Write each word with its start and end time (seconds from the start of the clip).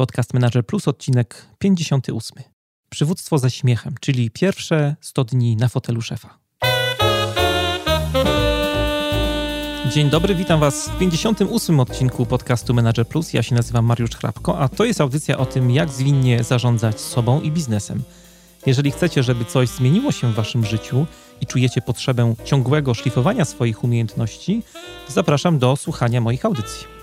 Podcast 0.00 0.34
Manager 0.34 0.66
Plus, 0.66 0.88
odcinek 0.88 1.46
58. 1.58 2.42
Przywództwo 2.90 3.38
ze 3.38 3.50
śmiechem, 3.50 3.94
czyli 4.00 4.30
pierwsze 4.30 4.96
100 5.00 5.24
dni 5.24 5.56
na 5.56 5.68
fotelu 5.68 6.02
szefa. 6.02 6.38
Dzień 9.92 10.10
dobry, 10.10 10.34
witam 10.34 10.60
Was 10.60 10.88
w 10.88 10.98
58 10.98 11.80
odcinku 11.80 12.26
podcastu 12.26 12.74
Manager 12.74 13.06
Plus. 13.08 13.32
Ja 13.32 13.42
się 13.42 13.54
nazywam 13.54 13.84
Mariusz 13.84 14.10
Hrabko, 14.10 14.58
a 14.58 14.68
to 14.68 14.84
jest 14.84 15.00
audycja 15.00 15.38
o 15.38 15.46
tym, 15.46 15.70
jak 15.70 15.88
zwinnie 15.88 16.44
zarządzać 16.44 17.00
sobą 17.00 17.40
i 17.40 17.50
biznesem. 17.50 18.02
Jeżeli 18.66 18.90
chcecie, 18.90 19.22
żeby 19.22 19.44
coś 19.44 19.68
zmieniło 19.68 20.12
się 20.12 20.32
w 20.32 20.34
Waszym 20.34 20.66
życiu 20.66 21.06
i 21.40 21.46
czujecie 21.46 21.82
potrzebę 21.82 22.34
ciągłego 22.44 22.94
szlifowania 22.94 23.44
swoich 23.44 23.84
umiejętności, 23.84 24.62
zapraszam 25.08 25.58
do 25.58 25.76
słuchania 25.76 26.20
moich 26.20 26.44
audycji. 26.44 26.99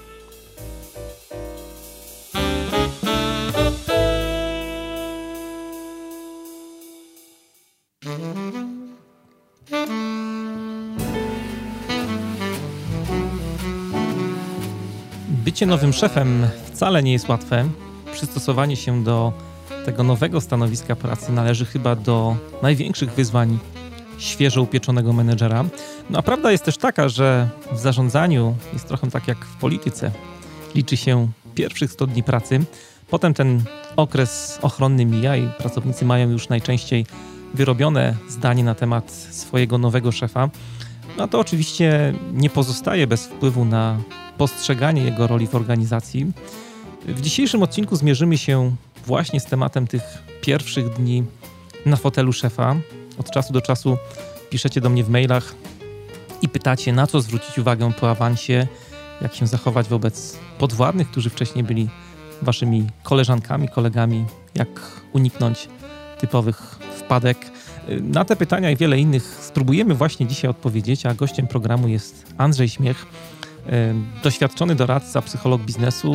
Bycie 15.58 15.66
nowym 15.66 15.94
szefem 15.94 16.48
wcale 16.66 17.04
nie 17.04 17.12
jest 17.12 17.30
łatwe. 17.30 17.70
Przystosowanie 18.14 18.76
się 18.76 19.04
do 19.04 19.34
tego 19.86 20.04
nowego 20.04 20.42
stanowiska 20.42 20.96
pracy 20.96 21.32
należy 21.32 21.66
chyba 21.66 21.96
do 21.96 22.36
największych 22.62 23.14
wyzwań 23.14 23.60
świeżo 24.18 24.62
upieczonego 24.62 25.14
menedżera. 25.14 25.66
No 26.10 26.20
a 26.20 26.22
prawda 26.22 26.52
jest 26.52 26.64
też 26.64 26.78
taka, 26.78 27.10
że 27.10 27.50
w 27.72 27.80
zarządzaniu 27.80 28.56
jest 28.74 28.88
trochę 28.88 29.12
tak 29.12 29.28
jak 29.28 29.46
w 29.46 29.56
polityce. 29.56 30.12
Liczy 30.76 30.98
się 30.98 31.32
pierwszych 31.56 31.92
100 31.92 32.08
dni 32.08 32.24
pracy, 32.24 32.60
potem 33.10 33.34
ten 33.34 33.64
okres 33.96 34.60
ochronny 34.62 35.06
mija 35.06 35.36
i 35.36 35.50
pracownicy 35.58 36.06
mają 36.06 36.30
już 36.30 36.50
najczęściej 36.50 37.06
wyrobione 37.54 38.16
zdanie 38.30 38.64
na 38.64 38.76
temat 38.76 39.12
swojego 39.12 39.78
nowego 39.78 40.12
szefa. 40.12 40.50
No 41.18 41.28
to 41.28 41.40
oczywiście 41.40 42.14
nie 42.34 42.50
pozostaje 42.50 43.08
bez 43.08 43.26
wpływu 43.26 43.66
na 43.66 43.98
postrzeganie 44.38 45.04
jego 45.04 45.28
roli 45.28 45.48
w 45.48 45.56
organizacji. 45.56 46.32
W 47.06 47.22
dzisiejszym 47.22 47.64
odcinku 47.64 47.96
zmierzymy 47.96 48.38
się 48.38 48.76
właśnie 49.06 49.40
z 49.40 49.46
tematem 49.46 49.88
tych 49.88 50.04
pierwszych 50.42 50.90
dni 50.94 51.24
na 51.86 51.96
fotelu 51.96 52.34
szefa. 52.34 52.76
Od 53.18 53.32
czasu 53.32 53.54
do 53.54 53.62
czasu 53.62 53.98
piszecie 54.50 54.82
do 54.82 54.90
mnie 54.90 55.04
w 55.04 55.10
mailach 55.10 55.56
i 56.42 56.50
pytacie, 56.50 56.94
na 56.94 57.08
co 57.08 57.22
zwrócić 57.22 57.60
uwagę 57.60 57.92
po 58.00 58.12
awansie, 58.12 58.68
jak 59.22 59.36
się 59.36 59.48
zachować 59.48 59.88
wobec 59.88 60.38
podwładnych, 60.60 61.12
którzy 61.12 61.30
wcześniej 61.30 61.64
byli 61.64 61.90
waszymi 62.42 62.88
koleżankami, 63.04 63.70
kolegami, 63.70 64.26
jak 64.56 64.70
uniknąć 65.14 65.68
typowych 66.20 66.60
wpadek. 66.98 67.38
Na 68.02 68.26
te 68.26 68.36
pytania 68.36 68.72
i 68.72 68.76
wiele 68.76 69.00
innych 69.00 69.24
spróbujemy 69.42 69.96
właśnie 69.96 70.28
dzisiaj 70.28 70.52
odpowiedzieć, 70.52 71.06
a 71.06 71.14
gościem 71.14 71.48
programu 71.48 71.88
jest 71.88 72.34
Andrzej 72.38 72.70
Śmiech, 72.70 73.06
doświadczony 74.24 74.76
doradca, 74.76 75.22
psycholog 75.22 75.62
biznesu. 75.62 76.14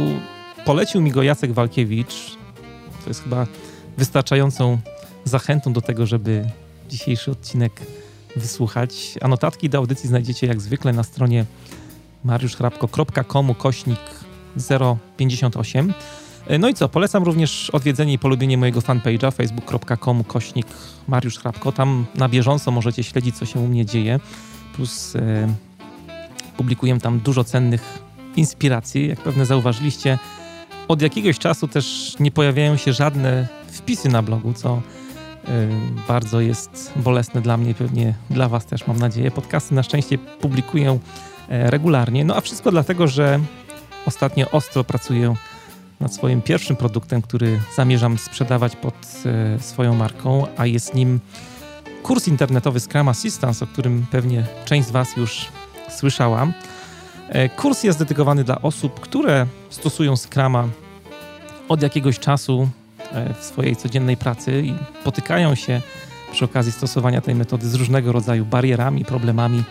Polecił 0.64 1.00
mi 1.00 1.10
go 1.10 1.22
Jacek 1.22 1.52
Walkiewicz. 1.52 2.36
To 3.04 3.10
jest 3.10 3.22
chyba 3.22 3.46
wystarczającą 3.98 4.78
zachętą 5.24 5.72
do 5.72 5.80
tego, 5.80 6.06
żeby 6.06 6.44
dzisiejszy 6.88 7.30
odcinek 7.30 7.80
wysłuchać. 8.36 9.18
A 9.20 9.28
notatki 9.28 9.68
do 9.68 9.78
audycji 9.78 10.08
znajdziecie 10.08 10.46
jak 10.46 10.60
zwykle 10.60 10.92
na 10.92 11.02
stronie 11.02 11.44
mariuszchrapko.com 12.24 13.54
kośnik 13.54 14.00
058. 15.16 15.92
No 16.58 16.68
i 16.68 16.74
co, 16.74 16.88
polecam 16.88 17.22
również 17.22 17.70
odwiedzenie 17.70 18.12
i 18.12 18.18
polubienie 18.18 18.58
mojego 18.58 18.80
fanpage'a 18.80 19.32
facebook.com 19.32 20.24
kośnik 20.24 20.66
Mariusz 21.08 21.38
Hrabko. 21.38 21.72
Tam 21.72 22.06
na 22.14 22.28
bieżąco 22.28 22.70
możecie 22.70 23.02
śledzić, 23.02 23.36
co 23.36 23.46
się 23.46 23.60
u 23.60 23.68
mnie 23.68 23.86
dzieje. 23.86 24.20
Plus 24.76 25.16
e, 25.16 25.48
publikuję 26.56 27.00
tam 27.00 27.18
dużo 27.18 27.44
cennych 27.44 27.98
inspiracji. 28.36 29.08
Jak 29.08 29.20
pewnie 29.20 29.46
zauważyliście, 29.46 30.18
od 30.88 31.02
jakiegoś 31.02 31.38
czasu 31.38 31.68
też 31.68 32.16
nie 32.20 32.30
pojawiają 32.30 32.76
się 32.76 32.92
żadne 32.92 33.48
wpisy 33.66 34.08
na 34.08 34.22
blogu, 34.22 34.52
co 34.52 34.76
y, 34.76 35.68
bardzo 36.08 36.40
jest 36.40 36.92
bolesne 36.96 37.40
dla 37.40 37.56
mnie, 37.56 37.74
pewnie 37.74 38.14
dla 38.30 38.48
Was 38.48 38.66
też 38.66 38.86
mam 38.86 38.98
nadzieję. 38.98 39.30
Podcasty 39.30 39.74
na 39.74 39.82
szczęście 39.82 40.18
publikuję 40.18 40.98
e, 41.48 41.70
regularnie, 41.70 42.24
no 42.24 42.36
a 42.36 42.40
wszystko 42.40 42.70
dlatego, 42.70 43.08
że 43.08 43.40
ostatnio 44.06 44.50
ostro 44.50 44.84
pracuję 44.84 45.34
nad 46.02 46.14
swoim 46.14 46.42
pierwszym 46.42 46.76
produktem, 46.76 47.22
który 47.22 47.60
zamierzam 47.76 48.18
sprzedawać 48.18 48.76
pod 48.76 48.94
e, 49.26 49.58
swoją 49.62 49.94
marką, 49.94 50.46
a 50.56 50.66
jest 50.66 50.94
nim 50.94 51.20
kurs 52.02 52.28
internetowy 52.28 52.80
Scrum 52.80 53.08
Assistance, 53.08 53.64
o 53.64 53.68
którym 53.68 54.06
pewnie 54.10 54.46
część 54.64 54.88
z 54.88 54.90
Was 54.90 55.16
już 55.16 55.48
słyszałam. 55.98 56.52
E, 57.28 57.48
kurs 57.48 57.82
jest 57.82 57.98
dedykowany 57.98 58.44
dla 58.44 58.62
osób, 58.62 59.00
które 59.00 59.46
stosują 59.70 60.16
Scrama 60.16 60.68
od 61.68 61.82
jakiegoś 61.82 62.18
czasu 62.18 62.68
e, 63.12 63.34
w 63.34 63.44
swojej 63.44 63.76
codziennej 63.76 64.16
pracy 64.16 64.62
i 64.62 64.74
potykają 65.04 65.54
się 65.54 65.80
przy 66.32 66.44
okazji 66.44 66.72
stosowania 66.72 67.20
tej 67.20 67.34
metody 67.34 67.68
z 67.68 67.74
różnego 67.74 68.12
rodzaju 68.12 68.44
barierami, 68.44 69.04
problemami, 69.04 69.64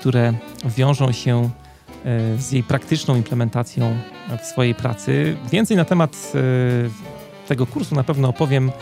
które 0.00 0.32
wiążą 0.64 1.12
się 1.12 1.50
z 2.38 2.52
jej 2.52 2.62
praktyczną 2.62 3.16
implementacją 3.16 3.96
w 4.42 4.46
swojej 4.46 4.74
pracy. 4.74 5.36
Więcej 5.50 5.76
na 5.76 5.84
temat 5.84 6.32
tego 7.48 7.66
kursu 7.66 7.94
na 7.94 8.04
pewno 8.04 8.28
opowiem 8.28 8.72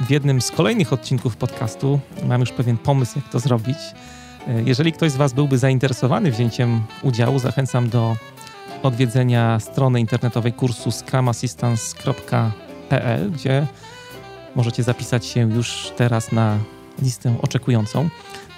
w 0.00 0.10
jednym 0.10 0.40
z 0.40 0.50
kolejnych 0.50 0.92
odcinków 0.92 1.36
podcastu. 1.36 2.00
Mam 2.24 2.40
już 2.40 2.52
pewien 2.52 2.78
pomysł, 2.78 3.12
jak 3.16 3.28
to 3.28 3.40
zrobić. 3.40 3.78
E, 4.48 4.62
jeżeli 4.62 4.92
ktoś 4.92 5.12
z 5.12 5.16
Was 5.16 5.32
byłby 5.32 5.58
zainteresowany 5.58 6.30
wzięciem 6.30 6.82
udziału, 7.02 7.38
zachęcam 7.38 7.88
do 7.88 8.16
odwiedzenia 8.82 9.60
strony 9.60 10.00
internetowej 10.00 10.52
kursu 10.52 10.90
scrumassistance.pl, 10.90 13.30
gdzie 13.30 13.66
możecie 14.54 14.82
zapisać 14.82 15.26
się 15.26 15.40
już 15.40 15.92
teraz 15.96 16.32
na 16.32 16.58
listę 17.02 17.34
oczekującą. 17.42 18.08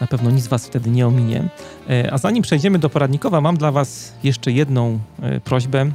Na 0.00 0.06
pewno 0.06 0.30
nic 0.30 0.46
Was 0.46 0.66
wtedy 0.66 0.90
nie 0.90 1.06
ominie. 1.06 1.48
E, 1.90 2.12
a 2.12 2.18
zanim 2.18 2.42
przejdziemy 2.42 2.78
do 2.78 2.90
poradnikowa, 2.90 3.40
mam 3.40 3.56
dla 3.56 3.72
Was 3.72 4.12
jeszcze 4.22 4.52
jedną 4.52 4.98
e, 5.22 5.40
prośbę. 5.40 5.90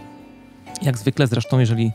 Jak 0.82 0.98
zwykle 0.98 1.28
zresztą, 1.28 1.60
jeżeli 1.60 1.92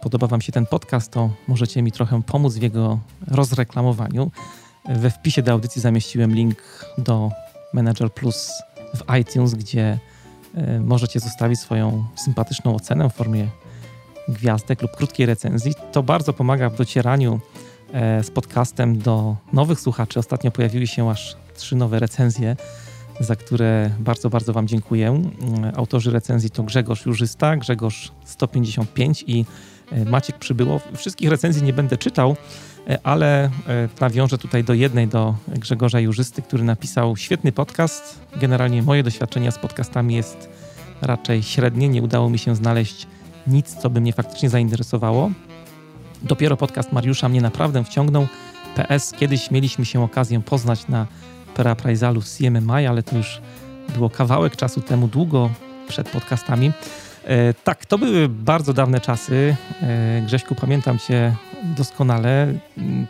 podoba 0.00 0.26
Wam 0.26 0.40
się 0.40 0.52
ten 0.52 0.66
podcast, 0.66 1.10
to 1.10 1.30
możecie 1.48 1.82
mi 1.82 1.92
trochę 1.92 2.22
pomóc 2.22 2.54
w 2.54 2.62
jego 2.62 2.98
rozreklamowaniu. 3.26 4.30
We 4.88 5.10
wpisie 5.10 5.42
do 5.42 5.52
audycji 5.52 5.80
zamieściłem 5.80 6.34
link 6.34 6.84
do 6.98 7.30
Manager 7.72 8.12
Plus 8.12 8.50
w 8.94 9.14
iTunes, 9.20 9.54
gdzie 9.54 9.98
e, 10.54 10.80
możecie 10.80 11.20
zostawić 11.20 11.60
swoją 11.60 12.04
sympatyczną 12.16 12.74
ocenę 12.74 13.10
w 13.10 13.12
formie 13.12 13.48
gwiazdek 14.28 14.82
lub 14.82 14.90
krótkiej 14.96 15.26
recenzji. 15.26 15.72
To 15.92 16.02
bardzo 16.02 16.32
pomaga 16.32 16.70
w 16.70 16.76
docieraniu 16.76 17.40
e, 17.92 18.24
z 18.24 18.30
podcastem 18.30 18.98
do 18.98 19.36
nowych 19.52 19.80
słuchaczy. 19.80 20.18
Ostatnio 20.18 20.50
pojawiły 20.50 20.86
się 20.86 21.10
aż 21.10 21.43
trzy 21.54 21.76
nowe 21.76 21.98
recenzje, 21.98 22.56
za 23.20 23.36
które 23.36 23.90
bardzo, 23.98 24.30
bardzo 24.30 24.52
Wam 24.52 24.68
dziękuję. 24.68 25.22
Autorzy 25.76 26.10
recenzji 26.10 26.50
to 26.50 26.62
Grzegorz 26.62 27.06
Jurzysta, 27.06 27.56
Grzegorz 27.56 28.12
155 28.24 29.24
i 29.26 29.44
e, 29.92 30.04
Maciek 30.04 30.38
Przybyło. 30.38 30.80
Wszystkich 30.96 31.30
recenzji 31.30 31.62
nie 31.62 31.72
będę 31.72 31.96
czytał, 31.96 32.36
E, 32.88 32.98
ale 33.02 33.44
e, 33.44 33.50
nawiążę 34.00 34.38
tutaj 34.38 34.64
do 34.64 34.74
jednej, 34.74 35.08
do 35.08 35.34
Grzegorza 35.48 36.00
Jurzysty, 36.00 36.42
który 36.42 36.64
napisał 36.64 37.16
świetny 37.16 37.52
podcast. 37.52 38.20
Generalnie 38.36 38.82
moje 38.82 39.02
doświadczenia 39.02 39.50
z 39.50 39.58
podcastami 39.58 40.14
jest 40.14 40.48
raczej 41.02 41.42
średnie. 41.42 41.88
Nie 41.88 42.02
udało 42.02 42.30
mi 42.30 42.38
się 42.38 42.56
znaleźć 42.56 43.06
nic, 43.46 43.74
co 43.74 43.90
by 43.90 44.00
mnie 44.00 44.12
faktycznie 44.12 44.50
zainteresowało. 44.50 45.30
Dopiero 46.22 46.56
podcast 46.56 46.92
Mariusza 46.92 47.28
mnie 47.28 47.40
naprawdę 47.40 47.84
wciągnął. 47.84 48.26
PS, 48.74 49.12
kiedyś 49.12 49.50
mieliśmy 49.50 49.84
się 49.84 50.02
okazję 50.02 50.40
poznać 50.40 50.88
na 50.88 51.06
Perapryzalu 51.54 52.20
w 52.20 52.28
CMMI, 52.28 52.86
ale 52.86 53.02
to 53.02 53.16
już 53.16 53.40
było 53.94 54.10
kawałek 54.10 54.56
czasu 54.56 54.80
temu, 54.80 55.08
długo 55.08 55.50
przed 55.88 56.08
podcastami. 56.08 56.72
E, 57.24 57.54
tak, 57.54 57.86
to 57.86 57.98
były 57.98 58.28
bardzo 58.28 58.72
dawne 58.72 59.00
czasy. 59.00 59.56
E, 59.82 60.22
Grześku, 60.26 60.54
pamiętam 60.54 60.98
cię 60.98 61.36
doskonale. 61.76 62.54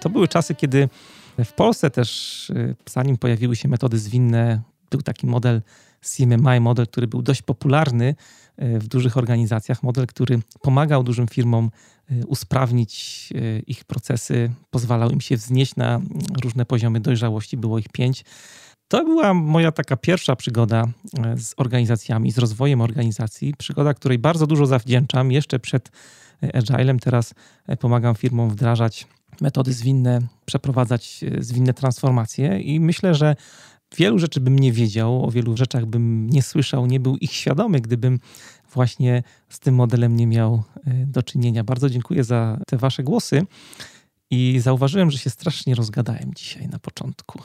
To 0.00 0.10
były 0.10 0.28
czasy, 0.28 0.54
kiedy 0.54 0.88
w 1.44 1.52
Polsce 1.52 1.90
też, 1.90 2.50
e, 2.50 2.74
zanim 2.90 3.18
pojawiły 3.18 3.56
się 3.56 3.68
metody 3.68 3.98
zwinne, 3.98 4.60
był 4.90 5.02
taki 5.02 5.26
model 5.26 5.62
CMMI, 6.00 6.60
model, 6.60 6.86
który 6.86 7.06
był 7.06 7.22
dość 7.22 7.42
popularny 7.42 8.14
w 8.58 8.86
dużych 8.86 9.16
organizacjach, 9.16 9.82
model, 9.82 10.06
który 10.06 10.40
pomagał 10.62 11.02
dużym 11.02 11.28
firmom 11.28 11.70
usprawnić 12.26 13.32
ich 13.66 13.84
procesy, 13.84 14.50
pozwalał 14.70 15.10
im 15.10 15.20
się 15.20 15.36
wznieść 15.36 15.76
na 15.76 16.00
różne 16.42 16.66
poziomy 16.66 17.00
dojrzałości. 17.00 17.56
Było 17.56 17.78
ich 17.78 17.88
pięć. 17.88 18.24
To 18.88 19.04
była 19.04 19.34
moja 19.34 19.72
taka 19.72 19.96
pierwsza 19.96 20.36
przygoda 20.36 20.84
e, 21.18 21.38
z 21.38 21.54
organizacjami, 21.56 22.32
z 22.32 22.38
rozwojem 22.38 22.80
organizacji. 22.80 23.54
Przygoda, 23.58 23.94
której 23.94 24.18
bardzo 24.18 24.46
dużo 24.46 24.66
zawdzięczam. 24.66 25.32
Jeszcze 25.32 25.58
przed 25.58 25.90
e, 26.42 26.56
Agilem 26.56 26.98
teraz 26.98 27.34
e, 27.66 27.76
pomagam 27.76 28.14
firmom 28.14 28.50
wdrażać 28.50 29.06
metody 29.40 29.72
zwinne, 29.72 30.20
przeprowadzać 30.44 31.24
zwinne 31.38 31.74
transformacje 31.74 32.60
i 32.60 32.80
myślę, 32.80 33.14
że 33.14 33.36
wielu 33.96 34.18
rzeczy 34.18 34.40
bym 34.40 34.58
nie 34.58 34.72
wiedział, 34.72 35.24
o 35.24 35.30
wielu 35.30 35.56
rzeczach 35.56 35.86
bym 35.86 36.30
nie 36.30 36.42
słyszał, 36.42 36.86
nie 36.86 37.00
był 37.00 37.16
ich 37.16 37.32
świadomy, 37.32 37.80
gdybym 37.80 38.18
właśnie 38.74 39.22
z 39.48 39.60
tym 39.60 39.74
modelem 39.74 40.16
nie 40.16 40.26
miał 40.26 40.62
do 41.06 41.22
czynienia. 41.22 41.64
Bardzo 41.64 41.90
dziękuję 41.90 42.24
za 42.24 42.58
te 42.66 42.76
Wasze 42.76 43.02
głosy. 43.02 43.42
I 44.30 44.60
zauważyłem, 44.60 45.10
że 45.10 45.18
się 45.18 45.30
strasznie 45.30 45.74
rozgadałem 45.74 46.34
dzisiaj 46.34 46.68
na 46.68 46.78
początku. 46.78 47.42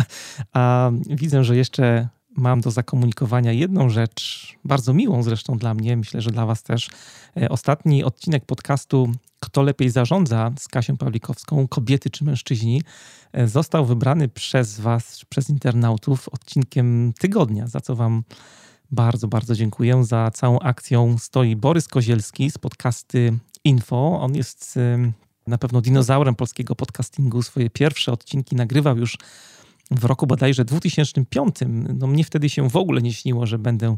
A 0.52 0.90
widzę, 1.06 1.44
że 1.44 1.56
jeszcze 1.56 2.08
mam 2.36 2.60
do 2.60 2.70
zakomunikowania 2.70 3.52
jedną 3.52 3.90
rzecz, 3.90 4.54
bardzo 4.64 4.94
miłą 4.94 5.22
zresztą 5.22 5.58
dla 5.58 5.74
mnie, 5.74 5.96
myślę, 5.96 6.20
że 6.20 6.30
dla 6.30 6.46
Was 6.46 6.62
też. 6.62 6.88
E, 7.36 7.48
ostatni 7.48 8.04
odcinek 8.04 8.44
podcastu 8.44 9.12
Kto 9.40 9.62
lepiej 9.62 9.90
zarządza 9.90 10.52
z 10.58 10.68
Kasią 10.68 10.96
Pawlikowską, 10.96 11.68
kobiety 11.68 12.10
czy 12.10 12.24
mężczyźni, 12.24 12.82
e, 13.32 13.48
został 13.48 13.86
wybrany 13.86 14.28
przez 14.28 14.80
Was, 14.80 15.24
przez 15.28 15.50
internautów 15.50 16.28
odcinkiem 16.28 17.12
tygodnia, 17.18 17.66
za 17.66 17.80
co 17.80 17.96
Wam 17.96 18.22
bardzo, 18.90 19.28
bardzo 19.28 19.54
dziękuję. 19.54 20.04
Za 20.04 20.30
całą 20.30 20.58
akcją 20.58 21.18
stoi 21.18 21.56
Borys 21.56 21.88
Kozielski 21.88 22.50
z 22.50 22.58
podcasty 22.58 23.38
Info. 23.64 24.20
On 24.20 24.34
jest 24.34 24.78
na 25.46 25.58
pewno 25.58 25.80
dinozaurem 25.80 26.34
polskiego 26.34 26.76
podcastingu. 26.76 27.42
Swoje 27.42 27.70
pierwsze 27.70 28.12
odcinki 28.12 28.56
nagrywał 28.56 28.98
już 28.98 29.18
w 29.90 30.04
roku 30.04 30.26
bodajże 30.26 30.64
2005. 30.64 31.56
No 31.94 32.06
mnie 32.06 32.24
wtedy 32.24 32.48
się 32.48 32.68
w 32.68 32.76
ogóle 32.76 33.02
nie 33.02 33.12
śniło, 33.12 33.46
że 33.46 33.58
będę 33.58 33.96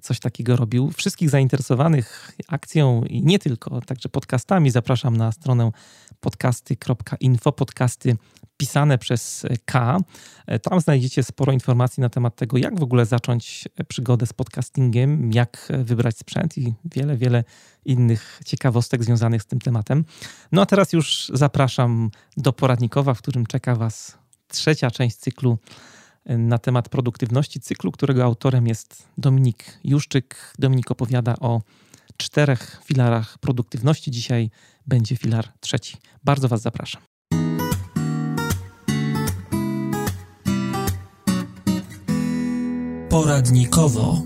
coś 0.00 0.20
takiego 0.20 0.56
robił. 0.56 0.90
Wszystkich 0.90 1.30
zainteresowanych 1.30 2.32
akcją 2.48 3.02
i 3.04 3.22
nie 3.22 3.38
tylko, 3.38 3.80
także 3.80 4.08
podcastami 4.08 4.70
zapraszam 4.70 5.16
na 5.16 5.32
stronę 5.32 5.70
podcasty.info, 6.20 7.52
podcasty 7.52 8.16
pisane 8.62 8.98
przez 8.98 9.46
K. 9.64 9.98
Tam 10.62 10.80
znajdziecie 10.80 11.22
sporo 11.22 11.52
informacji 11.52 12.00
na 12.00 12.08
temat 12.08 12.36
tego, 12.36 12.58
jak 12.58 12.80
w 12.80 12.82
ogóle 12.82 13.06
zacząć 13.06 13.68
przygodę 13.88 14.26
z 14.26 14.32
podcastingiem, 14.32 15.32
jak 15.32 15.68
wybrać 15.84 16.18
sprzęt 16.18 16.58
i 16.58 16.74
wiele, 16.84 17.16
wiele 17.16 17.44
innych 17.84 18.40
ciekawostek 18.44 19.04
związanych 19.04 19.42
z 19.42 19.46
tym 19.46 19.58
tematem. 19.58 20.04
No 20.52 20.62
a 20.62 20.66
teraz 20.66 20.92
już 20.92 21.30
zapraszam 21.34 22.10
do 22.36 22.52
poradnikowa, 22.52 23.14
w 23.14 23.18
którym 23.18 23.46
czeka 23.46 23.76
Was 23.76 24.18
trzecia 24.48 24.90
część 24.90 25.16
cyklu 25.16 25.58
na 26.26 26.58
temat 26.58 26.88
produktywności, 26.88 27.60
cyklu, 27.60 27.92
którego 27.92 28.24
autorem 28.24 28.66
jest 28.66 29.08
Dominik 29.18 29.78
Juszczyk. 29.84 30.54
Dominik 30.58 30.90
opowiada 30.90 31.36
o 31.40 31.62
czterech 32.16 32.80
filarach 32.84 33.38
produktywności. 33.38 34.10
Dzisiaj 34.10 34.50
będzie 34.86 35.16
filar 35.16 35.52
trzeci. 35.60 35.96
Bardzo 36.24 36.48
Was 36.48 36.62
zapraszam. 36.62 37.11
Poradnikowo. 43.12 44.22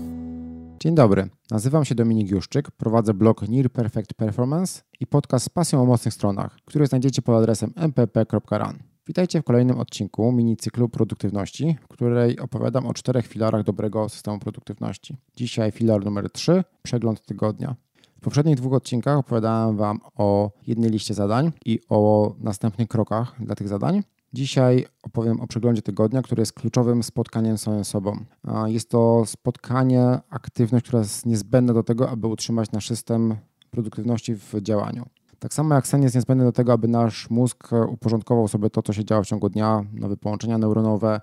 Dzień 0.79 0.95
dobry, 0.95 1.29
nazywam 1.51 1.85
się 1.85 1.95
Dominik 1.95 2.31
Juszczyk, 2.31 2.71
prowadzę 2.71 3.13
blog 3.13 3.49
Near 3.49 3.71
Perfect 3.71 4.13
Performance 4.13 4.81
i 4.99 5.07
podcast 5.07 5.45
z 5.45 5.49
pasją 5.49 5.81
o 5.81 5.85
mocnych 5.85 6.13
stronach, 6.13 6.57
który 6.65 6.87
znajdziecie 6.87 7.21
pod 7.21 7.35
adresem 7.35 7.73
mpp.run. 7.75 8.79
Witajcie 9.07 9.41
w 9.41 9.43
kolejnym 9.43 9.79
odcinku 9.79 10.31
mini 10.31 10.57
cyklu 10.57 10.89
produktywności, 10.89 11.77
w 11.81 11.87
której 11.87 12.39
opowiadam 12.39 12.85
o 12.85 12.93
czterech 12.93 13.27
filarach 13.27 13.63
dobrego 13.63 14.09
systemu 14.09 14.39
produktywności. 14.39 15.17
Dzisiaj 15.35 15.71
filar 15.71 16.05
numer 16.05 16.31
3, 16.31 16.63
przegląd 16.83 17.25
tygodnia. 17.25 17.75
W 18.17 18.21
poprzednich 18.21 18.55
dwóch 18.55 18.73
odcinkach 18.73 19.17
opowiadałem 19.17 19.77
Wam 19.77 19.99
o 20.15 20.51
jednej 20.67 20.89
liście 20.89 21.13
zadań 21.13 21.51
i 21.65 21.79
o 21.89 22.33
następnych 22.39 22.87
krokach 22.87 23.35
dla 23.39 23.55
tych 23.55 23.67
zadań. 23.67 24.03
Dzisiaj 24.33 24.85
opowiem 25.03 25.41
o 25.41 25.47
przeglądzie 25.47 25.81
tygodnia, 25.81 26.21
który 26.21 26.41
jest 26.41 26.53
kluczowym 26.53 27.03
spotkaniem 27.03 27.57
z 27.57 27.61
samym 27.61 27.85
sobą. 27.85 28.17
Jest 28.65 28.89
to 28.89 29.23
spotkanie, 29.25 30.19
aktywność, 30.29 30.85
która 30.85 30.99
jest 30.99 31.25
niezbędna 31.25 31.73
do 31.73 31.83
tego, 31.83 32.09
aby 32.09 32.27
utrzymać 32.27 32.71
nasz 32.71 32.87
system 32.87 33.35
produktywności 33.71 34.35
w 34.35 34.53
działaniu. 34.61 35.05
Tak 35.39 35.53
samo 35.53 35.75
jak 35.75 35.87
sen 35.87 36.03
jest 36.03 36.15
niezbędny 36.15 36.45
do 36.45 36.51
tego, 36.51 36.73
aby 36.73 36.87
nasz 36.87 37.29
mózg 37.29 37.69
uporządkował 37.89 38.47
sobie 38.47 38.69
to, 38.69 38.81
co 38.81 38.93
się 38.93 39.05
działo 39.05 39.23
w 39.23 39.27
ciągu 39.27 39.49
dnia, 39.49 39.85
nowe 39.93 40.17
połączenia 40.17 40.57
neuronowe, 40.57 41.21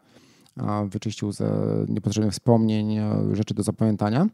wyczyścił 0.87 1.33
ze 1.33 1.51
niepotrzebnych 1.89 2.33
wspomnień, 2.33 2.97
rzeczy 3.33 3.55
do 3.55 3.63
zapamiętania. 3.63 4.27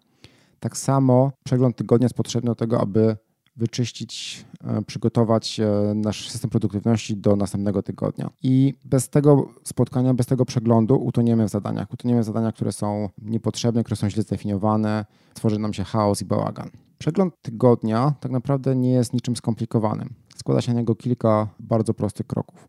Tak 0.60 0.76
samo 0.76 1.32
przegląd 1.44 1.76
tygodnia 1.76 2.04
jest 2.04 2.14
potrzebny 2.14 2.50
do 2.50 2.54
tego, 2.54 2.80
aby 2.80 3.16
wyczyścić, 3.60 4.44
e, 4.64 4.82
przygotować 4.82 5.60
e, 5.60 5.94
nasz 5.94 6.30
system 6.30 6.50
produktywności 6.50 7.16
do 7.16 7.36
następnego 7.36 7.82
tygodnia. 7.82 8.30
I 8.42 8.74
bez 8.84 9.08
tego 9.08 9.48
spotkania, 9.64 10.14
bez 10.14 10.26
tego 10.26 10.44
przeglądu 10.44 10.96
utoniemy 10.96 11.44
w 11.44 11.48
zadaniach. 11.48 11.92
Utoniemy 11.92 12.20
w 12.20 12.24
zadaniach, 12.24 12.54
które 12.54 12.72
są 12.72 13.08
niepotrzebne, 13.22 13.84
które 13.84 13.96
są 13.96 14.10
źle 14.10 14.22
zdefiniowane, 14.22 15.04
tworzy 15.34 15.58
nam 15.58 15.72
się 15.74 15.84
chaos 15.84 16.22
i 16.22 16.24
bałagan. 16.24 16.70
Przegląd 16.98 17.34
tygodnia 17.42 18.14
tak 18.20 18.32
naprawdę 18.32 18.76
nie 18.76 18.92
jest 18.92 19.12
niczym 19.12 19.36
skomplikowanym. 19.36 20.14
Składa 20.36 20.60
się 20.60 20.74
na 20.74 20.80
niego 20.80 20.94
kilka 20.94 21.48
bardzo 21.60 21.94
prostych 21.94 22.26
kroków. 22.26 22.68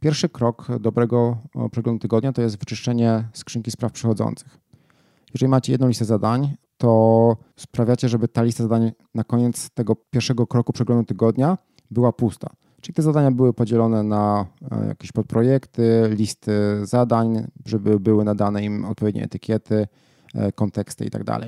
Pierwszy 0.00 0.28
krok 0.28 0.66
dobrego 0.80 1.36
przeglądu 1.70 2.00
tygodnia 2.00 2.32
to 2.32 2.42
jest 2.42 2.58
wyczyszczenie 2.58 3.28
skrzynki 3.32 3.70
spraw 3.70 3.92
przychodzących. 3.92 4.58
Jeżeli 5.34 5.50
macie 5.50 5.72
jedną 5.72 5.88
listę 5.88 6.04
zadań, 6.04 6.56
to 6.78 7.36
sprawiacie, 7.56 8.08
żeby 8.08 8.28
ta 8.28 8.42
lista 8.42 8.62
zadań 8.62 8.92
na 9.14 9.24
koniec 9.24 9.70
tego 9.70 9.96
pierwszego 9.96 10.46
kroku 10.46 10.72
przeglądu 10.72 11.04
tygodnia 11.04 11.58
była 11.90 12.12
pusta. 12.12 12.50
Czyli 12.80 12.94
te 12.94 13.02
zadania 13.02 13.30
były 13.30 13.52
podzielone 13.52 14.02
na 14.02 14.46
e, 14.70 14.86
jakieś 14.88 15.12
podprojekty, 15.12 16.10
listy 16.10 16.52
zadań, 16.82 17.46
żeby 17.66 18.00
były 18.00 18.24
nadane 18.24 18.64
im 18.64 18.84
odpowiednie 18.84 19.24
etykiety, 19.24 19.86
e, 20.34 20.52
konteksty 20.52 21.04
itd. 21.04 21.24
Tak 21.24 21.42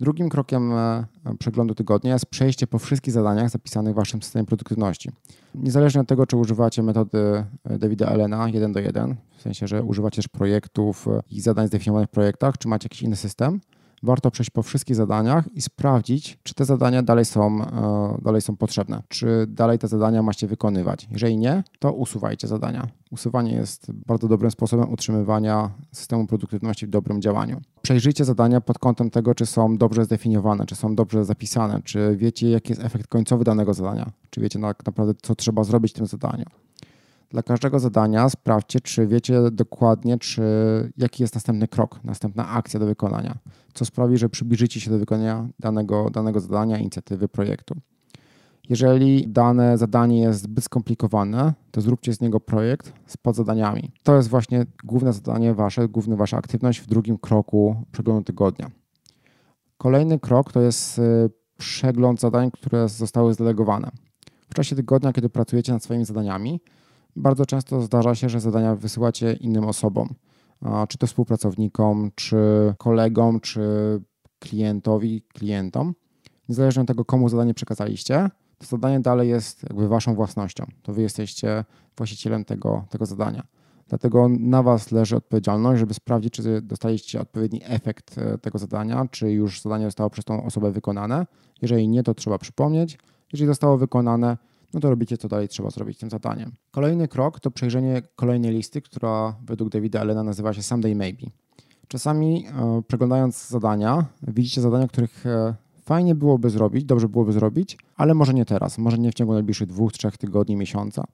Drugim 0.00 0.28
krokiem 0.28 0.72
e, 0.72 1.04
przeglądu 1.38 1.74
tygodnia 1.74 2.12
jest 2.12 2.26
przejście 2.26 2.66
po 2.66 2.78
wszystkich 2.78 3.14
zadaniach 3.14 3.50
zapisanych 3.50 3.92
w 3.92 3.96
Waszym 3.96 4.22
systemie 4.22 4.44
produktywności. 4.44 5.10
Niezależnie 5.54 6.00
od 6.00 6.08
tego, 6.08 6.26
czy 6.26 6.36
używacie 6.36 6.82
metody 6.82 7.44
Davida 7.78 8.06
Elena 8.06 8.48
1 8.48 8.72
do 8.72 8.80
1, 8.80 9.16
w 9.36 9.42
sensie, 9.42 9.66
że 9.66 9.82
używacie 9.82 10.16
też 10.16 10.28
projektów 10.28 11.08
i 11.30 11.40
zadań 11.40 11.66
zdefiniowanych 11.66 12.08
w 12.08 12.12
projektach, 12.12 12.58
czy 12.58 12.68
macie 12.68 12.84
jakiś 12.86 13.02
inny 13.02 13.16
system, 13.16 13.60
warto 14.02 14.30
przejść 14.30 14.50
po 14.50 14.62
wszystkich 14.62 14.96
zadaniach 14.96 15.48
i 15.54 15.62
sprawdzić, 15.62 16.38
czy 16.42 16.54
te 16.54 16.64
zadania 16.64 17.02
dalej 17.02 17.24
są, 17.24 17.62
e, 17.62 18.18
dalej 18.22 18.40
są 18.42 18.56
potrzebne, 18.56 19.02
czy 19.08 19.46
dalej 19.48 19.78
te 19.78 19.88
zadania 19.88 20.22
macie 20.22 20.46
wykonywać. 20.46 21.08
Jeżeli 21.10 21.36
nie, 21.36 21.64
to 21.78 21.92
usuwajcie 21.92 22.48
zadania. 22.48 22.88
Usuwanie 23.10 23.52
jest 23.52 23.92
bardzo 23.92 24.28
dobrym 24.28 24.50
sposobem 24.50 24.92
utrzymywania 24.92 25.70
systemu 25.92 26.26
produktywności 26.26 26.86
w 26.86 26.90
dobrym 26.90 27.22
działaniu. 27.22 27.60
Przejrzyjcie 27.82 28.24
zadania 28.24 28.60
pod 28.60 28.78
kątem 28.78 29.10
tego, 29.10 29.34
czy 29.34 29.46
są 29.46 29.76
dobrze 29.76 30.04
zdefiniowane, 30.04 30.66
czy 30.66 30.76
są 30.76 30.94
dobrze 30.94 31.24
zapisane, 31.24 31.82
czy 31.84 32.16
wiecie, 32.16 32.50
jaki 32.50 32.72
jest 32.72 32.84
efekt 32.84 33.06
końcowy 33.06 33.44
danego 33.44 33.74
zadania, 33.74 34.10
czy 34.30 34.40
wiecie 34.40 34.60
tak 34.60 34.86
naprawdę, 34.86 35.14
co 35.22 35.34
trzeba 35.34 35.64
zrobić 35.64 35.92
w 35.92 35.94
tym 35.94 36.06
zadaniu. 36.06 36.44
Dla 37.32 37.42
każdego 37.42 37.78
zadania 37.78 38.28
sprawdźcie, 38.28 38.80
czy 38.80 39.06
wiecie 39.06 39.40
dokładnie, 39.52 40.18
czy 40.18 40.42
jaki 40.96 41.22
jest 41.22 41.34
następny 41.34 41.68
krok, 41.68 42.04
następna 42.04 42.48
akcja 42.48 42.80
do 42.80 42.86
wykonania, 42.86 43.38
co 43.74 43.84
sprawi, 43.84 44.16
że 44.16 44.28
przybliżycie 44.28 44.80
się 44.80 44.90
do 44.90 44.98
wykonania 44.98 45.48
danego, 45.60 46.10
danego 46.10 46.40
zadania, 46.40 46.78
inicjatywy, 46.78 47.28
projektu. 47.28 47.74
Jeżeli 48.68 49.28
dane 49.28 49.78
zadanie 49.78 50.20
jest 50.20 50.42
zbyt 50.42 50.64
skomplikowane, 50.64 51.54
to 51.70 51.80
zróbcie 51.80 52.12
z 52.12 52.20
niego 52.20 52.40
projekt 52.40 52.92
z 53.06 53.16
podzadaniami. 53.16 53.92
To 54.02 54.16
jest 54.16 54.28
właśnie 54.28 54.66
główne 54.84 55.12
zadanie 55.12 55.54
wasze, 55.54 55.88
główna 55.88 56.16
wasza 56.16 56.36
aktywność 56.36 56.80
w 56.80 56.86
drugim 56.86 57.18
kroku 57.18 57.76
przeglądu 57.92 58.24
tygodnia. 58.24 58.70
Kolejny 59.78 60.18
krok 60.18 60.52
to 60.52 60.60
jest 60.60 60.98
y, 60.98 61.30
przegląd 61.58 62.20
zadań, 62.20 62.50
które 62.50 62.88
zostały 62.88 63.34
zdelegowane. 63.34 63.90
W 64.50 64.54
czasie 64.54 64.76
tygodnia, 64.76 65.12
kiedy 65.12 65.28
pracujecie 65.28 65.72
nad 65.72 65.84
swoimi 65.84 66.04
zadaniami, 66.04 66.60
bardzo 67.16 67.46
często 67.46 67.82
zdarza 67.82 68.14
się, 68.14 68.28
że 68.28 68.40
zadania 68.40 68.76
wysyłacie 68.76 69.32
innym 69.32 69.64
osobom, 69.64 70.08
czy 70.88 70.98
to 70.98 71.06
współpracownikom, 71.06 72.10
czy 72.14 72.36
kolegom, 72.78 73.40
czy 73.40 73.60
klientowi, 74.38 75.22
klientom. 75.22 75.94
Niezależnie 76.48 76.82
od 76.82 76.88
tego, 76.88 77.04
komu 77.04 77.28
zadanie 77.28 77.54
przekazaliście, 77.54 78.30
to 78.58 78.66
zadanie 78.66 79.00
dalej 79.00 79.28
jest 79.28 79.62
jakby 79.62 79.88
waszą 79.88 80.14
własnością. 80.14 80.66
To 80.82 80.92
wy 80.92 81.02
jesteście 81.02 81.64
właścicielem 81.96 82.44
tego, 82.44 82.84
tego 82.90 83.06
zadania. 83.06 83.46
Dlatego 83.88 84.28
na 84.28 84.62
Was 84.62 84.92
leży 84.92 85.16
odpowiedzialność, 85.16 85.80
żeby 85.80 85.94
sprawdzić, 85.94 86.32
czy 86.32 86.62
dostaliście 86.62 87.20
odpowiedni 87.20 87.60
efekt 87.64 88.18
e, 88.18 88.38
tego 88.38 88.58
zadania, 88.58 89.06
czy 89.10 89.32
już 89.32 89.60
zadanie 89.60 89.84
zostało 89.84 90.10
przez 90.10 90.24
tą 90.24 90.44
osobę 90.44 90.70
wykonane. 90.70 91.26
Jeżeli 91.62 91.88
nie, 91.88 92.02
to 92.02 92.14
trzeba 92.14 92.38
przypomnieć. 92.38 92.98
Jeżeli 93.32 93.46
zostało 93.46 93.78
wykonane, 93.78 94.36
no 94.74 94.80
to 94.80 94.90
robicie, 94.90 95.16
co 95.18 95.28
dalej 95.28 95.48
trzeba 95.48 95.70
zrobić 95.70 95.98
tym 95.98 96.10
zadaniem. 96.10 96.52
Kolejny 96.70 97.08
krok 97.08 97.40
to 97.40 97.50
przejrzenie 97.50 98.02
kolejnej 98.16 98.52
listy, 98.52 98.82
która 98.82 99.36
według 99.44 99.70
Davida 99.70 100.00
Allena 100.00 100.22
nazywa 100.22 100.52
się 100.52 100.62
Someday 100.62 100.94
Maybe. 100.94 101.26
Czasami 101.88 102.46
e, 102.46 102.82
przeglądając 102.88 103.48
zadania, 103.48 104.04
widzicie 104.22 104.60
zadania, 104.60 104.88
których 104.88 105.26
e, 105.26 105.54
fajnie 105.82 106.14
byłoby 106.14 106.50
zrobić, 106.50 106.84
dobrze 106.84 107.08
byłoby 107.08 107.32
zrobić, 107.32 107.78
ale 107.96 108.14
może 108.14 108.34
nie 108.34 108.44
teraz, 108.44 108.78
może 108.78 108.98
nie 108.98 109.10
w 109.10 109.14
ciągu 109.14 109.32
najbliższych 109.32 109.68
dwóch, 109.68 109.92
trzech 109.92 110.18
tygodni, 110.18 110.56
miesiąca. 110.56 111.04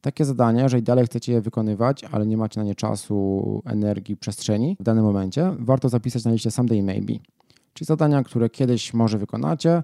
Takie 0.00 0.24
zadania, 0.24 0.62
jeżeli 0.62 0.82
dalej 0.82 1.04
chcecie 1.04 1.32
je 1.32 1.40
wykonywać, 1.40 2.04
ale 2.04 2.26
nie 2.26 2.36
macie 2.36 2.60
na 2.60 2.66
nie 2.66 2.74
czasu, 2.74 3.62
energii, 3.64 4.16
przestrzeni 4.16 4.76
w 4.80 4.82
danym 4.82 5.04
momencie, 5.04 5.52
warto 5.58 5.88
zapisać 5.88 6.24
na 6.24 6.30
liście 6.30 6.50
Someday 6.50 6.82
Maybe. 6.82 7.14
Czyli 7.74 7.86
zadania, 7.86 8.22
które 8.22 8.50
kiedyś 8.50 8.94
może 8.94 9.18
wykonacie, 9.18 9.82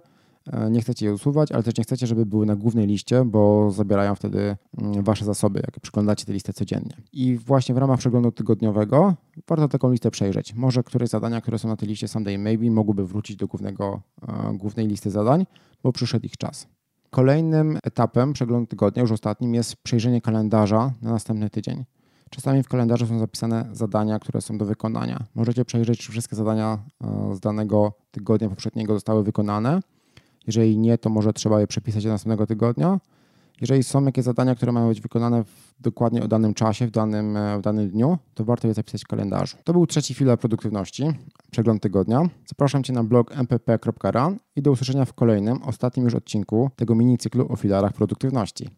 nie 0.71 0.81
chcecie 0.81 1.07
je 1.07 1.15
usuwać, 1.15 1.53
ale 1.53 1.63
też 1.63 1.77
nie 1.79 1.85
chcecie, 1.85 2.07
żeby 2.07 2.27
były 2.27 2.47
na 2.47 2.57
głównej 2.57 2.87
liście, 2.87 3.25
bo 3.25 3.71
zabierają 3.71 4.15
wtedy 4.15 4.57
mm, 4.79 5.05
wasze 5.05 5.25
zasoby, 5.25 5.61
jak 5.61 5.81
przeglądacie 5.81 6.27
tę 6.27 6.33
listę 6.33 6.53
codziennie. 6.53 6.97
I 7.13 7.37
właśnie 7.37 7.75
w 7.75 7.79
ramach 7.79 7.99
przeglądu 7.99 8.33
tygodniowego 8.33 9.15
warto 9.49 9.69
taką 9.69 9.93
listę 9.93 10.11
przejrzeć. 10.11 10.55
Może 10.55 10.83
któreś 10.83 11.09
zadania, 11.09 11.41
które 11.41 11.59
są 11.59 11.69
na 11.69 11.77
tej 11.77 11.89
liście 11.89 12.09
Someday 12.09 12.39
Maybe 12.39 12.71
mogłyby 12.71 13.07
wrócić 13.07 13.37
do 13.37 13.47
głównego, 13.47 14.01
e, 14.29 14.57
głównej 14.57 14.87
listy 14.87 15.11
zadań, 15.11 15.47
bo 15.83 15.93
przyszedł 15.93 16.27
ich 16.27 16.37
czas. 16.37 16.67
Kolejnym 17.11 17.79
etapem 17.83 18.33
przeglądu 18.33 18.67
tygodnia, 18.67 19.03
już 19.03 19.13
ostatnim, 19.13 19.55
jest 19.55 19.77
przejrzenie 19.77 20.21
kalendarza 20.21 20.93
na 21.03 21.11
następny 21.11 21.51
tydzień. 21.51 21.85
Czasami 22.31 22.63
w 22.63 22.69
kalendarzu 22.69 23.07
są 23.07 23.19
zapisane 23.19 23.69
zadania, 23.73 24.19
które 24.19 24.41
są 24.41 24.59
do 24.59 24.65
wykonania. 24.65 25.25
Możecie 25.35 25.65
przejrzeć, 25.65 25.99
czy 25.99 26.13
wszystkie 26.13 26.37
zadania 26.37 26.79
e, 27.05 27.35
z 27.35 27.41
danego 27.41 27.93
tygodnia 28.11 28.49
poprzedniego 28.49 28.95
zostały 28.95 29.23
wykonane. 29.23 29.81
Jeżeli 30.47 30.79
nie, 30.79 30.99
to 30.99 31.11
może 31.11 31.33
trzeba 31.33 31.61
je 31.61 31.67
przepisać 31.67 32.05
do 32.05 32.11
następnego 32.11 32.47
tygodnia. 32.47 32.99
Jeżeli 33.61 33.83
są 33.83 34.05
jakieś 34.05 34.25
zadania, 34.25 34.55
które 34.55 34.73
mają 34.73 34.89
być 34.89 35.01
wykonane 35.01 35.45
w, 35.45 35.75
dokładnie 35.81 36.23
o 36.23 36.29
danym 36.29 36.55
czasie, 36.55 36.87
w 36.87 36.91
danym, 36.91 37.37
e, 37.37 37.59
w 37.59 37.61
danym 37.61 37.91
dniu, 37.91 38.19
to 38.35 38.45
warto 38.45 38.69
je 38.69 38.75
zapisać 38.75 39.05
w 39.05 39.07
kalendarzu. 39.07 39.57
To 39.65 39.73
był 39.73 39.87
trzeci 39.87 40.15
filar 40.15 40.39
produktywności, 40.39 41.05
przegląd 41.51 41.83
tygodnia. 41.83 42.29
Zapraszam 42.47 42.83
Cię 42.83 42.93
na 42.93 43.05
blog 43.05 43.37
mpp.run 43.37 44.39
i 44.57 44.63
do 44.63 44.71
usłyszenia 44.71 45.05
w 45.05 45.13
kolejnym, 45.13 45.63
ostatnim 45.63 46.05
już 46.05 46.15
odcinku 46.15 46.71
tego 46.77 46.95
mini 46.95 47.19
cyklu 47.19 47.53
o 47.53 47.57
filarach 47.57 47.93
produktywności. 47.93 48.69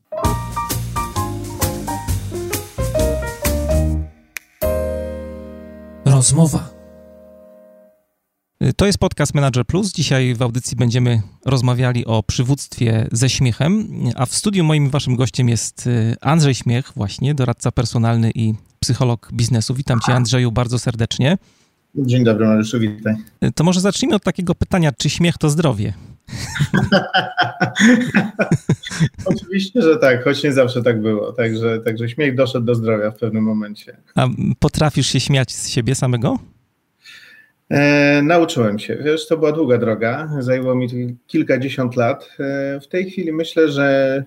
Rozmowa. 6.04 6.77
To 8.76 8.86
jest 8.86 8.98
podcast 8.98 9.34
Manager 9.34 9.66
Plus. 9.66 9.92
Dzisiaj 9.92 10.34
w 10.34 10.42
audycji 10.42 10.76
będziemy 10.76 11.22
rozmawiali 11.44 12.06
o 12.06 12.22
przywództwie 12.22 13.08
ze 13.12 13.28
śmiechem, 13.28 13.88
a 14.16 14.26
w 14.26 14.34
studiu 14.34 14.64
moim 14.64 14.90
waszym 14.90 15.16
gościem 15.16 15.48
jest 15.48 15.86
y, 15.86 16.16
Andrzej 16.20 16.54
Śmiech, 16.54 16.92
właśnie 16.96 17.34
doradca 17.34 17.72
personalny 17.72 18.30
i 18.34 18.54
psycholog 18.80 19.30
biznesu. 19.32 19.74
Witam 19.74 20.00
cię 20.00 20.14
Andrzeju 20.14 20.52
bardzo 20.52 20.78
serdecznie. 20.78 21.38
Dzień 21.94 22.24
dobry 22.24 22.46
Mariuszu, 22.46 22.80
witaj. 22.80 23.14
To 23.54 23.64
może 23.64 23.80
zacznijmy 23.80 24.14
od 24.14 24.22
takiego 24.22 24.54
pytania, 24.54 24.92
czy 24.92 25.10
śmiech 25.10 25.38
to 25.38 25.50
zdrowie? 25.50 25.92
Oczywiście, 29.24 29.82
że 29.82 29.96
tak, 29.96 30.24
choć 30.24 30.42
nie 30.42 30.52
zawsze 30.52 30.82
tak 30.82 31.02
było. 31.02 31.32
Także, 31.32 31.80
także 31.84 32.08
śmiech 32.08 32.34
doszedł 32.34 32.66
do 32.66 32.74
zdrowia 32.74 33.10
w 33.10 33.16
pewnym 33.16 33.44
momencie. 33.44 33.96
A 34.14 34.28
potrafisz 34.58 35.06
się 35.06 35.20
śmiać 35.20 35.52
z 35.52 35.68
siebie 35.68 35.94
samego? 35.94 36.38
E, 37.70 38.22
nauczyłem 38.22 38.78
się. 38.78 38.96
Wiesz, 38.96 39.26
to 39.26 39.36
była 39.36 39.52
długa 39.52 39.78
droga. 39.78 40.28
Zajęło 40.38 40.74
mi 40.74 41.16
kilkadziesiąt 41.26 41.96
lat. 41.96 42.30
E, 42.40 42.80
w 42.80 42.88
tej 42.88 43.10
chwili 43.10 43.32
myślę, 43.32 43.68
że 43.72 44.24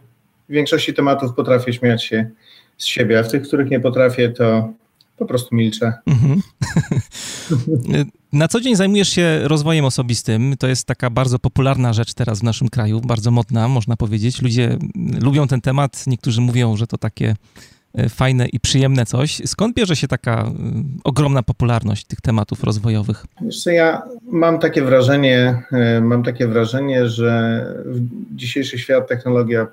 w 0.49 0.53
większości 0.53 0.93
tematów 0.93 1.33
potrafię 1.33 1.73
śmiać 1.73 2.03
się 2.03 2.29
z 2.77 2.85
siebie, 2.85 3.19
a 3.19 3.23
w 3.23 3.31
tych, 3.31 3.43
których 3.43 3.69
nie 3.69 3.79
potrafię, 3.79 4.29
to 4.29 4.73
po 5.17 5.25
prostu 5.25 5.55
milczę. 5.55 5.93
Mhm. 6.05 6.41
Na 8.33 8.47
co 8.47 8.61
dzień 8.61 8.75
zajmujesz 8.75 9.09
się 9.09 9.39
rozwojem 9.43 9.85
osobistym. 9.85 10.55
To 10.59 10.67
jest 10.67 10.87
taka 10.87 11.09
bardzo 11.09 11.39
popularna 11.39 11.93
rzecz 11.93 12.13
teraz 12.13 12.39
w 12.39 12.43
naszym 12.43 12.69
kraju, 12.69 13.01
bardzo 13.01 13.31
modna, 13.31 13.67
można 13.67 13.97
powiedzieć. 13.97 14.41
Ludzie 14.41 14.77
lubią 15.21 15.47
ten 15.47 15.61
temat. 15.61 16.07
Niektórzy 16.07 16.41
mówią, 16.41 16.77
że 16.77 16.87
to 16.87 16.97
takie 16.97 17.35
fajne 18.09 18.47
i 18.47 18.59
przyjemne 18.59 19.05
coś. 19.05 19.41
Skąd 19.45 19.75
bierze 19.75 19.95
się 19.95 20.07
taka 20.07 20.41
e, 20.41 20.53
ogromna 21.03 21.43
popularność 21.43 22.05
tych 22.05 22.21
tematów 22.21 22.63
rozwojowych? 22.63 23.25
Co, 23.63 23.69
ja 23.69 24.01
mam 24.23 24.59
takie 24.59 24.81
wrażenie, 24.81 25.63
e, 25.71 26.01
mam 26.01 26.23
takie 26.23 26.47
wrażenie, 26.47 27.07
że 27.07 27.65
dzisiejszy 28.35 28.79
świat, 28.79 29.07
technologia 29.07 29.67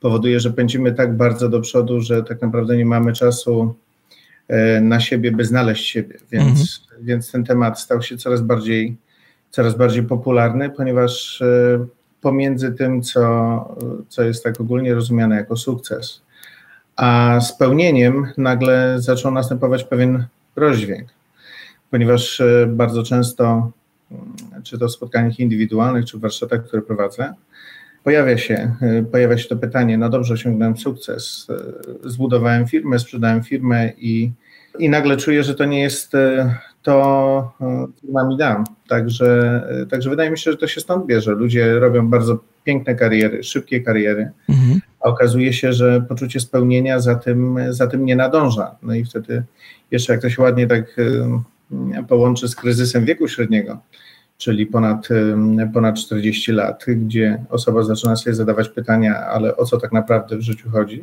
powoduje, 0.00 0.40
że 0.40 0.50
pędzimy 0.50 0.92
tak 0.92 1.16
bardzo 1.16 1.48
do 1.48 1.60
przodu, 1.60 2.00
że 2.00 2.22
tak 2.22 2.42
naprawdę 2.42 2.76
nie 2.76 2.86
mamy 2.86 3.12
czasu 3.12 3.74
na 4.80 5.00
siebie, 5.00 5.32
by 5.32 5.44
znaleźć 5.44 5.88
siebie. 5.88 6.18
Więc, 6.30 6.80
mhm. 6.82 7.06
więc 7.06 7.32
ten 7.32 7.44
temat 7.44 7.80
stał 7.80 8.02
się 8.02 8.16
coraz 8.16 8.40
bardziej, 8.40 8.96
coraz 9.50 9.76
bardziej 9.76 10.02
popularny, 10.02 10.70
ponieważ 10.70 11.42
pomiędzy 12.20 12.72
tym, 12.72 13.02
co, 13.02 13.76
co 14.08 14.22
jest 14.22 14.44
tak 14.44 14.60
ogólnie 14.60 14.94
rozumiane 14.94 15.36
jako 15.36 15.56
sukces, 15.56 16.22
a 16.96 17.40
spełnieniem 17.40 18.26
nagle 18.38 18.96
zaczął 18.98 19.32
następować 19.32 19.84
pewien 19.84 20.24
rozdźwięk, 20.56 21.08
ponieważ 21.90 22.40
e, 22.40 22.66
bardzo 22.66 23.02
często, 23.02 23.70
mm, 24.10 24.62
czy 24.62 24.78
to 24.78 24.88
w 24.88 24.92
spotkaniach 24.92 25.38
indywidualnych, 25.38 26.04
czy 26.04 26.18
w 26.18 26.20
warsztatach, 26.20 26.64
które 26.64 26.82
prowadzę, 26.82 27.34
pojawia 28.04 28.38
się, 28.38 28.74
pojawia 29.12 29.38
się 29.38 29.48
to 29.48 29.56
pytanie, 29.56 29.98
no 29.98 30.08
dobrze, 30.08 30.34
osiągnąłem 30.34 30.76
sukces, 30.76 31.46
zbudowałem 32.04 32.66
firmę, 32.66 32.98
sprzedałem 32.98 33.42
firmę 33.42 33.92
i 33.98 34.32
i 34.78 34.88
nagle 34.88 35.16
czuję, 35.16 35.42
że 35.42 35.54
to 35.54 35.64
nie 35.64 35.80
jest 35.80 36.14
e, 36.14 36.54
to, 36.82 37.52
e, 37.60 37.86
co 38.12 38.28
mi 38.28 38.36
dam. 38.36 38.64
Także, 38.88 39.62
e, 39.82 39.86
także 39.86 40.10
wydaje 40.10 40.30
mi 40.30 40.38
się, 40.38 40.50
że 40.50 40.56
to 40.56 40.66
się 40.66 40.80
stąd 40.80 41.06
bierze. 41.06 41.32
Ludzie 41.32 41.80
robią 41.80 42.08
bardzo 42.08 42.38
piękne 42.64 42.94
kariery, 42.94 43.44
szybkie 43.44 43.80
kariery, 43.80 44.30
mhm. 44.48 44.80
A 45.04 45.08
okazuje 45.08 45.52
się, 45.52 45.72
że 45.72 46.04
poczucie 46.08 46.40
spełnienia 46.40 47.00
za 47.00 47.14
tym, 47.14 47.58
za 47.70 47.86
tym 47.86 48.04
nie 48.04 48.16
nadąża. 48.16 48.76
No 48.82 48.94
i 48.94 49.04
wtedy 49.04 49.42
jeszcze 49.90 50.12
jak 50.12 50.22
to 50.22 50.30
się 50.30 50.42
ładnie 50.42 50.66
tak 50.66 50.96
połączy 52.08 52.48
z 52.48 52.56
kryzysem 52.56 53.04
wieku 53.04 53.28
średniego, 53.28 53.78
czyli 54.38 54.66
ponad, 54.66 55.08
ponad 55.74 55.96
40 55.96 56.52
lat, 56.52 56.84
gdzie 56.86 57.44
osoba 57.50 57.82
zaczyna 57.82 58.16
sobie 58.16 58.34
zadawać 58.34 58.68
pytania, 58.68 59.26
ale 59.26 59.56
o 59.56 59.64
co 59.64 59.80
tak 59.80 59.92
naprawdę 59.92 60.36
w 60.36 60.42
życiu 60.42 60.70
chodzi, 60.70 61.02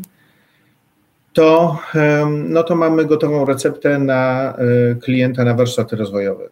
to, 1.33 1.79
no 2.49 2.63
to 2.63 2.75
mamy 2.75 3.05
gotową 3.05 3.45
receptę 3.45 3.99
na 3.99 4.53
e, 4.57 4.95
klienta 4.95 5.43
na 5.43 5.53
warsztaty 5.53 5.95
rozwojowe. 5.95 6.49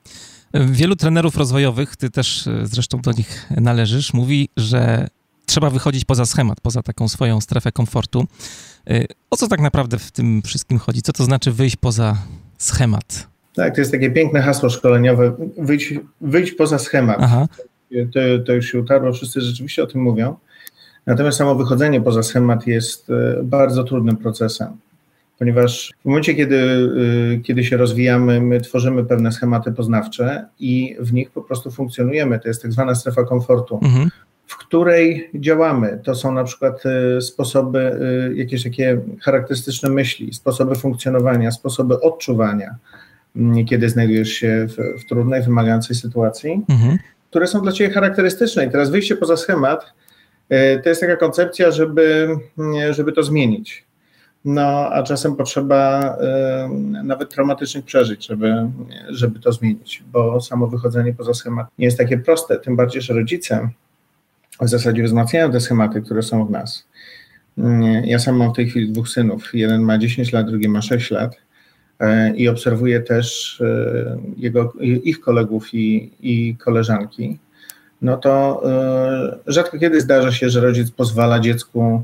Wielu 0.54 0.96
trenerów 0.96 1.38
rozwojowych, 1.38 1.96
ty 1.96 2.10
też 2.10 2.48
e, 2.48 2.62
zresztą 2.64 3.02
do 3.02 3.12
nich 3.12 3.46
należysz, 3.58 4.14
mówi, 4.14 4.50
że 4.58 5.08
trzeba 5.48 5.70
wychodzić 5.70 6.06
poza 6.06 6.26
schemat, 6.26 6.62
poza 6.62 6.84
taką 6.84 7.08
swoją 7.08 7.42
strefę 7.42 7.72
komfortu. 7.72 8.28
E, 8.90 9.06
o 9.30 9.38
co 9.38 9.48
tak 9.48 9.62
naprawdę 9.62 10.00
w 10.00 10.12
tym 10.12 10.42
wszystkim 10.42 10.80
chodzi? 10.80 11.02
Co 11.02 11.14
to 11.14 11.24
znaczy 11.24 11.52
wyjść 11.52 11.76
poza 11.76 12.18
schemat? 12.58 13.28
Tak, 13.56 13.76
to 13.76 13.82
jest 13.82 13.92
takie 13.92 14.12
piękne 14.12 14.42
hasło 14.42 14.70
szkoleniowe. 14.70 15.36
Wyjść, 15.58 15.94
wyjść 16.22 16.52
poza 16.52 16.80
schemat. 16.80 17.18
Aha. 17.20 17.48
To, 18.14 18.20
to 18.46 18.54
już 18.54 18.72
się 18.72 18.80
utarło, 18.80 19.14
wszyscy 19.14 19.42
rzeczywiście 19.42 19.84
o 19.84 19.88
tym 19.88 20.02
mówią. 20.02 20.36
Natomiast 21.06 21.38
samo 21.38 21.56
wychodzenie 21.56 22.02
poza 22.02 22.24
schemat 22.24 22.68
jest 22.68 23.10
e, 23.10 23.44
bardzo 23.44 23.84
trudnym 23.84 24.18
procesem, 24.18 24.68
ponieważ 25.40 25.94
w 26.02 26.06
momencie, 26.06 26.36
kiedy, 26.36 26.90
e, 27.36 27.38
kiedy 27.38 27.64
się 27.64 27.78
rozwijamy, 27.78 28.42
my 28.42 28.62
tworzymy 28.62 29.04
pewne 29.04 29.32
schematy 29.32 29.72
poznawcze 29.72 30.46
i 30.60 30.96
w 31.00 31.14
nich 31.14 31.32
po 31.32 31.42
prostu 31.42 31.72
funkcjonujemy. 31.72 32.40
To 32.40 32.48
jest 32.48 32.62
tak 32.62 32.72
zwana 32.72 32.96
strefa 32.96 33.24
komfortu. 33.24 33.80
Mhm 33.84 34.10
w 34.48 34.58
której 34.58 35.30
działamy. 35.34 36.02
To 36.04 36.16
są 36.16 36.32
na 36.32 36.44
przykład 36.44 36.84
e, 36.86 37.22
sposoby, 37.22 38.00
jakieś 38.36 38.64
takie 38.64 39.02
charakterystyczne 39.22 39.90
myśli, 39.90 40.34
sposoby 40.34 40.76
funkcjonowania, 40.76 41.52
sposoby 41.52 42.02
odczuwania, 42.02 42.76
kiedy 43.70 43.90
znajdujesz 43.90 44.30
się 44.30 44.68
w, 44.68 45.02
w 45.02 45.06
trudnej, 45.06 45.44
wymagającej 45.44 45.96
sytuacji, 45.96 46.66
mhm. 46.70 46.98
które 47.30 47.48
są 47.48 47.62
dla 47.62 47.72
Ciebie 47.72 47.94
charakterystyczne. 47.94 48.66
I 48.66 48.72
teraz 48.72 48.90
wyjście 48.90 49.16
poza 49.16 49.38
schemat 49.38 49.94
E, 50.50 50.80
to 50.80 50.90
jest 50.90 51.02
taka 51.02 51.16
koncepcja, 51.16 51.72
żeby, 51.72 52.30
żeby 52.90 53.12
to 53.12 53.24
zmienić. 53.24 53.88
No, 54.46 54.90
a 54.92 55.04
czasem 55.04 55.36
potrzeba 55.36 56.16
e, 56.22 56.70
nawet 57.04 57.30
traumatycznych 57.30 57.86
przeżyć, 57.86 58.28
żeby, 58.28 58.56
żeby 59.10 59.40
to 59.40 59.52
zmienić, 59.52 60.04
bo 60.12 60.42
samo 60.42 60.68
wychodzenie 60.68 61.14
poza 61.14 61.34
schemat 61.34 61.68
nie 61.80 61.86
jest 61.86 61.98
takie 61.98 62.18
proste, 62.18 62.60
tym 62.60 62.76
bardziej, 62.76 63.02
że 63.02 63.14
rodzice 63.14 63.70
w 64.62 64.70
zasadzie 64.70 65.04
wzmacniają 65.04 65.52
te 65.52 65.60
schematy, 65.60 66.02
które 66.02 66.24
są 66.24 66.46
w 66.46 66.52
nas. 66.52 66.88
Ja 68.04 68.20
sam 68.20 68.36
mam 68.38 68.54
w 68.54 68.56
tej 68.56 68.70
chwili 68.70 68.92
dwóch 68.92 69.10
synów. 69.10 69.54
Jeden 69.54 69.82
ma 69.82 69.98
10 69.98 70.34
lat, 70.34 70.50
drugi 70.50 70.70
ma 70.70 70.82
6 70.82 71.12
lat 71.12 71.36
e, 72.00 72.36
i 72.36 72.48
obserwuję 72.48 73.00
też 73.00 73.62
jego, 74.38 74.74
ich 74.82 75.20
kolegów 75.20 75.74
i, 75.74 76.12
i 76.22 76.56
koleżanki 76.56 77.40
no 78.02 78.18
to 78.18 78.62
rzadko 79.48 79.80
kiedy 79.80 80.02
zdarza 80.02 80.32
się, 80.32 80.50
że 80.50 80.62
rodzic 80.62 80.92
pozwala 80.92 81.40
dziecku 81.40 82.04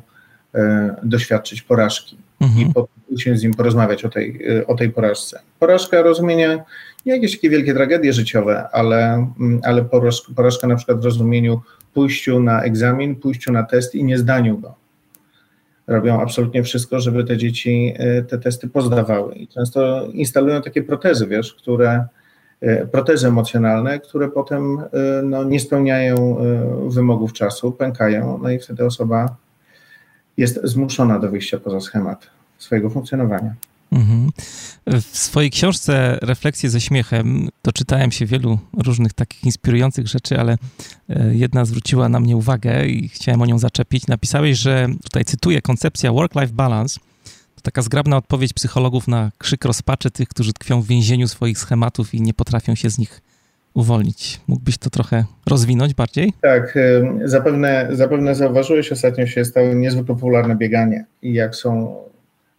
doświadczyć 1.03 1.61
porażki 1.61 2.17
mhm. 2.41 2.67
i 3.09 3.13
usiąść 3.13 3.39
z 3.39 3.43
nim 3.43 3.53
porozmawiać 3.53 4.05
o 4.05 4.09
tej, 4.09 4.41
o 4.67 4.75
tej 4.75 4.89
porażce. 4.89 5.39
Porażka 5.59 6.01
rozumienia 6.01 6.63
nie 7.05 7.13
jakieś 7.13 7.31
takie 7.31 7.49
wielkie 7.49 7.73
tragedie 7.73 8.13
życiowe, 8.13 8.69
ale, 8.71 9.13
mm, 9.39 9.61
ale 9.63 9.85
porażka, 9.85 10.33
porażka 10.35 10.67
na 10.67 10.75
przykład 10.75 11.01
w 11.01 11.05
rozumieniu 11.05 11.61
pójściu 11.93 12.39
na 12.39 12.63
egzamin, 12.63 13.15
pójściu 13.15 13.51
na 13.51 13.63
test 13.63 13.95
i 13.95 14.03
nie 14.03 14.17
zdaniu 14.17 14.57
go. 14.57 14.75
Robią 15.87 16.21
absolutnie 16.21 16.63
wszystko, 16.63 16.99
żeby 16.99 17.23
te 17.23 17.37
dzieci 17.37 17.93
y, 18.19 18.23
te 18.23 18.37
testy 18.37 18.67
pozdawały. 18.67 19.35
I 19.35 19.47
często 19.47 20.07
instalują 20.13 20.61
takie 20.61 20.83
protezy, 20.83 21.27
wiesz, 21.27 21.53
które 21.53 22.05
y, 22.63 22.87
protezy 22.91 23.27
emocjonalne, 23.27 23.99
które 23.99 24.29
potem 24.29 24.79
y, 24.79 25.23
no, 25.23 25.43
nie 25.43 25.59
spełniają 25.59 26.37
wymogów 26.87 27.33
czasu, 27.33 27.71
pękają, 27.71 28.39
no 28.43 28.49
i 28.49 28.59
wtedy 28.59 28.85
osoba 28.85 29.35
jest 30.37 30.59
zmuszona 30.63 31.19
do 31.19 31.29
wyjścia 31.29 31.57
poza 31.57 31.79
schemat 31.79 32.29
swojego 32.57 32.89
funkcjonowania. 32.89 33.53
Mhm. 33.93 34.29
W 34.87 35.17
swojej 35.17 35.51
książce 35.51 36.17
Refleksje 36.21 36.69
ze 36.69 36.81
śmiechem 36.81 37.49
doczytałem 37.63 38.11
się 38.11 38.25
wielu 38.25 38.59
różnych 38.77 39.13
takich 39.13 39.43
inspirujących 39.43 40.07
rzeczy, 40.07 40.39
ale 40.39 40.57
e, 41.09 41.35
jedna 41.35 41.65
zwróciła 41.65 42.09
na 42.09 42.19
mnie 42.19 42.37
uwagę 42.37 42.85
i 42.85 43.09
chciałem 43.09 43.41
o 43.41 43.45
nią 43.45 43.59
zaczepić. 43.59 44.07
Napisałeś, 44.07 44.57
że 44.57 44.87
tutaj 45.03 45.25
cytuję, 45.25 45.61
koncepcja 45.61 46.11
work-life 46.11 46.53
balance 46.53 46.99
to 47.55 47.61
taka 47.61 47.81
zgrabna 47.81 48.17
odpowiedź 48.17 48.53
psychologów 48.53 49.07
na 49.07 49.31
krzyk 49.37 49.65
rozpaczy 49.65 50.11
tych, 50.11 50.27
którzy 50.27 50.53
tkwią 50.53 50.81
w 50.81 50.87
więzieniu 50.87 51.27
swoich 51.27 51.57
schematów 51.57 52.13
i 52.13 52.21
nie 52.21 52.33
potrafią 52.33 52.75
się 52.75 52.89
z 52.89 52.97
nich 52.97 53.21
uwolnić. 53.73 54.41
Mógłbyś 54.47 54.77
to 54.77 54.89
trochę 54.89 55.25
rozwinąć 55.45 55.93
bardziej? 55.93 56.33
Tak, 56.41 56.77
zapewne, 57.25 57.87
zapewne 57.91 58.35
zauważyłeś, 58.35 58.91
ostatnio 58.91 59.27
się 59.27 59.45
stało 59.45 59.73
niezwykle 59.73 60.15
popularne 60.15 60.55
bieganie 60.55 61.05
i 61.21 61.33
jak 61.33 61.55
są 61.55 61.95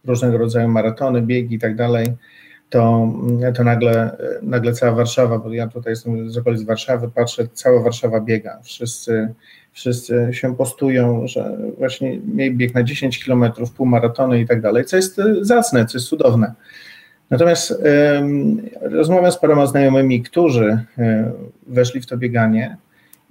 różnego 0.07 0.37
rodzaju 0.37 0.67
maratony, 0.67 1.21
biegi 1.21 1.55
i 1.55 1.59
tak 1.59 1.75
dalej, 1.75 2.07
to, 2.69 3.13
to 3.55 3.63
nagle, 3.63 4.17
nagle 4.41 4.73
cała 4.73 4.95
Warszawa, 4.95 5.39
bo 5.39 5.53
ja 5.53 5.67
tutaj 5.67 5.91
jestem 5.91 6.29
z 6.29 6.37
okolic 6.37 6.63
Warszawy, 6.63 7.09
patrzę, 7.15 7.47
cała 7.53 7.81
Warszawa 7.81 8.21
biega. 8.21 8.59
Wszyscy, 8.63 9.33
wszyscy 9.71 10.29
się 10.31 10.55
postują, 10.55 11.27
że 11.27 11.57
właśnie 11.77 12.19
mieli 12.19 12.55
bieg 12.55 12.73
na 12.73 12.83
10 12.83 13.23
kilometrów, 13.23 13.71
półmaratony 13.71 14.41
i 14.41 14.47
tak 14.47 14.61
dalej, 14.61 14.85
co 14.85 14.95
jest 14.95 15.21
zacne, 15.41 15.85
co 15.85 15.97
jest 15.97 16.07
cudowne. 16.07 16.53
Natomiast 17.29 17.71
y, 17.71 17.75
rozmawiam 18.81 19.31
z 19.31 19.37
paroma 19.37 19.65
znajomymi, 19.65 20.21
którzy 20.21 20.65
y, 20.65 20.83
weszli 21.67 22.01
w 22.01 22.05
to 22.05 22.17
bieganie 22.17 22.77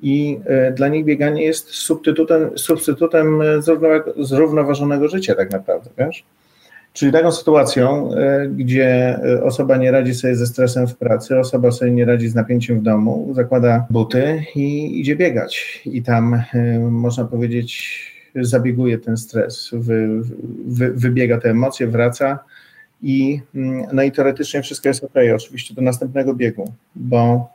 i 0.02 0.38
y, 0.68 0.72
dla 0.72 0.88
nich 0.88 1.04
bieganie 1.04 1.42
jest 1.42 1.68
substytutem, 1.68 2.58
substytutem 2.58 3.42
zrównoważonego 4.16 5.08
życia 5.08 5.34
tak 5.34 5.50
naprawdę, 5.50 5.90
wiesz? 5.98 6.24
Czyli 6.94 7.12
taką 7.12 7.32
sytuacją, 7.32 8.14
e, 8.14 8.48
gdzie 8.48 9.18
e, 9.24 9.42
osoba 9.42 9.76
nie 9.76 9.90
radzi 9.90 10.14
sobie 10.14 10.36
ze 10.36 10.46
stresem 10.46 10.86
w 10.86 10.96
pracy, 10.96 11.38
osoba 11.38 11.70
sobie 11.70 11.90
nie 11.90 12.04
radzi 12.04 12.28
z 12.28 12.34
napięciem 12.34 12.80
w 12.80 12.82
domu, 12.82 13.30
zakłada 13.32 13.86
buty 13.90 14.44
i 14.54 15.00
idzie 15.00 15.16
biegać. 15.16 15.82
I 15.86 16.02
tam 16.02 16.34
e, 16.34 16.78
można 16.78 17.24
powiedzieć, 17.24 18.00
zabieguje 18.34 18.98
ten 18.98 19.16
stres, 19.16 19.70
wy, 19.72 20.08
wy, 20.66 20.92
wybiega 20.92 21.40
te 21.40 21.50
emocje, 21.50 21.86
wraca 21.86 22.38
i, 23.02 23.40
mm, 23.54 23.86
no 23.92 24.02
i 24.02 24.12
teoretycznie 24.12 24.62
wszystko 24.62 24.88
jest 24.88 25.04
ok, 25.04 25.14
oczywiście 25.34 25.74
do 25.74 25.82
następnego 25.82 26.34
biegu, 26.34 26.72
bo 26.94 27.48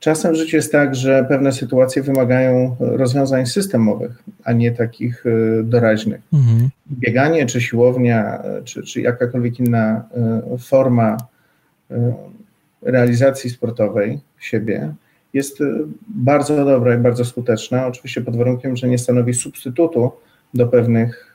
Czasem 0.00 0.32
w 0.32 0.36
życiu 0.36 0.56
jest 0.56 0.72
tak, 0.72 0.94
że 0.94 1.26
pewne 1.28 1.52
sytuacje 1.52 2.02
wymagają 2.02 2.76
rozwiązań 2.80 3.46
systemowych, 3.46 4.22
a 4.44 4.52
nie 4.52 4.72
takich 4.72 5.24
e, 5.26 5.62
doraźnych. 5.62 6.20
Mhm. 6.32 6.68
Bieganie, 6.90 7.46
czy 7.46 7.60
siłownia, 7.60 8.42
czy, 8.64 8.82
czy 8.82 9.00
jakakolwiek 9.00 9.60
inna 9.60 10.04
e, 10.16 10.58
forma 10.58 11.16
realizacji 12.82 13.50
sportowej 13.50 14.18
siebie 14.40 14.94
jest 15.34 15.58
bardzo 16.08 16.64
dobra 16.64 16.94
i 16.94 16.98
bardzo 16.98 17.24
skuteczna, 17.24 17.86
oczywiście 17.86 18.20
pod 18.20 18.36
warunkiem, 18.36 18.76
że 18.76 18.88
nie 18.88 18.98
stanowi 18.98 19.34
substytutu 19.34 20.12
do 20.54 20.66
pewnych, 20.66 21.34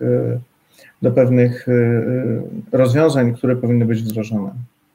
do 1.01 1.12
pewnych 1.12 1.67
rozwiązań, 2.72 3.34
które 3.34 3.56
powinny 3.56 3.86
być 3.86 4.04
wdrożone. 4.04 4.51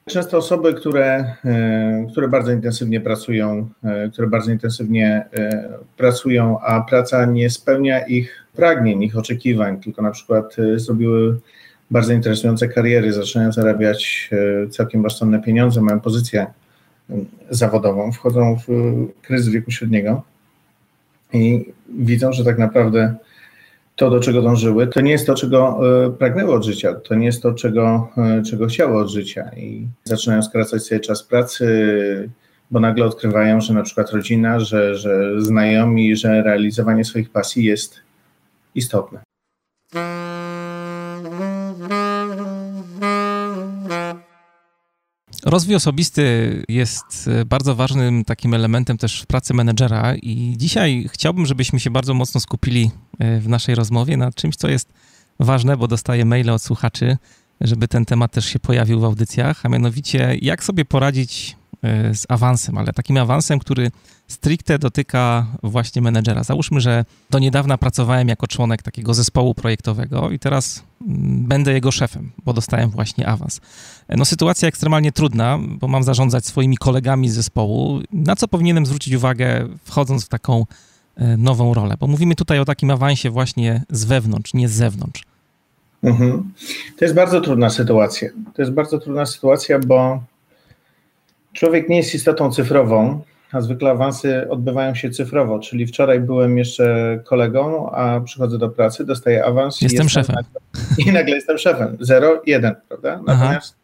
Często 0.09 0.39
osoby, 0.39 0.75
które, 0.75 1.35
e, 1.45 2.07
które 2.11 2.29
bardzo 2.29 2.53
intensywnie 2.53 3.01
pracują, 3.01 3.69
e, 3.85 4.09
które 4.09 4.29
bardzo 4.29 4.53
intensywnie 4.53 5.25
e, 5.33 5.69
pracują, 5.97 6.61
a 6.61 6.81
praca 6.81 7.27
nie 7.27 7.51
spełnia 7.51 8.07
ich 8.07 8.47
pragnień, 8.55 9.03
ich 9.03 9.19
oczekiwań, 9.19 9.81
tylko 9.81 10.03
na 10.03 10.11
przykład 10.11 10.57
zrobiły 10.77 11.39
bardzo 11.91 12.13
interesujące 12.13 12.69
kariery, 12.69 13.13
zaczynają 13.13 13.53
zarabiać 13.53 14.31
całkiem 14.71 15.05
rozsądne 15.05 15.43
pieniądze, 15.43 15.81
mają 15.81 16.01
pozycję 16.01 16.47
zawodową, 17.51 18.13
wchodzą 18.13 18.59
w 18.59 18.67
kryzys 19.23 19.49
wieku 19.49 19.71
średniego 19.71 20.23
i 21.33 21.73
widzą, 21.89 22.33
że 22.33 22.45
tak 22.45 22.59
naprawdę 22.59 23.15
to, 24.01 24.11
do 24.11 24.21
czego 24.21 24.43
dążyły, 24.43 24.87
to 24.87 25.01
nie 25.01 25.11
jest 25.11 25.27
to, 25.27 25.35
czego 25.35 25.81
e, 26.07 26.11
pragnęły 26.11 26.55
od 26.55 26.65
życia, 26.65 26.95
to 26.95 27.15
nie 27.15 27.27
jest 27.27 27.43
to, 27.43 27.53
czego, 27.53 28.09
e, 28.17 28.43
czego 28.43 28.67
chciały 28.67 28.99
od 28.99 29.09
życia 29.09 29.51
i 29.57 29.87
zaczynają 30.05 30.43
skracać 30.43 30.83
sobie 30.83 31.01
czas 31.01 31.23
pracy, 31.23 32.31
bo 32.71 32.81
nagle 32.81 33.05
odkrywają, 33.05 33.61
że 33.61 33.75
na 33.75 33.83
przykład 33.83 34.11
rodzina, 34.11 34.61
że, 34.61 34.95
że 34.95 35.43
znajomi, 35.43 36.17
że 36.17 36.43
realizowanie 36.43 37.05
swoich 37.05 37.31
pasji 37.31 37.65
jest 37.65 38.01
istotne. 38.75 39.21
Rozwój 45.45 45.75
osobisty 45.75 46.23
jest 46.69 47.29
e, 47.29 47.45
bardzo 47.45 47.75
ważnym 47.75 48.25
takim 48.25 48.55
elementem 48.55 48.99
też 48.99 49.23
w 49.23 49.27
pracy 49.27 49.55
menedżera 49.55 50.15
i 50.15 50.55
dzisiaj 50.57 51.09
chciałbym, 51.13 51.47
żebyśmy 51.47 51.81
się 51.81 51.91
bardzo 51.91 52.15
mocno 52.15 52.41
skupili 52.41 52.91
e, 53.19 53.41
w 53.41 53.49
naszej 53.49 53.75
rozmowie 53.75 54.17
na 54.17 54.33
czymś, 54.33 54.57
co 54.57 54.69
jest 54.69 54.93
ważne, 55.41 55.77
bo 55.77 55.89
dostaję 55.89 56.25
maile 56.25 56.51
od 56.51 56.63
słuchaczy, 56.63 57.17
żeby 57.61 57.89
ten 57.89 58.05
temat 58.05 58.33
też 58.33 58.47
się 58.47 58.59
pojawił 58.59 59.01
w 59.01 59.05
audycjach, 59.05 59.67
a 59.67 59.69
mianowicie 59.69 60.37
jak 60.43 60.65
sobie 60.65 60.85
poradzić 60.85 61.57
z 62.15 62.27
awansem, 62.29 62.79
ale 62.79 62.93
takim 62.93 63.17
awansem, 63.17 63.59
który 63.59 63.91
stricte 64.29 64.79
dotyka 64.79 65.47
właśnie 65.63 66.03
menedżera. 66.03 66.45
Załóżmy, 66.45 66.81
że 66.81 67.05
do 67.31 67.39
niedawna 67.39 67.79
pracowałem 67.79 68.29
jako 68.29 68.47
członek 68.47 68.83
takiego 68.83 69.15
zespołu 69.15 69.55
projektowego 69.55 70.31
i 70.31 70.39
teraz 70.39 70.83
mm, 71.09 71.47
będę 71.47 71.73
jego 71.73 71.91
szefem, 71.91 72.31
bo 72.45 72.53
dostałem 72.53 72.91
właśnie 72.91 73.29
awans. 73.29 73.61
No 74.09 74.25
sytuacja 74.25 74.69
ekstremalnie 74.69 75.13
trudna, 75.13 75.59
bo 75.63 75.89
mam 75.89 76.03
zarządzać 76.03 76.47
swoimi 76.47 76.77
kolegami 76.77 77.29
z 77.29 77.35
zespołu. 77.35 78.01
Na 78.13 78.37
co 78.37 78.49
powinienem 78.49 78.87
zwrócić 78.87 79.15
uwagę, 79.15 79.69
wchodząc 79.85 80.25
w 80.25 80.29
taką 80.29 80.67
e, 81.17 81.37
nową 81.37 81.75
rolę? 81.75 81.95
Bo 82.01 82.07
mówimy 82.07 82.35
tutaj 82.35 82.59
o 82.59 82.65
takim 82.65 82.91
awansie 82.91 83.31
właśnie 83.31 83.83
z 83.91 84.05
wewnątrz, 84.05 84.55
nie 84.55 84.69
z 84.69 84.73
zewnątrz. 84.73 85.23
Mhm. 86.03 86.53
To 86.99 87.05
jest 87.05 87.15
bardzo 87.15 87.41
trudna 87.41 87.71
sytuacja. 87.71 88.29
To 88.55 88.63
jest 88.63 88.73
bardzo 88.73 88.99
trudna 88.99 89.27
sytuacja, 89.27 89.79
bo 89.79 90.23
człowiek 91.53 91.89
nie 91.89 91.97
jest 91.97 92.15
istotą 92.15 92.53
cyfrową, 92.53 93.21
a 93.53 93.61
zwykle 93.61 93.91
awansy 93.91 94.51
odbywają 94.51 94.95
się 94.95 95.11
cyfrowo, 95.11 95.59
czyli 95.59 95.87
wczoraj 95.87 96.21
byłem 96.21 96.59
jeszcze 96.59 97.19
kolegą, 97.25 97.91
a 97.91 98.21
przychodzę 98.21 98.59
do 98.59 98.69
pracy, 98.69 99.05
dostaję 99.05 99.45
awans. 99.45 99.81
Jestem, 99.81 100.07
i 100.07 100.11
szefem. 100.11 100.37
Nagle, 100.37 100.61
I 101.07 101.13
nagle 101.13 101.35
jestem 101.35 101.59
szefem. 101.59 101.97
0, 102.01 102.43
1, 102.47 102.75
prawda? 102.89 103.21
Natomiast, 103.27 103.77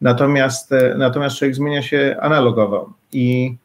natomiast, 0.00 0.72
e, 0.72 0.94
natomiast 0.98 1.36
człowiek 1.36 1.54
zmienia 1.54 1.82
się 1.82 2.16
analogowo 2.20 2.92
i 3.12 3.56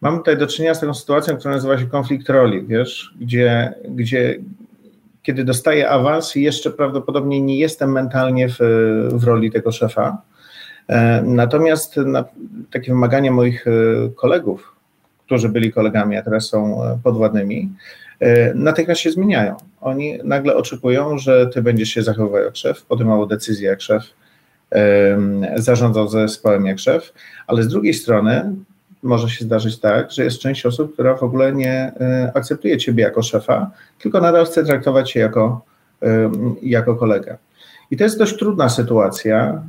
mam 0.00 0.18
tutaj 0.18 0.38
do 0.38 0.46
czynienia 0.46 0.74
z 0.74 0.80
taką 0.80 0.94
sytuacją, 0.94 1.36
która 1.36 1.54
nazywa 1.54 1.78
się 1.78 1.86
konflikt 1.86 2.28
roli, 2.28 2.66
wiesz, 2.66 3.14
gdzie, 3.20 3.74
gdzie 3.88 4.38
kiedy 5.22 5.44
dostaję 5.44 5.90
awans 5.90 6.36
i 6.36 6.42
jeszcze 6.42 6.70
prawdopodobnie 6.70 7.40
nie 7.40 7.58
jestem 7.58 7.92
mentalnie 7.92 8.48
w, 8.48 8.58
w 9.12 9.24
roli 9.24 9.50
tego 9.50 9.72
szefa, 9.72 10.22
natomiast 11.22 11.96
na, 11.96 12.24
takie 12.70 12.92
wymagania 12.92 13.32
moich 13.32 13.66
e, 13.66 13.70
kolegów, 14.16 14.72
którzy 15.26 15.48
byli 15.48 15.72
kolegami, 15.72 16.16
a 16.16 16.22
teraz 16.22 16.46
są 16.46 16.84
e, 16.84 16.98
podwładnymi, 17.02 17.72
natychmiast 18.54 19.00
się 19.00 19.10
zmieniają. 19.10 19.56
Oni 19.80 20.18
nagle 20.24 20.56
oczekują, 20.56 21.18
że 21.18 21.46
ty 21.46 21.62
będziesz 21.62 21.88
się 21.88 22.02
zachowywał 22.02 22.42
jak 22.42 22.56
szef, 22.56 22.82
podejmował 22.82 23.26
decyzje 23.26 23.68
jak 23.68 23.80
szef, 23.80 24.02
zarządzał 25.56 26.08
zespołem 26.08 26.66
jak 26.66 26.78
szef, 26.78 27.12
ale 27.46 27.62
z 27.62 27.68
drugiej 27.68 27.94
strony 27.94 28.52
może 29.02 29.28
się 29.28 29.44
zdarzyć 29.44 29.80
tak, 29.80 30.12
że 30.12 30.24
jest 30.24 30.38
część 30.38 30.66
osób, 30.66 30.92
która 30.92 31.16
w 31.16 31.22
ogóle 31.22 31.52
nie 31.52 31.92
akceptuje 32.34 32.78
ciebie 32.78 33.02
jako 33.02 33.22
szefa, 33.22 33.70
tylko 33.98 34.20
nadal 34.20 34.46
chce 34.46 34.64
traktować 34.64 35.12
cię 35.12 35.20
jako, 35.20 35.60
jako 36.62 36.94
kolegę. 36.94 37.36
I 37.90 37.96
to 37.96 38.04
jest 38.04 38.18
dość 38.18 38.36
trudna 38.36 38.68
sytuacja 38.68 39.62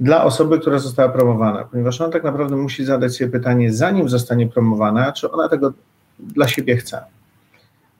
dla 0.00 0.24
osoby, 0.24 0.58
która 0.58 0.78
została 0.78 1.08
promowana, 1.08 1.64
ponieważ 1.64 2.00
ona 2.00 2.12
tak 2.12 2.24
naprawdę 2.24 2.56
musi 2.56 2.84
zadać 2.84 3.16
sobie 3.16 3.30
pytanie, 3.30 3.72
zanim 3.72 4.08
zostanie 4.08 4.46
promowana, 4.46 5.12
czy 5.12 5.30
ona 5.30 5.48
tego 5.48 5.72
dla 6.18 6.48
siebie 6.48 6.76
chce. 6.76 7.00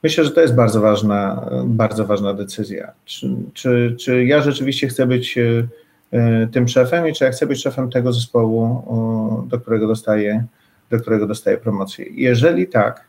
Myślę, 0.03 0.25
że 0.25 0.31
to 0.31 0.41
jest 0.41 0.55
bardzo 0.55 0.81
ważna, 0.81 1.51
bardzo 1.65 2.07
ważna 2.07 2.35
decyzja. 2.35 2.93
Czy, 3.05 3.37
czy, 3.55 3.97
czy 4.01 4.25
ja 4.25 4.43
rzeczywiście 4.43 4.89
chcę 4.89 5.07
być 5.07 5.39
e, 5.39 5.67
e, 6.13 6.47
tym 6.47 6.69
szefem 6.69 7.09
i 7.09 7.13
czy 7.13 7.25
ja 7.25 7.31
chcę 7.31 7.47
być 7.47 7.63
szefem 7.63 7.91
tego 7.91 8.13
zespołu, 8.13 8.83
do 9.49 9.61
którego 9.61 9.87
dostaję, 9.87 10.45
do 10.91 11.01
którego 11.01 11.27
dostaję 11.27 11.57
promocję. 11.59 12.07
Jeżeli 12.11 12.67
tak, 12.67 13.05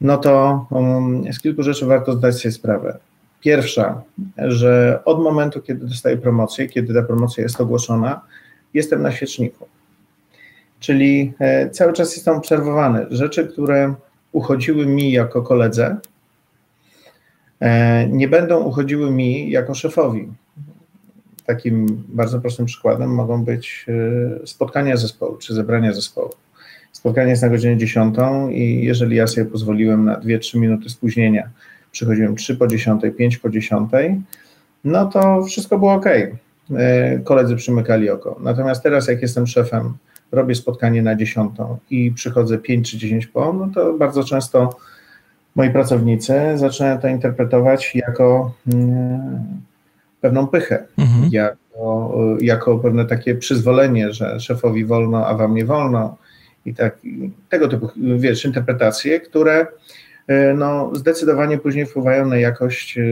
no 0.00 0.16
to 0.16 0.66
um, 0.70 1.32
z 1.32 1.40
kilku 1.40 1.62
rzeczy 1.62 1.86
warto 1.86 2.12
zdać 2.12 2.36
sobie 2.36 2.52
sprawę. 2.52 2.98
Pierwsza, 3.46 4.02
że 4.38 5.00
od 5.04 5.22
momentu, 5.22 5.62
kiedy 5.62 5.86
dostaję 5.86 6.16
promocję, 6.16 6.68
kiedy 6.68 6.94
ta 6.94 7.02
promocja 7.02 7.42
jest 7.42 7.60
ogłoszona, 7.60 8.20
jestem 8.74 9.02
na 9.02 9.12
świeczniku. 9.12 9.66
Czyli 10.80 11.32
e, 11.38 11.70
cały 11.70 11.92
czas 11.92 12.16
jestem 12.16 12.36
obserwowany. 12.36 13.06
Rzeczy, 13.10 13.46
które 13.46 13.94
uchodziły 14.32 14.86
mi 14.86 15.12
jako 15.12 15.42
koledze, 15.42 15.96
e, 17.60 18.08
nie 18.08 18.28
będą 18.28 18.62
uchodziły 18.62 19.10
mi 19.10 19.50
jako 19.50 19.74
szefowi. 19.74 20.28
Takim 21.44 22.04
bardzo 22.08 22.40
prostym 22.40 22.66
przykładem 22.66 23.14
mogą 23.14 23.44
być 23.44 23.86
e, 24.42 24.46
spotkania 24.46 24.96
zespołu 24.96 25.36
czy 25.36 25.54
zebrania 25.54 25.92
zespołu. 25.92 26.30
Spotkanie 26.92 27.30
jest 27.30 27.42
na 27.42 27.48
godzinę 27.48 27.76
10 27.76 28.16
i 28.50 28.84
jeżeli 28.84 29.16
ja 29.16 29.26
sobie 29.26 29.46
pozwoliłem 29.46 30.04
na 30.04 30.20
2-3 30.20 30.58
minuty 30.58 30.90
spóźnienia, 30.90 31.50
przychodziłem 31.96 32.36
3 32.36 32.56
po 32.56 32.66
10, 32.66 33.02
5 33.18 33.38
po 33.38 33.50
10, 33.50 33.90
no 34.84 35.06
to 35.06 35.44
wszystko 35.44 35.78
było 35.78 35.92
ok. 35.92 36.06
E, 36.06 37.18
koledzy 37.18 37.56
przymykali 37.56 38.10
oko. 38.10 38.36
Natomiast 38.40 38.82
teraz, 38.82 39.08
jak 39.08 39.22
jestem 39.22 39.46
szefem, 39.46 39.94
robię 40.32 40.54
spotkanie 40.54 41.02
na 41.02 41.14
10 41.14 41.50
i 41.90 42.12
przychodzę 42.12 42.58
5 42.58 42.90
czy 42.90 42.98
10 42.98 43.26
po, 43.26 43.52
no 43.52 43.68
to 43.74 43.92
bardzo 43.92 44.24
często 44.24 44.76
moi 45.54 45.70
pracownicy 45.70 46.34
zaczynają 46.54 46.98
to 46.98 47.08
interpretować 47.08 47.94
jako 47.94 48.52
mm, 48.72 49.46
pewną 50.20 50.46
pychę, 50.46 50.84
mhm. 50.98 51.28
jako, 51.32 52.18
jako 52.40 52.78
pewne 52.78 53.04
takie 53.04 53.34
przyzwolenie, 53.34 54.12
że 54.12 54.40
szefowi 54.40 54.84
wolno, 54.84 55.26
a 55.26 55.34
wam 55.34 55.54
nie 55.54 55.64
wolno 55.64 56.16
i 56.66 56.74
tak, 56.74 56.98
tego 57.48 57.68
typu, 57.68 57.88
wiesz, 57.96 58.44
interpretacje, 58.44 59.20
które 59.20 59.66
no, 60.54 60.90
zdecydowanie 60.94 61.58
później 61.58 61.86
wpływają 61.86 62.26
na 62.26 62.36
jakość 62.36 62.98
e, 62.98 63.02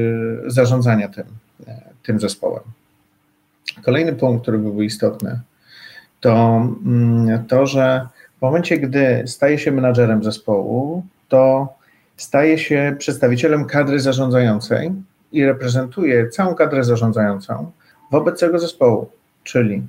zarządzania 0.47 1.09
tym, 1.09 1.25
e, 1.67 1.81
tym 2.03 2.21
zespołem. 2.21 2.63
Kolejny 3.85 4.13
punkt, 4.13 4.43
który 4.43 4.59
byłby 4.59 4.85
istotny, 4.85 5.41
to 6.21 6.63
mm, 6.87 7.45
to, 7.47 7.67
że 7.67 8.09
w 8.39 8.43
momencie, 8.43 8.79
gdy 8.79 9.23
staje 9.27 9.59
się 9.59 9.73
menadżerem 9.73 10.25
zespołu, 10.25 11.05
to 11.29 11.69
staje 12.17 12.59
się 12.59 12.97
przedstawicielem 12.99 13.65
kadry 13.65 14.01
zarządzającej 14.01 14.93
i 15.33 15.45
reprezentuje 15.45 16.29
całą 16.29 16.55
kadrę 16.55 16.85
zarządzającą 16.85 17.71
wobec 18.11 18.41
tego 18.41 18.59
zespołu, 18.59 19.11
czyli 19.45 19.83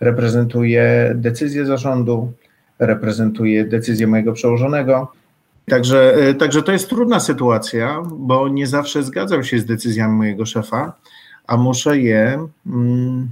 reprezentuje 0.00 1.12
decyzję 1.14 1.66
zarządu, 1.66 2.32
reprezentuję 2.78 3.64
decyzję 3.64 4.06
mojego 4.06 4.32
przełożonego. 4.32 5.12
Także, 5.68 6.14
e, 6.14 6.34
także 6.34 6.62
to 6.62 6.72
jest 6.72 6.88
trudna 6.88 7.20
sytuacja, 7.20 8.02
bo 8.18 8.48
nie 8.48 8.66
zawsze 8.66 9.02
zgadzam 9.02 9.44
się 9.44 9.58
z 9.58 9.64
decyzjami 9.64 10.16
mojego 10.16 10.46
szefa, 10.46 10.92
a 11.46 11.56
muszę 11.56 11.98
je 11.98 12.46
mm, 12.66 13.28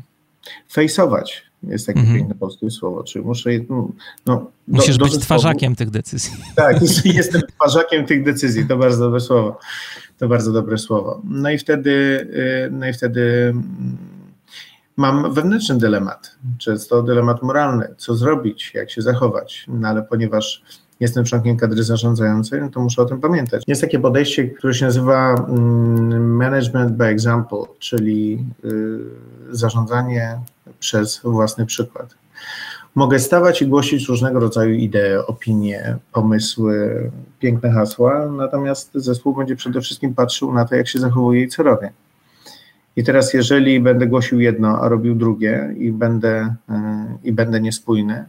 fejsować. 0.73 1.45
Jest 1.63 1.87
takie 1.87 2.01
mm 2.01 2.13
-hmm. 2.13 2.17
piękne 2.17 2.35
polskie 2.35 2.71
słowo, 2.71 3.05
czyli 3.05 3.25
muszę. 3.25 3.51
No, 3.69 3.89
no 4.27 4.51
Musisz 4.69 4.97
do, 4.97 5.05
być 5.05 5.19
twarzakiem 5.19 5.77
tych 5.77 5.91
decyzji. 5.91 6.33
Tak, 6.57 6.77
jestem 7.05 7.43
twarzakiem 7.57 8.07
tych 8.07 8.25
decyzji. 8.25 8.67
To 8.67 8.77
bardzo 8.77 9.05
dobre 9.05 9.21
słowo. 9.21 9.59
To 10.19 10.29
bardzo 10.29 10.53
dobre 10.53 10.79
słowo. 10.79 11.21
No 11.25 11.51
i 11.51 11.59
wtedy, 11.59 12.27
e, 12.67 12.71
no 12.71 12.89
i 12.89 12.93
wtedy 12.93 13.23
mm, 13.49 13.97
mam 14.97 15.35
wewnętrzny 15.35 15.79
dylemat, 15.79 16.37
często 16.59 17.03
dylemat 17.03 17.43
moralny, 17.43 17.95
co 17.97 18.15
zrobić, 18.15 18.75
jak 18.75 18.91
się 18.91 19.03
zachować, 19.03 19.65
no 19.69 19.89
ale 19.89 20.03
ponieważ 20.03 20.63
jestem 21.01 21.25
członkiem 21.25 21.57
kadry 21.57 21.83
zarządzającej, 21.83 22.61
no 22.61 22.69
to 22.69 22.81
muszę 22.81 23.03
o 23.03 23.05
tym 23.05 23.21
pamiętać. 23.21 23.63
Jest 23.67 23.81
takie 23.81 23.99
podejście, 23.99 24.49
które 24.49 24.75
się 24.75 24.85
nazywa 24.85 25.35
mm, 25.35 26.37
management 26.37 26.93
by 26.93 27.05
example, 27.05 27.65
czyli 27.79 28.45
y, 28.65 28.99
zarządzanie 29.51 30.39
przez 30.81 31.21
własny 31.25 31.67
przykład. 31.67 32.15
Mogę 32.95 33.19
stawać 33.19 33.63
i 33.63 33.67
głosić 33.67 34.09
różnego 34.09 34.41
rodzaju 34.41 34.75
idee, 34.75 35.27
opinie, 35.27 35.97
pomysły, 36.13 37.11
piękne 37.39 37.71
hasła, 37.71 38.27
natomiast 38.27 38.91
zespół 38.95 39.35
będzie 39.35 39.57
przede 39.57 39.81
wszystkim 39.81 40.15
patrzył 40.15 40.55
na 40.55 40.65
to, 40.65 40.75
jak 40.75 40.89
się 40.89 40.99
zachowuje 40.99 41.43
i 41.43 41.49
co 41.49 41.63
robię. 41.63 41.93
I 42.97 43.05
teraz, 43.05 43.35
jeżeli 43.35 43.81
będę 43.81 44.07
głosił 44.07 44.41
jedno, 44.41 44.81
a 44.81 44.89
robił 44.89 45.15
drugie 45.15 45.75
i 45.79 45.93
będę, 45.93 46.55
e, 46.69 47.07
i 47.25 47.33
będę 47.33 47.61
niespójny, 47.61 48.25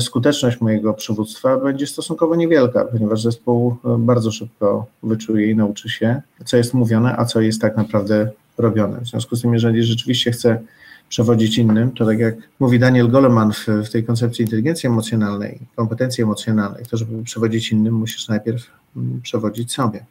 skuteczność 0.00 0.60
mojego 0.60 0.94
przywództwa 0.94 1.56
będzie 1.56 1.86
stosunkowo 1.86 2.36
niewielka, 2.36 2.84
ponieważ 2.84 3.22
zespół 3.22 3.76
e, 3.84 3.98
bardzo 3.98 4.30
szybko 4.30 4.86
wyczuje 5.02 5.50
i 5.50 5.56
nauczy 5.56 5.88
się, 5.88 6.22
co 6.44 6.56
jest 6.56 6.74
mówione, 6.74 7.16
a 7.16 7.24
co 7.24 7.40
jest 7.40 7.60
tak 7.60 7.76
naprawdę 7.76 8.30
robione. 8.58 9.00
W 9.00 9.06
związku 9.06 9.36
z 9.36 9.42
tym, 9.42 9.54
jeżeli 9.54 9.82
rzeczywiście 9.84 10.32
chcę 10.32 10.60
przewodzić 11.08 11.58
innym, 11.58 11.90
to 11.90 12.06
tak 12.06 12.18
jak 12.18 12.34
mówi 12.60 12.78
Daniel 12.78 13.10
Goleman 13.10 13.52
w, 13.52 13.66
w 13.66 13.90
tej 13.90 14.04
koncepcji 14.04 14.44
inteligencji 14.44 14.86
emocjonalnej, 14.86 15.58
kompetencji 15.76 16.22
emocjonalnej, 16.22 16.84
to 16.90 16.96
żeby 16.96 17.22
przewodzić 17.24 17.72
innym, 17.72 17.94
musisz 17.94 18.28
najpierw 18.28 18.66
mm, 18.96 19.20
przewodzić 19.22 19.72
sobie. 19.72 20.04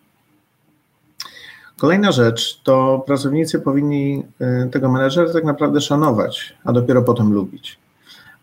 Kolejna 1.78 2.12
rzecz 2.12 2.62
to 2.64 3.04
pracownicy 3.08 3.60
powinni 3.60 4.24
y, 4.66 4.70
tego 4.70 4.92
menedżera 4.92 5.34
tak 5.34 5.44
naprawdę 5.44 5.82
szanować, 5.82 6.54
a 6.64 6.74
dopiero 6.74 7.02
potem 7.02 7.34
lubić. 7.34 7.78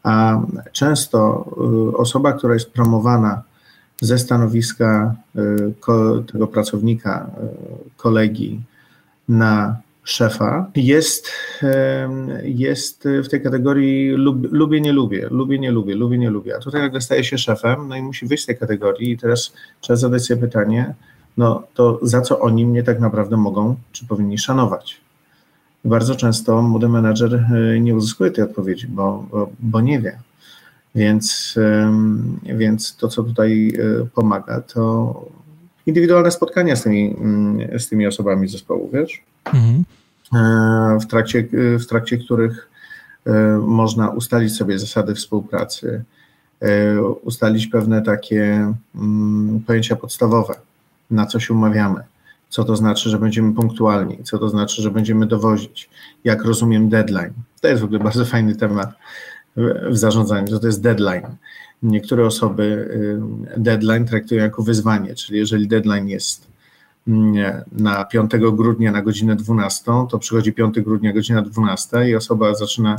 A 0.02 0.40
często 0.72 1.44
y, 1.92 1.96
osoba, 1.96 2.32
która 2.32 2.54
jest 2.54 2.70
promowana 2.70 3.42
ze 4.00 4.18
stanowiska 4.18 5.14
y, 5.36 5.74
tego 6.32 6.46
pracownika, 6.46 7.30
kolegi 7.96 8.60
na 9.28 9.76
szefa, 10.04 10.70
jest, 10.76 11.30
jest 12.42 13.08
w 13.24 13.28
tej 13.28 13.42
kategorii 13.42 14.10
lub, 14.10 14.52
lubię, 14.52 14.80
nie 14.80 14.92
lubię, 14.92 15.28
lubię, 15.30 15.58
nie 15.58 15.70
lubię, 15.70 15.94
lubię, 15.94 16.18
nie 16.18 16.30
lubię. 16.30 16.56
A 16.56 16.58
tutaj 16.58 16.80
nagle 16.80 17.00
staje 17.00 17.24
się 17.24 17.38
szefem, 17.38 17.88
no 17.88 17.96
i 17.96 18.02
musi 18.02 18.26
wyjść 18.26 18.44
z 18.44 18.46
tej 18.46 18.58
kategorii 18.58 19.12
i 19.12 19.18
teraz 19.18 19.52
trzeba 19.80 19.96
zadać 19.96 20.26
sobie 20.26 20.40
pytanie, 20.40 20.94
no 21.36 21.62
to 21.74 21.98
za 22.02 22.20
co 22.20 22.40
oni 22.40 22.66
mnie 22.66 22.82
tak 22.82 23.00
naprawdę 23.00 23.36
mogą, 23.36 23.76
czy 23.92 24.06
powinni 24.06 24.38
szanować? 24.38 25.00
Bardzo 25.84 26.14
często 26.14 26.62
młody 26.62 26.88
menadżer 26.88 27.34
e, 27.34 27.80
nie 27.80 27.94
uzyskuje 27.94 28.30
tej 28.30 28.44
odpowiedzi, 28.44 28.86
bo, 28.86 29.26
bo, 29.30 29.50
bo 29.60 29.80
nie 29.80 30.00
wie. 30.00 30.18
Więc, 30.94 31.54
więc 32.44 32.96
to, 32.96 33.08
co 33.08 33.22
tutaj 33.22 33.68
e, 33.68 34.06
pomaga, 34.14 34.60
to 34.60 35.24
indywidualne 35.86 36.30
spotkania 36.30 36.76
z 36.76 36.82
tymi, 36.82 37.16
mm, 37.20 37.78
z 37.78 37.88
tymi 37.88 38.06
osobami 38.06 38.48
zespołu, 38.48 38.90
wiesz? 38.92 39.22
Mhm. 39.44 39.84
E, 40.34 40.98
w, 41.00 41.06
trakcie, 41.06 41.48
w 41.52 41.86
trakcie 41.86 42.18
których 42.18 42.68
można 43.66 44.08
ustalić 44.08 44.56
sobie 44.56 44.78
zasady 44.78 45.14
współpracy, 45.14 46.04
ustalić 47.22 47.66
pewne 47.66 48.02
takie 48.02 48.74
mm, 48.94 49.60
pojęcia 49.66 49.96
podstawowe 49.96 50.54
na 51.10 51.26
co 51.26 51.40
się 51.40 51.54
umawiamy, 51.54 52.00
co 52.48 52.64
to 52.64 52.76
znaczy, 52.76 53.10
że 53.10 53.18
będziemy 53.18 53.54
punktualni, 53.54 54.24
co 54.24 54.38
to 54.38 54.48
znaczy, 54.48 54.82
że 54.82 54.90
będziemy 54.90 55.26
dowozić, 55.26 55.90
jak 56.24 56.44
rozumiem 56.44 56.88
deadline. 56.88 57.32
To 57.60 57.68
jest 57.68 57.80
w 57.80 57.84
ogóle 57.84 57.98
bardzo 57.98 58.24
fajny 58.24 58.56
temat 58.56 58.90
w 59.90 59.96
zarządzaniu, 59.96 60.46
że 60.46 60.60
to 60.60 60.66
jest 60.66 60.82
deadline. 60.82 61.26
Niektóre 61.82 62.26
osoby 62.26 62.62
y, 63.56 63.60
deadline 63.60 64.04
traktują 64.04 64.42
jako 64.42 64.62
wyzwanie, 64.62 65.14
czyli 65.14 65.38
jeżeli 65.38 65.68
deadline 65.68 66.08
jest 66.08 66.46
mm, 67.08 67.62
na 67.72 68.04
5 68.04 68.30
grudnia 68.52 68.92
na 68.92 69.02
godzinę 69.02 69.36
12, 69.36 69.92
to 70.10 70.18
przychodzi 70.18 70.52
5 70.52 70.80
grudnia 70.80 71.12
godzina 71.12 71.42
12 71.42 72.08
i 72.08 72.16
osoba 72.16 72.54
zaczyna 72.54 72.96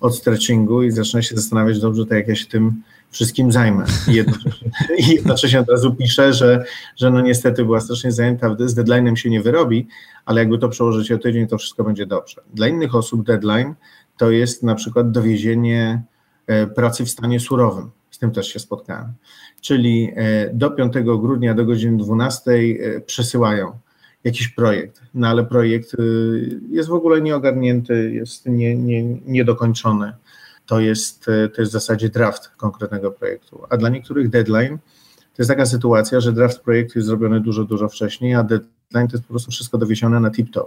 od 0.00 0.16
stretchingu 0.16 0.82
i 0.82 0.90
zaczyna 0.90 1.22
się 1.22 1.36
zastanawiać, 1.36 1.80
dobrze, 1.80 2.06
to 2.06 2.14
jak 2.14 2.28
ja 2.28 2.34
się 2.34 2.46
tym 2.46 2.82
wszystkim 3.10 3.52
zajmę. 3.52 3.84
I 4.08 4.14
jednocześnie, 4.14 4.70
i 4.98 5.08
jednocześnie 5.08 5.60
od 5.60 5.68
razu 5.68 5.94
piszę, 5.94 6.32
że, 6.32 6.64
że 6.96 7.10
no 7.10 7.20
niestety 7.20 7.64
była 7.64 7.80
strasznie 7.80 8.12
zajęta, 8.12 8.56
z 8.58 8.74
deadline'em 8.74 9.14
się 9.14 9.30
nie 9.30 9.42
wyrobi, 9.42 9.88
ale 10.24 10.40
jakby 10.40 10.58
to 10.58 10.68
przełożyć 10.68 11.12
o 11.12 11.18
tydzień, 11.18 11.46
to 11.46 11.58
wszystko 11.58 11.84
będzie 11.84 12.06
dobrze. 12.06 12.40
Dla 12.54 12.68
innych 12.68 12.94
osób 12.94 13.26
deadline 13.26 13.74
to 14.16 14.30
jest 14.30 14.62
na 14.62 14.74
przykład 14.74 15.10
dowiezienie 15.10 16.02
e, 16.46 16.66
pracy 16.66 17.04
w 17.04 17.10
stanie 17.10 17.40
surowym. 17.40 17.90
Z 18.10 18.18
tym 18.18 18.30
też 18.30 18.48
się 18.48 18.58
spotkałem. 18.58 19.12
Czyli 19.60 20.12
e, 20.16 20.50
do 20.54 20.70
5 20.70 20.92
grudnia 21.04 21.54
do 21.54 21.64
godziny 21.64 21.96
12 21.96 22.50
e, 22.50 23.00
przesyłają 23.00 23.72
jakiś 24.24 24.48
projekt, 24.48 25.02
no 25.14 25.28
ale 25.28 25.44
projekt 25.44 25.94
y, 25.94 26.60
jest 26.70 26.88
w 26.88 26.92
ogóle 26.92 27.20
nieogarnięty, 27.20 28.12
jest 28.12 28.46
nie, 28.46 28.76
nie, 28.76 29.04
niedokończony. 29.04 30.12
To 30.66 30.80
jest, 30.80 31.28
y, 31.28 31.48
to 31.48 31.62
jest 31.62 31.72
w 31.72 31.72
zasadzie 31.72 32.08
draft 32.08 32.48
konkretnego 32.48 33.10
projektu, 33.10 33.62
a 33.70 33.76
dla 33.76 33.88
niektórych 33.88 34.30
deadline 34.30 34.78
to 35.18 35.42
jest 35.42 35.50
taka 35.50 35.66
sytuacja, 35.66 36.20
że 36.20 36.32
draft 36.32 36.60
projektu 36.60 36.98
jest 36.98 37.08
zrobiony 37.08 37.40
dużo, 37.40 37.64
dużo 37.64 37.88
wcześniej, 37.88 38.34
a 38.34 38.42
deadline 38.42 39.08
to 39.08 39.16
jest 39.16 39.24
po 39.24 39.32
prostu 39.32 39.50
wszystko 39.50 39.78
dowiezione 39.78 40.20
na 40.20 40.30
tip-top. 40.30 40.66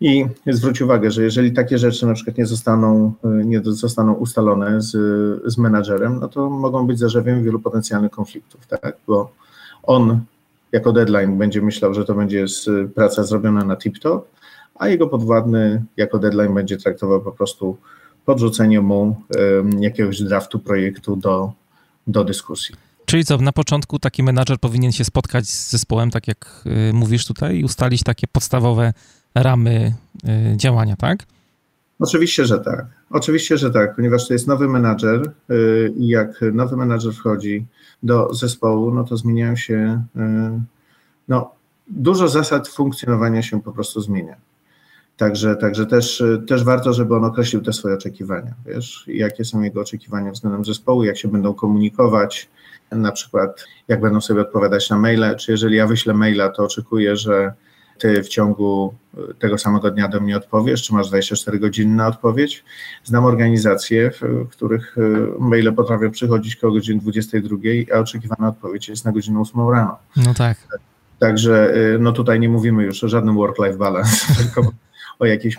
I 0.00 0.26
zwróć 0.46 0.82
uwagę, 0.82 1.10
że 1.10 1.22
jeżeli 1.22 1.52
takie 1.52 1.78
rzeczy 1.78 2.06
na 2.06 2.14
przykład 2.14 2.38
nie 2.38 2.46
zostaną, 2.46 3.12
nie 3.24 3.60
zostaną 3.64 4.12
ustalone 4.12 4.80
z, 4.80 4.92
z 5.52 5.58
menadżerem, 5.58 6.18
no 6.20 6.28
to 6.28 6.50
mogą 6.50 6.86
być 6.86 6.98
zarzewiem 6.98 7.44
wielu 7.44 7.60
potencjalnych 7.60 8.10
konfliktów, 8.10 8.66
tak? 8.66 8.96
Bo 9.06 9.32
on 9.82 10.20
jako 10.76 10.92
deadline 10.92 11.38
będzie 11.38 11.62
myślał, 11.62 11.94
że 11.94 12.04
to 12.04 12.14
będzie 12.14 12.44
praca 12.94 13.22
zrobiona 13.22 13.64
na 13.64 13.76
tip-top, 13.76 14.20
a 14.74 14.88
jego 14.88 15.08
podwładny 15.08 15.84
jako 15.96 16.18
deadline 16.18 16.54
będzie 16.54 16.76
traktował 16.76 17.20
po 17.20 17.32
prostu 17.32 17.76
podrzucenie 18.24 18.80
mu 18.80 19.22
jakiegoś 19.80 20.22
draftu 20.22 20.58
projektu 20.58 21.16
do, 21.16 21.52
do 22.06 22.24
dyskusji. 22.24 22.74
Czyli 23.06 23.24
co, 23.24 23.38
na 23.38 23.52
początku 23.52 23.98
taki 23.98 24.22
menadżer 24.22 24.58
powinien 24.58 24.92
się 24.92 25.04
spotkać 25.04 25.46
z 25.46 25.70
zespołem, 25.70 26.10
tak 26.10 26.28
jak 26.28 26.64
y, 26.90 26.92
mówisz 26.92 27.26
tutaj, 27.26 27.56
i 27.56 27.64
ustalić 27.64 28.02
takie 28.02 28.26
podstawowe 28.26 28.92
ramy 29.34 29.94
y, 30.52 30.56
działania, 30.56 30.96
tak? 30.96 31.26
Oczywiście, 32.00 32.44
że 32.44 32.58
tak. 32.58 32.86
Oczywiście, 33.10 33.58
że 33.58 33.70
tak, 33.70 33.96
ponieważ 33.96 34.28
to 34.28 34.32
jest 34.32 34.46
nowy 34.46 34.68
menadżer 34.68 35.32
y, 35.50 35.94
i 35.96 36.08
jak 36.08 36.40
nowy 36.52 36.76
menadżer 36.76 37.12
wchodzi 37.12 37.66
do 38.02 38.34
zespołu, 38.34 38.94
no 38.94 39.04
to 39.04 39.16
zmieniają 39.16 39.56
się, 39.56 40.02
no 41.28 41.50
dużo 41.88 42.28
zasad 42.28 42.68
funkcjonowania 42.68 43.42
się 43.42 43.62
po 43.62 43.72
prostu 43.72 44.00
zmienia. 44.00 44.36
Także, 45.16 45.56
także 45.56 45.86
też, 45.86 46.22
też 46.46 46.64
warto, 46.64 46.92
żeby 46.92 47.16
on 47.16 47.24
określił 47.24 47.62
te 47.62 47.72
swoje 47.72 47.94
oczekiwania, 47.94 48.54
wiesz, 48.66 49.04
jakie 49.08 49.44
są 49.44 49.62
jego 49.62 49.80
oczekiwania 49.80 50.32
względem 50.32 50.64
zespołu, 50.64 51.04
jak 51.04 51.18
się 51.18 51.28
będą 51.28 51.54
komunikować, 51.54 52.48
na 52.92 53.12
przykład 53.12 53.64
jak 53.88 54.00
będą 54.00 54.20
sobie 54.20 54.40
odpowiadać 54.40 54.90
na 54.90 54.98
maile, 54.98 55.36
czy 55.38 55.52
jeżeli 55.52 55.76
ja 55.76 55.86
wyślę 55.86 56.14
maila, 56.14 56.48
to 56.48 56.64
oczekuję, 56.64 57.16
że 57.16 57.52
ty 57.98 58.22
w 58.22 58.28
ciągu 58.28 58.94
tego 59.38 59.58
samego 59.58 59.90
dnia 59.90 60.08
do 60.08 60.20
mnie 60.20 60.36
odpowiesz, 60.36 60.82
czy 60.82 60.94
masz 60.94 61.08
24 61.08 61.58
godziny 61.58 61.94
na 61.94 62.06
odpowiedź. 62.06 62.64
Znam 63.04 63.24
organizacje, 63.24 64.10
w 64.10 64.48
których 64.48 64.96
e, 64.98 65.00
maile 65.38 65.74
potrafią 65.74 66.10
przychodzić 66.10 66.56
koło 66.56 66.72
godziny 66.72 67.00
22, 67.00 67.56
a 67.94 67.98
oczekiwana 67.98 68.48
odpowiedź 68.48 68.88
jest 68.88 69.04
na 69.04 69.12
godzinę 69.12 69.40
8 69.40 69.68
rano. 69.70 69.98
No 70.16 70.34
tak. 70.34 70.58
Także 71.18 71.74
e, 71.74 71.98
no 71.98 72.12
tutaj 72.12 72.40
nie 72.40 72.48
mówimy 72.48 72.84
już 72.84 73.04
o 73.04 73.08
żadnym 73.08 73.34
work-life 73.34 73.78
balance, 73.78 74.26
tylko 74.38 74.72
o 75.18 75.26
jakimś, 75.26 75.56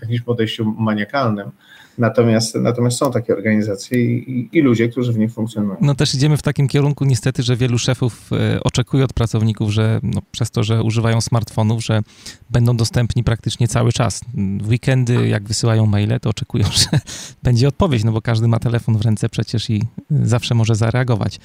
jakimś 0.00 0.20
podejściu 0.20 0.64
maniakalnym. 0.64 1.50
Natomiast, 1.98 2.54
natomiast 2.54 2.98
są 2.98 3.10
takie 3.10 3.32
organizacje 3.32 4.04
i, 4.04 4.48
i, 4.52 4.60
ludzie, 4.60 4.88
którzy 4.88 5.12
w 5.12 5.18
nich 5.18 5.32
funkcjonują. 5.32 5.76
No 5.80 5.94
też 5.94 6.14
idziemy 6.14 6.36
w 6.36 6.42
takim 6.42 6.68
kierunku 6.68 7.04
niestety, 7.04 7.42
że 7.42 7.56
wielu 7.56 7.78
szefów 7.78 8.30
e, 8.32 8.62
oczekuje 8.62 9.04
od 9.04 9.12
pracowników, 9.12 9.70
że 9.70 10.00
no, 10.02 10.20
przez 10.32 10.50
to, 10.50 10.64
że 10.64 10.82
używają 10.82 11.20
smartfonów, 11.20 11.84
że 11.84 12.02
będą 12.50 12.76
dostępni 12.76 13.24
praktycznie 13.24 13.68
cały 13.68 13.92
czas. 13.92 14.20
W 14.62 14.68
weekendy, 14.68 15.28
jak 15.28 15.48
wysyłają 15.48 15.86
maile, 15.86 16.20
to 16.20 16.30
oczekują, 16.30 16.64
że 16.92 17.00
będzie 17.42 17.68
odpowiedź, 17.68 18.04
no 18.04 18.12
bo 18.12 18.22
każdy 18.22 18.48
ma 18.48 18.58
telefon 18.58 18.98
w 18.98 19.02
ręce 19.02 19.28
przecież 19.28 19.70
i 19.70 19.82
zawsze 20.10 20.54
może 20.54 20.74
zareagować. 20.74 21.38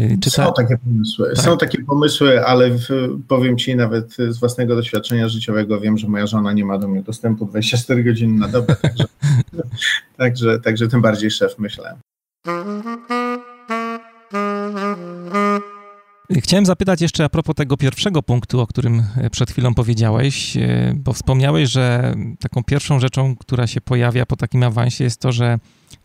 Y, 0.00 0.30
są 0.30 0.42
ta... 0.42 0.52
takie 0.52 0.78
pomysły, 0.78 1.32
tak. 1.34 1.44
są 1.44 1.58
takie 1.58 1.84
pomysły, 1.84 2.46
ale 2.46 2.70
w, 2.70 2.88
powiem 3.28 3.58
Ci 3.58 3.76
nawet 3.76 4.16
z 4.28 4.38
własnego 4.38 4.76
doświadczenia 4.76 5.28
życiowego 5.28 5.80
wiem, 5.80 5.98
że 5.98 6.08
moja 6.08 6.26
żona 6.26 6.52
nie 6.52 6.64
ma 6.64 6.78
do 6.78 6.88
mnie 6.88 7.02
dostępu 7.02 7.46
24 7.46 8.04
godziny 8.04 8.38
na 8.38 8.48
dobę, 8.48 8.76
także, 8.76 9.04
także, 10.18 10.60
także 10.60 10.88
tym 10.88 11.02
bardziej 11.02 11.30
szef 11.30 11.58
myślę. 11.58 11.96
Chciałem 16.40 16.66
zapytać 16.66 17.00
jeszcze 17.00 17.24
a 17.24 17.28
propos 17.28 17.54
tego 17.54 17.76
pierwszego 17.76 18.22
punktu, 18.22 18.60
o 18.60 18.66
którym 18.66 19.02
e, 19.16 19.30
przed 19.30 19.50
chwilą 19.50 19.74
powiedziałeś, 19.74 20.56
e, 20.56 20.92
bo 20.96 21.12
wspomniałeś, 21.12 21.70
że 21.70 22.14
taką 22.40 22.64
pierwszą 22.64 23.00
rzeczą, 23.00 23.36
która 23.36 23.66
się 23.66 23.80
pojawia 23.80 24.26
po 24.26 24.36
takim 24.36 24.62
awansie 24.62 25.04
jest 25.04 25.20
to, 25.20 25.32
że 25.32 25.58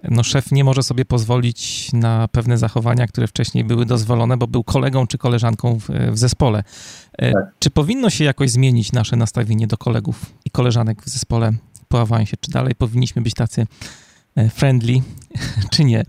no, 0.04 0.24
szef 0.24 0.52
nie 0.52 0.63
może 0.63 0.84
sobie 0.84 1.06
pozwolić 1.06 1.90
na 1.94 2.28
pewne 2.28 2.58
zachowania, 2.58 3.08
które 3.08 3.28
wcześniej 3.28 3.63
były 3.63 3.86
dozwolone, 3.86 4.38
bo 4.38 4.48
był 4.48 4.63
kolegą 4.63 5.08
czy 5.08 5.18
koleżanką 5.18 5.80
w, 5.80 5.90
w 6.12 6.18
zespole. 6.18 6.63
E, 7.18 7.32
tak. 7.32 7.44
Czy 7.60 7.70
powinno 7.70 8.10
się 8.10 8.24
jakoś 8.24 8.50
zmienić 8.50 8.92
nasze 8.92 9.16
nastawienie 9.16 9.68
do 9.68 9.78
kolegów 9.78 10.26
i 10.46 10.50
koleżanek 10.50 11.02
w 11.02 11.10
zespole 11.10 11.52
po 11.88 12.02
awansie? 12.02 12.38
Czy 12.42 12.52
dalej 12.52 12.76
powinniśmy 12.76 13.22
być 13.22 13.34
tacy 13.34 13.68
friendly, 14.54 15.02
czy 15.74 15.84
nie? 15.84 16.04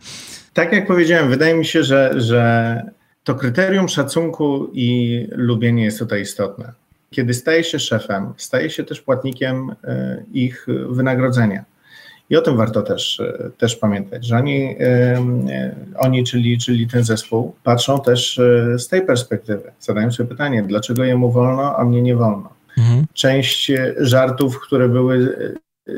Tak 0.53 0.73
jak 0.73 0.87
powiedziałem, 0.87 1.31
wydaje 1.31 1.55
mi 1.55 1.65
się, 1.65 1.85
że, 1.85 2.21
że 2.21 2.83
to 3.29 3.35
kryterium 3.35 3.89
szacunku 3.89 4.71
i 4.73 5.27
lubienia 5.31 5.85
jest 5.85 5.99
tutaj 5.99 6.23
istotne. 6.23 6.73
Kiedy 7.11 7.35
staje 7.35 7.65
się 7.65 7.79
szefem, 7.79 8.33
staje 8.37 8.71
się 8.71 8.85
też 8.85 9.01
płatnikiem 9.01 9.75
e, 9.85 10.23
ich 10.33 10.67
wynagrodzenia. 10.89 11.65
I 12.31 12.37
o 12.37 12.41
tym 12.41 12.57
warto 12.57 12.83
też, 12.83 13.21
e, 13.21 13.51
też 13.59 13.77
pamiętać, 13.77 14.27
że 14.27 14.37
oni, 14.37 14.77
e, 14.81 15.75
oni 15.99 16.25
czyli, 16.25 16.59
czyli 16.59 16.87
ten 16.87 17.05
zespół, 17.05 17.55
patrzą 17.65 18.01
też 18.01 18.41
z 18.77 18.89
tej 18.89 19.03
perspektywy. 19.07 19.73
Zadają 19.81 20.13
sobie 20.13 20.29
pytanie, 20.29 20.63
dlaczego 20.63 21.05
jemu 21.05 21.31
wolno, 21.31 21.77
a 21.77 21.85
mnie 21.85 22.03
nie 22.03 22.17
wolno. 22.17 22.53
Mhm. 22.79 23.07
Część 23.15 23.73
żartów, 23.99 24.61
które 24.61 24.89
były 24.89 25.37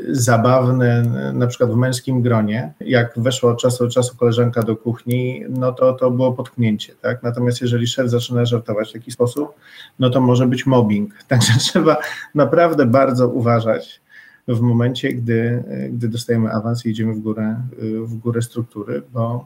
zabawne, 0.09 1.03
na 1.33 1.47
przykład 1.47 1.71
w 1.71 1.75
męskim 1.75 2.21
gronie. 2.21 2.73
Jak 2.79 3.19
weszła 3.19 3.51
od 3.51 3.61
czasu 3.61 3.83
do 3.83 3.91
czasu 3.91 4.17
koleżanka 4.17 4.63
do 4.63 4.75
kuchni, 4.75 5.43
no 5.49 5.71
to 5.71 5.93
to 5.93 6.11
było 6.11 6.33
potknięcie, 6.33 6.93
tak? 7.01 7.23
Natomiast 7.23 7.61
jeżeli 7.61 7.87
szef 7.87 8.09
zaczyna 8.09 8.45
żartować 8.45 8.89
w 8.89 8.93
taki 8.93 9.11
sposób, 9.11 9.53
no 9.99 10.09
to 10.09 10.21
może 10.21 10.47
być 10.47 10.65
mobbing. 10.65 11.13
Także 11.27 11.53
trzeba 11.59 11.97
naprawdę 12.35 12.85
bardzo 12.85 13.27
uważać 13.27 14.01
w 14.47 14.59
momencie, 14.59 15.13
gdy, 15.13 15.63
gdy 15.91 16.07
dostajemy 16.07 16.51
awans 16.51 16.85
i 16.85 16.89
idziemy 16.89 17.13
w 17.13 17.19
górę, 17.19 17.55
w 18.03 18.15
górę 18.15 18.41
struktury, 18.41 19.01
bo 19.13 19.45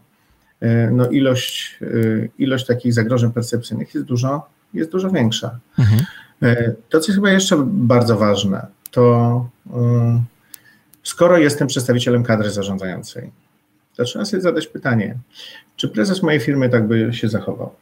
no 0.92 1.10
ilość, 1.10 1.80
ilość 2.38 2.66
takich 2.66 2.94
zagrożeń 2.94 3.32
percepcyjnych 3.32 3.96
jest 3.96 4.08
dużo, 4.08 4.48
jest 4.74 4.92
dużo 4.92 5.10
większa. 5.10 5.60
Mhm. 5.80 6.02
To, 6.90 7.00
co 7.00 7.08
jest 7.08 7.16
chyba 7.16 7.32
jeszcze 7.32 7.58
bardzo 7.68 8.18
ważne, 8.18 8.68
to 8.92 9.50
Skoro 11.06 11.38
jestem 11.38 11.68
przedstawicielem 11.68 12.24
kadry 12.24 12.50
zarządzającej, 12.50 13.32
to 13.96 14.06
sobie 14.06 14.41
zadać 14.41 14.68
pytanie, 14.68 15.18
czy 15.76 15.89
prezes 15.89 16.24
mojej 16.24 16.39
firmy 16.39 16.70
tak 16.70 16.88
by 16.88 17.13
się 17.13 17.30
zachował? 17.30 17.76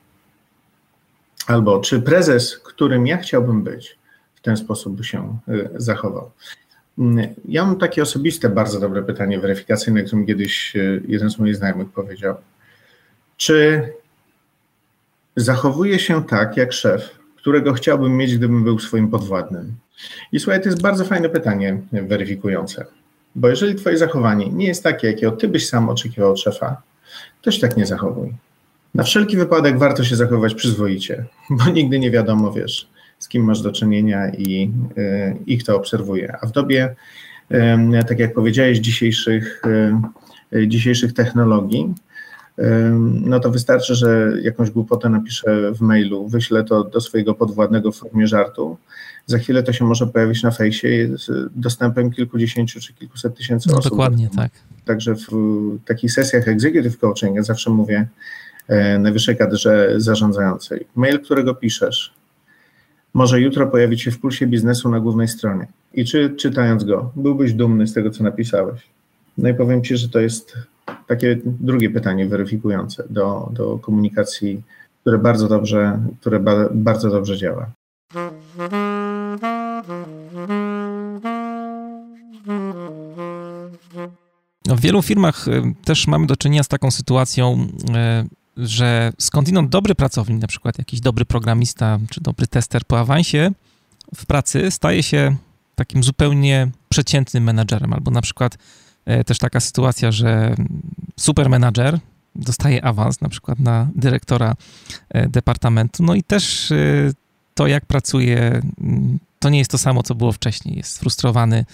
Albo 1.47 1.79
czy 1.79 2.01
prezes, 2.01 2.57
którym 2.57 3.07
ja 3.07 3.17
chciałbym 3.17 3.63
być, 3.63 3.97
w 4.36 4.41
ten 4.41 4.57
sposób 4.57 4.95
by 4.95 5.03
się 5.03 5.38
y, 5.49 5.69
zachował? 5.75 6.31
Mm, 6.97 7.27
ja 7.47 7.65
mam 7.65 7.77
takie 7.79 8.01
osobiste, 8.01 8.49
bardzo 8.49 8.79
dobre 8.79 9.03
pytanie 9.03 9.39
weryfikacyjne, 9.39 10.03
które 10.03 10.21
mi 10.21 10.27
kiedyś 10.27 10.75
y, 10.75 11.01
jeden 11.07 11.29
z 11.29 11.39
moich 11.39 11.55
znajomych 11.55 11.89
powiedział. 11.89 12.36
Czy 13.38 13.88
zachowuje 15.36 15.99
się 15.99 16.23
tak 16.23 16.57
jak 16.57 16.73
szef, 16.73 17.19
którego 17.36 17.73
chciałbym 17.73 18.17
mieć, 18.17 18.38
gdybym 18.38 18.63
był 18.63 18.79
swoim 18.79 19.07
podwładnym? 19.07 19.75
I 20.31 20.39
słuchaj, 20.39 20.62
to 20.62 20.69
jest 20.69 20.81
bardzo 20.81 21.05
fajne 21.05 21.29
pytanie 21.29 21.81
weryfikujące. 21.91 22.86
Bo 23.35 23.49
jeżeli 23.49 23.75
twoje 23.75 23.97
zachowanie 23.97 24.49
nie 24.49 24.67
jest 24.67 24.83
takie, 24.83 25.07
jakiego 25.07 25.31
ty 25.31 25.47
byś 25.47 25.69
sam 25.69 25.89
oczekiwał 25.89 26.31
od 26.31 26.39
szefa, 26.39 26.81
to 27.41 27.51
się 27.51 27.61
tak 27.61 27.77
nie 27.77 27.85
zachowuj. 27.85 28.33
Na 28.95 29.03
wszelki 29.03 29.37
wypadek 29.37 29.77
warto 29.77 30.03
się 30.03 30.15
zachowywać 30.15 30.55
przyzwoicie, 30.55 31.25
bo 31.49 31.69
nigdy 31.77 31.99
nie 31.99 32.11
wiadomo, 32.11 32.51
wiesz, 32.51 32.87
z 33.19 33.27
kim 33.27 33.43
masz 33.43 33.61
do 33.61 33.71
czynienia 33.71 34.29
i, 34.29 34.71
y, 34.97 35.37
i 35.45 35.57
kto 35.57 35.75
obserwuje. 35.75 36.35
A 36.41 36.47
w 36.47 36.51
dobie, 36.51 36.95
y, 37.51 38.03
tak 38.07 38.19
jak 38.19 38.33
powiedziałeś, 38.33 38.77
dzisiejszych, 38.77 39.61
y, 40.53 40.67
dzisiejszych 40.67 41.13
technologii, 41.13 41.93
no 43.01 43.39
to 43.39 43.51
wystarczy, 43.51 43.95
że 43.95 44.33
jakąś 44.41 44.69
głupotę 44.69 45.09
napiszę 45.09 45.71
w 45.71 45.81
mailu, 45.81 46.27
wyślę 46.27 46.63
to 46.63 46.83
do 46.83 47.01
swojego 47.01 47.33
podwładnego 47.33 47.91
w 47.91 47.97
formie 47.97 48.27
żartu. 48.27 48.77
Za 49.25 49.37
chwilę 49.37 49.63
to 49.63 49.73
się 49.73 49.85
może 49.85 50.07
pojawić 50.07 50.43
na 50.43 50.51
fejsie 50.51 51.09
z 51.17 51.51
dostępem 51.55 52.11
kilkudziesięciu 52.11 52.79
czy 52.79 52.93
kilkuset 52.93 53.37
tysięcy 53.37 53.69
no, 53.69 53.77
osób. 53.77 53.91
Dokładnie, 53.91 54.29
tak. 54.35 54.51
Także 54.85 55.15
w 55.15 55.29
takich 55.85 56.11
sesjach 56.11 56.47
executive 56.47 56.97
coaching 56.97 57.35
ja 57.35 57.43
zawsze 57.43 57.69
mówię 57.69 58.07
e, 58.67 58.99
najwyższej 58.99 59.37
kadrze 59.37 59.93
zarządzającej. 59.97 60.87
Mail, 60.95 61.19
którego 61.19 61.55
piszesz, 61.55 62.13
może 63.13 63.41
jutro 63.41 63.67
pojawić 63.67 64.01
się 64.01 64.11
w 64.11 64.19
pulsie 64.19 64.47
biznesu 64.47 64.89
na 64.89 64.99
głównej 64.99 65.27
stronie. 65.27 65.67
I 65.93 66.05
czy 66.05 66.29
czytając 66.29 66.83
go, 66.83 67.11
byłbyś 67.15 67.53
dumny 67.53 67.87
z 67.87 67.93
tego, 67.93 68.09
co 68.09 68.23
napisałeś? 68.23 68.81
No 69.37 69.49
i 69.49 69.53
powiem 69.53 69.83
Ci, 69.83 69.97
że 69.97 70.09
to 70.09 70.19
jest 70.19 70.57
takie 71.07 71.39
drugie 71.45 71.89
pytanie 71.89 72.25
weryfikujące 72.25 73.03
do, 73.09 73.49
do 73.53 73.79
komunikacji, 73.79 74.61
które 75.01 75.17
bardzo 75.17 75.47
dobrze, 75.47 75.99
które 76.19 76.39
ba, 76.39 76.69
bardzo 76.71 77.09
dobrze 77.09 77.37
działa. 77.37 77.71
W 84.65 84.79
wielu 84.81 85.01
firmach 85.01 85.47
y, 85.47 85.61
też 85.85 86.07
mamy 86.07 86.27
do 86.27 86.35
czynienia 86.35 86.63
z 86.63 86.67
taką 86.67 86.91
sytuacją, 86.91 87.67
y, 88.57 88.65
że 88.67 89.13
skądinąd 89.19 89.69
dobry 89.69 89.95
pracownik, 89.95 90.41
na 90.41 90.47
przykład 90.47 90.77
jakiś 90.77 90.99
dobry 90.99 91.25
programista 91.25 91.99
czy 92.09 92.21
dobry 92.21 92.47
tester 92.47 92.81
po 92.85 92.99
awansie 92.99 93.51
w 94.15 94.25
pracy 94.25 94.71
staje 94.71 95.03
się 95.03 95.35
takim 95.75 96.03
zupełnie 96.03 96.71
przeciętnym 96.89 97.43
menadżerem, 97.43 97.93
albo 97.93 98.11
na 98.11 98.21
przykład 98.21 98.57
też 99.25 99.37
taka 99.37 99.59
sytuacja, 99.59 100.11
że 100.11 100.55
super 101.19 101.49
menadżer 101.49 101.99
dostaje 102.35 102.85
awans 102.85 103.21
na 103.21 103.29
przykład 103.29 103.59
na 103.59 103.87
dyrektora 103.95 104.53
departamentu, 105.13 106.03
no 106.03 106.15
i 106.15 106.23
też 106.23 106.73
to 107.53 107.67
jak 107.67 107.85
pracuje, 107.85 108.61
to 109.39 109.49
nie 109.49 109.59
jest 109.59 109.71
to 109.71 109.77
samo, 109.77 110.03
co 110.03 110.15
było 110.15 110.31
wcześniej. 110.31 110.77
Jest 110.77 110.99
frustrowany, 110.99 111.65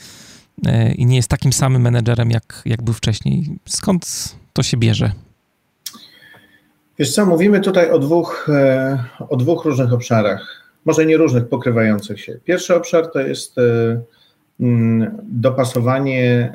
E, 0.65 0.93
i 0.93 1.05
nie 1.05 1.15
jest 1.15 1.29
takim 1.29 1.53
samym 1.53 1.81
menedżerem, 1.81 2.31
jak, 2.31 2.61
jak 2.65 2.81
był 2.81 2.93
wcześniej. 2.93 3.59
Skąd 3.65 4.35
to 4.53 4.63
się 4.63 4.77
bierze? 4.77 5.11
Wiesz 6.99 7.13
co, 7.13 7.25
mówimy 7.25 7.59
tutaj 7.59 7.91
o 7.91 7.99
dwóch, 7.99 8.49
e, 8.49 9.03
o 9.29 9.37
dwóch 9.37 9.65
różnych 9.65 9.93
obszarach, 9.93 10.71
może 10.85 11.05
nie 11.05 11.17
różnych, 11.17 11.49
pokrywających 11.49 12.21
się. 12.21 12.39
Pierwszy 12.45 12.75
obszar 12.75 13.11
to 13.11 13.19
jest 13.19 13.57
e, 13.57 13.61
dopasowanie, 15.23 16.53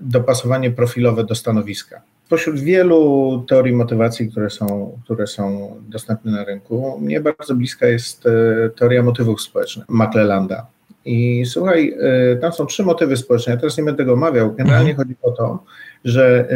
dopasowanie 0.00 0.70
profilowe 0.70 1.24
do 1.24 1.34
stanowiska. 1.34 2.00
Pośród 2.28 2.60
wielu 2.60 3.44
teorii 3.48 3.74
motywacji, 3.74 4.30
które 4.30 4.50
są, 4.50 4.98
które 5.04 5.26
są 5.26 5.76
dostępne 5.88 6.32
na 6.32 6.44
rynku, 6.44 7.00
mnie 7.00 7.20
bardzo 7.20 7.54
bliska 7.54 7.86
jest 7.86 8.24
teoria 8.76 9.02
motywów 9.02 9.42
społecznych 9.42 9.88
McClellanda. 9.88 10.66
I 11.04 11.46
słuchaj, 11.46 11.94
y, 12.34 12.38
tam 12.40 12.52
są 12.52 12.66
trzy 12.66 12.82
motywy 12.82 13.16
społeczne. 13.16 13.52
Ja 13.52 13.60
teraz 13.60 13.78
nie 13.78 13.84
będę 13.84 13.98
tego 13.98 14.12
omawiał. 14.12 14.54
Generalnie 14.54 14.90
mhm. 14.90 14.96
chodzi 14.96 15.16
o 15.22 15.30
to, 15.30 15.64
że 16.04 16.48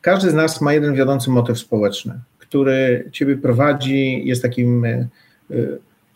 każdy 0.00 0.30
z 0.30 0.34
nas 0.34 0.60
ma 0.60 0.72
jeden 0.72 0.94
wiodący 0.94 1.30
motyw 1.30 1.58
społeczny, 1.58 2.14
który 2.38 3.08
ciebie 3.12 3.36
prowadzi, 3.36 4.26
jest 4.26 4.42
takim 4.42 4.86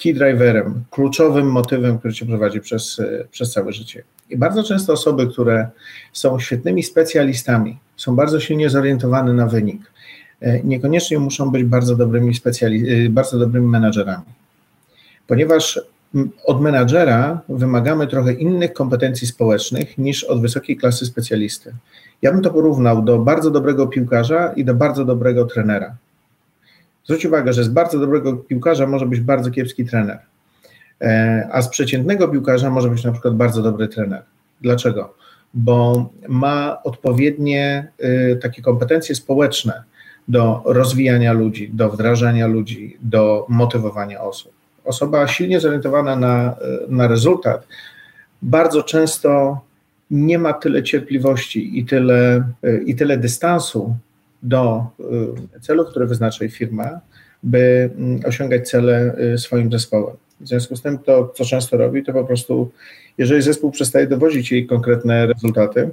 key 0.02 0.14
driverem, 0.14 0.84
kluczowym 0.90 1.46
motywem, 1.46 1.98
który 1.98 2.14
cię 2.14 2.26
prowadzi 2.26 2.60
przez, 2.60 3.00
przez 3.30 3.52
całe 3.52 3.72
życie. 3.72 4.02
I 4.30 4.36
bardzo 4.36 4.62
często 4.62 4.92
osoby, 4.92 5.26
które 5.26 5.68
są 6.12 6.38
świetnymi 6.38 6.82
specjalistami, 6.82 7.78
są 7.96 8.16
bardzo 8.16 8.40
silnie 8.40 8.70
zorientowane 8.70 9.32
na 9.32 9.46
wynik, 9.46 9.92
niekoniecznie 10.64 11.18
muszą 11.18 11.50
być 11.50 11.64
bardzo 11.64 11.96
dobrymi, 11.96 12.34
specjali- 12.34 13.08
bardzo 13.08 13.38
dobrymi 13.38 13.66
menadżerami. 13.66 14.24
Ponieważ 15.26 15.80
od 16.44 16.60
menadżera 16.60 17.40
wymagamy 17.48 18.06
trochę 18.06 18.32
innych 18.32 18.72
kompetencji 18.72 19.26
społecznych 19.26 19.98
niż 19.98 20.24
od 20.24 20.40
wysokiej 20.40 20.76
klasy 20.76 21.06
specjalisty. 21.06 21.74
Ja 22.22 22.32
bym 22.32 22.42
to 22.42 22.50
porównał 22.50 23.02
do 23.02 23.18
bardzo 23.18 23.50
dobrego 23.50 23.86
piłkarza 23.86 24.52
i 24.52 24.64
do 24.64 24.74
bardzo 24.74 25.04
dobrego 25.04 25.44
trenera. 25.44 25.96
Zwróć 27.04 27.26
uwagę, 27.26 27.52
że 27.52 27.64
z 27.64 27.68
bardzo 27.68 27.98
dobrego 27.98 28.32
piłkarza 28.36 28.86
może 28.86 29.06
być 29.06 29.20
bardzo 29.20 29.50
kiepski 29.50 29.84
trener, 29.84 30.18
e, 31.00 31.48
a 31.52 31.62
z 31.62 31.68
przeciętnego 31.68 32.28
piłkarza 32.28 32.70
może 32.70 32.88
być 32.88 33.04
na 33.04 33.12
przykład 33.12 33.34
bardzo 33.34 33.62
dobry 33.62 33.88
trener. 33.88 34.22
Dlaczego? 34.60 35.14
Bo 35.54 36.10
ma 36.28 36.82
odpowiednie 36.84 37.88
y, 38.32 38.38
takie 38.42 38.62
kompetencje 38.62 39.14
społeczne 39.14 39.82
do 40.28 40.62
rozwijania 40.64 41.32
ludzi, 41.32 41.70
do 41.72 41.90
wdrażania 41.90 42.46
ludzi, 42.46 42.96
do 43.02 43.46
motywowania 43.48 44.20
osób 44.20 44.52
osoba 44.84 45.28
silnie 45.28 45.60
zorientowana 45.60 46.16
na, 46.16 46.56
na 46.88 47.08
rezultat 47.08 47.66
bardzo 48.42 48.82
często 48.82 49.60
nie 50.10 50.38
ma 50.38 50.52
tyle 50.52 50.82
cierpliwości 50.82 51.78
i 51.78 51.84
tyle, 51.84 52.44
i 52.86 52.94
tyle 52.94 53.16
dystansu 53.16 53.96
do 54.44 54.86
y, 55.56 55.60
celów, 55.60 55.88
które 55.90 56.06
wyznacza 56.06 56.44
jej 56.44 56.50
firma, 56.50 57.00
by 57.42 57.90
mm, 57.96 58.20
osiągać 58.26 58.68
cele 58.70 59.18
y, 59.34 59.38
swoim 59.38 59.72
zespołem. 59.72 60.16
W 60.40 60.48
związku 60.48 60.76
z 60.76 60.82
tym 60.82 60.98
to, 60.98 61.32
co 61.36 61.44
często 61.44 61.76
robi, 61.76 62.04
to 62.04 62.12
po 62.12 62.24
prostu, 62.24 62.70
jeżeli 63.18 63.42
zespół 63.42 63.70
przestaje 63.70 64.06
dowozić 64.06 64.52
jej 64.52 64.66
konkretne 64.66 65.26
rezultaty, 65.26 65.90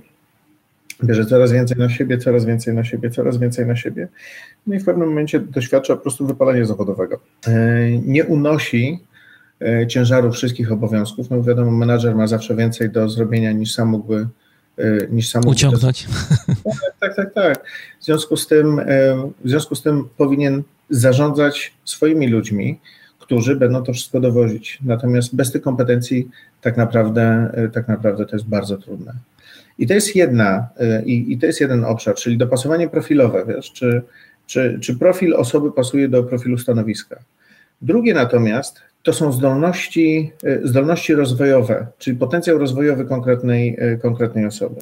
bierze 1.03 1.25
coraz 1.25 1.51
więcej 1.51 1.77
na 1.77 1.89
siebie, 1.89 2.17
coraz 2.17 2.45
więcej 2.45 2.73
na 2.73 2.83
siebie, 2.83 3.09
coraz 3.09 3.37
więcej 3.37 3.65
na 3.65 3.75
siebie, 3.75 4.07
no 4.67 4.75
i 4.75 4.79
w 4.79 4.85
pewnym 4.85 5.07
momencie 5.07 5.39
doświadcza 5.39 5.95
po 5.95 6.01
prostu 6.01 6.27
wypalenia 6.27 6.65
zawodowego. 6.65 7.19
E, 7.47 7.91
nie 7.91 8.25
unosi 8.25 8.99
ciężaru 9.87 10.31
wszystkich 10.31 10.71
obowiązków, 10.71 11.29
no 11.29 11.43
wiadomo, 11.43 11.71
menadżer 11.71 12.15
ma 12.15 12.27
zawsze 12.27 12.55
więcej 12.55 12.89
do 12.89 13.09
zrobienia 13.09 13.51
niż 13.51 13.73
sam 13.73 13.87
mógłby 13.87 14.27
niż 15.09 15.29
sam 15.29 15.47
uciągnąć. 15.47 16.07
Tak, 16.99 17.15
tak, 17.15 17.15
tak, 17.15 17.33
tak. 17.33 17.65
W 18.01 18.05
związku 18.05 18.37
z 18.37 18.47
tym, 18.47 18.81
w 19.45 19.49
związku 19.49 19.75
z 19.75 19.81
tym 19.81 20.09
powinien 20.17 20.63
zarządzać 20.89 21.73
swoimi 21.85 22.27
ludźmi, 22.27 22.79
którzy 23.19 23.55
będą 23.55 23.83
to 23.83 23.93
wszystko 23.93 24.19
dowozić. 24.19 24.79
Natomiast 24.85 25.35
bez 25.35 25.51
tych 25.51 25.61
kompetencji 25.61 26.29
tak 26.61 26.77
naprawdę, 26.77 27.51
tak 27.73 27.87
naprawdę 27.87 28.25
to 28.25 28.35
jest 28.35 28.47
bardzo 28.47 28.77
trudne. 28.77 29.13
I 29.77 29.87
to 29.87 29.93
jest 29.93 30.15
jedna, 30.15 30.67
i, 31.05 31.33
i 31.33 31.37
to 31.37 31.45
jest 31.45 31.61
jeden 31.61 31.85
obszar, 31.85 32.15
czyli 32.15 32.37
dopasowanie 32.37 32.89
profilowe, 32.89 33.45
wiesz, 33.47 33.71
czy, 33.71 34.01
czy, 34.45 34.79
czy 34.81 34.95
profil 34.95 35.35
osoby 35.35 35.71
pasuje 35.71 36.09
do 36.09 36.23
profilu 36.23 36.57
stanowiska. 36.57 37.19
Drugie 37.81 38.13
natomiast 38.13 38.81
to 39.03 39.13
są 39.13 39.31
zdolności, 39.31 40.31
y, 40.43 40.61
zdolności 40.63 41.13
rozwojowe, 41.13 41.87
czyli 41.97 42.17
potencjał 42.17 42.57
rozwojowy 42.57 43.05
konkretnej, 43.05 43.77
y, 43.93 43.97
konkretnej 43.97 44.45
osoby. 44.45 44.81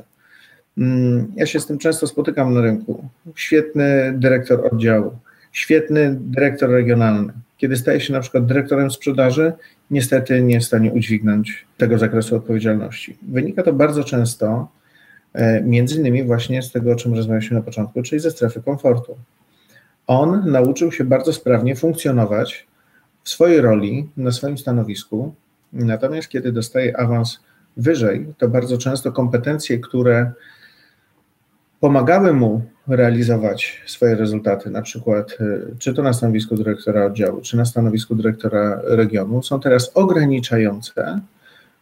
Mm, 0.77 1.31
ja 1.35 1.45
się 1.45 1.59
z 1.59 1.67
tym 1.67 1.77
często 1.77 2.07
spotykam 2.07 2.53
na 2.53 2.61
rynku. 2.61 3.05
Świetny 3.35 4.13
dyrektor 4.17 4.67
oddziału, 4.71 5.11
świetny 5.51 6.17
dyrektor 6.19 6.69
regionalny. 6.69 7.33
Kiedy 7.57 7.77
staje 7.77 8.01
się 8.01 8.13
na 8.13 8.19
przykład 8.19 8.45
dyrektorem 8.45 8.91
sprzedaży, 8.91 9.53
niestety 9.91 10.43
nie 10.43 10.53
jest 10.53 10.65
w 10.65 10.67
stanie 10.67 10.91
udźwignąć 10.91 11.65
tego 11.77 11.97
zakresu 11.97 12.35
odpowiedzialności. 12.35 13.17
Wynika 13.21 13.63
to 13.63 13.73
bardzo 13.73 14.03
często 14.03 14.67
E, 15.33 15.61
między 15.61 15.95
innymi 15.95 16.23
właśnie 16.23 16.61
z 16.61 16.71
tego, 16.71 16.91
o 16.91 16.95
czym 16.95 17.13
rozmawialiśmy 17.13 17.57
na 17.57 17.63
początku, 17.63 18.01
czyli 18.01 18.19
ze 18.19 18.31
strefy 18.31 18.61
komfortu. 18.61 19.17
On 20.07 20.51
nauczył 20.51 20.91
się 20.91 21.03
bardzo 21.03 21.33
sprawnie 21.33 21.75
funkcjonować 21.75 22.67
swojej 23.29 23.61
roli, 23.61 24.09
na 24.17 24.31
swoim 24.31 24.57
stanowisku, 24.57 25.33
natomiast 25.73 26.27
kiedy 26.27 26.51
dostaje 26.51 26.97
awans 26.97 27.39
wyżej, 27.77 28.33
to 28.37 28.47
bardzo 28.47 28.77
często 28.77 29.11
kompetencje, 29.11 29.79
które 29.79 30.31
pomagały 31.79 32.33
mu 32.33 32.61
realizować 32.87 33.81
swoje 33.85 34.15
rezultaty, 34.15 34.69
na 34.69 34.81
przykład 34.81 35.37
e, 35.39 35.75
czy 35.79 35.93
to 35.93 36.03
na 36.03 36.13
stanowisku 36.13 36.55
dyrektora 36.55 37.05
oddziału, 37.05 37.41
czy 37.41 37.57
na 37.57 37.65
stanowisku 37.65 38.15
dyrektora 38.15 38.81
regionu, 38.83 39.43
są 39.43 39.59
teraz 39.59 39.91
ograniczające 39.93 41.21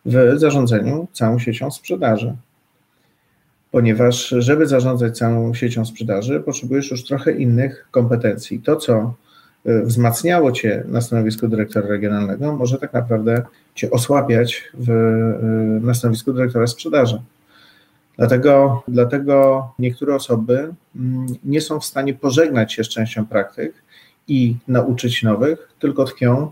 w 0.05 0.39
zarządzaniu 0.39 1.07
całą 1.13 1.39
siecią 1.39 1.71
sprzedaży 1.71 2.35
ponieważ 3.71 4.35
żeby 4.37 4.67
zarządzać 4.67 5.17
całą 5.17 5.53
siecią 5.53 5.85
sprzedaży, 5.85 6.39
potrzebujesz 6.39 6.91
już 6.91 7.03
trochę 7.03 7.31
innych 7.31 7.87
kompetencji. 7.91 8.59
To, 8.59 8.75
co 8.75 8.99
y, 8.99 9.26
wzmacniało 9.65 10.51
cię 10.51 10.83
na 10.87 11.01
stanowisku 11.01 11.47
dyrektora 11.47 11.87
regionalnego, 11.87 12.55
może 12.55 12.77
tak 12.77 12.93
naprawdę 12.93 13.43
cię 13.75 13.91
osłabiać 13.91 14.63
w, 14.73 14.89
y, 14.89 15.85
na 15.85 15.93
stanowisku 15.93 16.33
dyrektora 16.33 16.67
sprzedaży. 16.67 17.21
Dlatego, 18.17 18.83
dlatego 18.87 19.67
niektóre 19.79 20.15
osoby 20.15 20.73
mm, 20.95 21.25
nie 21.43 21.61
są 21.61 21.79
w 21.79 21.85
stanie 21.85 22.13
pożegnać 22.13 22.73
się 22.73 22.83
z 22.83 22.89
częścią 22.89 23.25
praktyk 23.25 23.73
i 24.27 24.55
nauczyć 24.67 25.23
nowych, 25.23 25.69
tylko 25.79 26.03
tkwią 26.03 26.51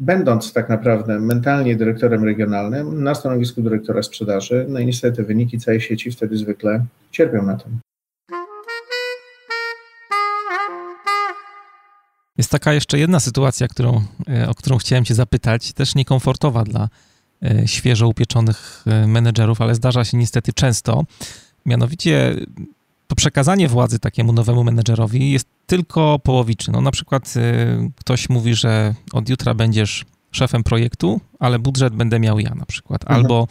będąc 0.00 0.52
tak 0.52 0.68
naprawdę 0.68 1.20
mentalnie 1.20 1.76
dyrektorem 1.76 2.24
regionalnym 2.24 3.04
na 3.04 3.14
stanowisku 3.14 3.62
dyrektora 3.62 4.02
sprzedaży, 4.02 4.66
no 4.68 4.78
i 4.78 4.86
niestety 4.86 5.22
wyniki 5.22 5.58
całej 5.58 5.80
sieci 5.80 6.10
wtedy 6.10 6.36
zwykle 6.36 6.84
cierpią 7.10 7.42
na 7.42 7.56
tym. 7.56 7.78
Jest 12.44 12.52
taka 12.52 12.72
jeszcze 12.72 12.98
jedna 12.98 13.20
sytuacja, 13.20 13.68
którą, 13.68 14.04
e, 14.28 14.48
o 14.48 14.54
którą 14.54 14.78
chciałem 14.78 15.04
Cię 15.04 15.14
zapytać, 15.14 15.72
też 15.72 15.94
niekomfortowa 15.94 16.64
dla 16.64 16.88
e, 17.42 17.68
świeżo 17.68 18.08
upieczonych 18.08 18.84
e, 18.86 19.06
menedżerów, 19.06 19.60
ale 19.60 19.74
zdarza 19.74 20.04
się 20.04 20.16
niestety 20.16 20.52
często. 20.52 21.04
Mianowicie 21.66 22.34
to 23.06 23.16
przekazanie 23.16 23.68
władzy 23.68 23.98
takiemu 23.98 24.32
nowemu 24.32 24.64
menedżerowi 24.64 25.32
jest 25.32 25.46
tylko 25.66 26.18
połowiczny. 26.18 26.72
No, 26.72 26.80
na 26.80 26.90
przykład 26.90 27.34
ktoś 27.96 28.28
mówi, 28.28 28.54
że 28.54 28.94
od 29.12 29.28
jutra 29.28 29.54
będziesz 29.54 30.04
szefem 30.36 30.62
projektu, 30.62 31.20
ale 31.38 31.58
budżet 31.58 31.94
będę 31.94 32.20
miał 32.20 32.38
ja 32.38 32.54
na 32.54 32.66
przykład. 32.66 33.02
Mhm. 33.02 33.20
Albo 33.20 33.48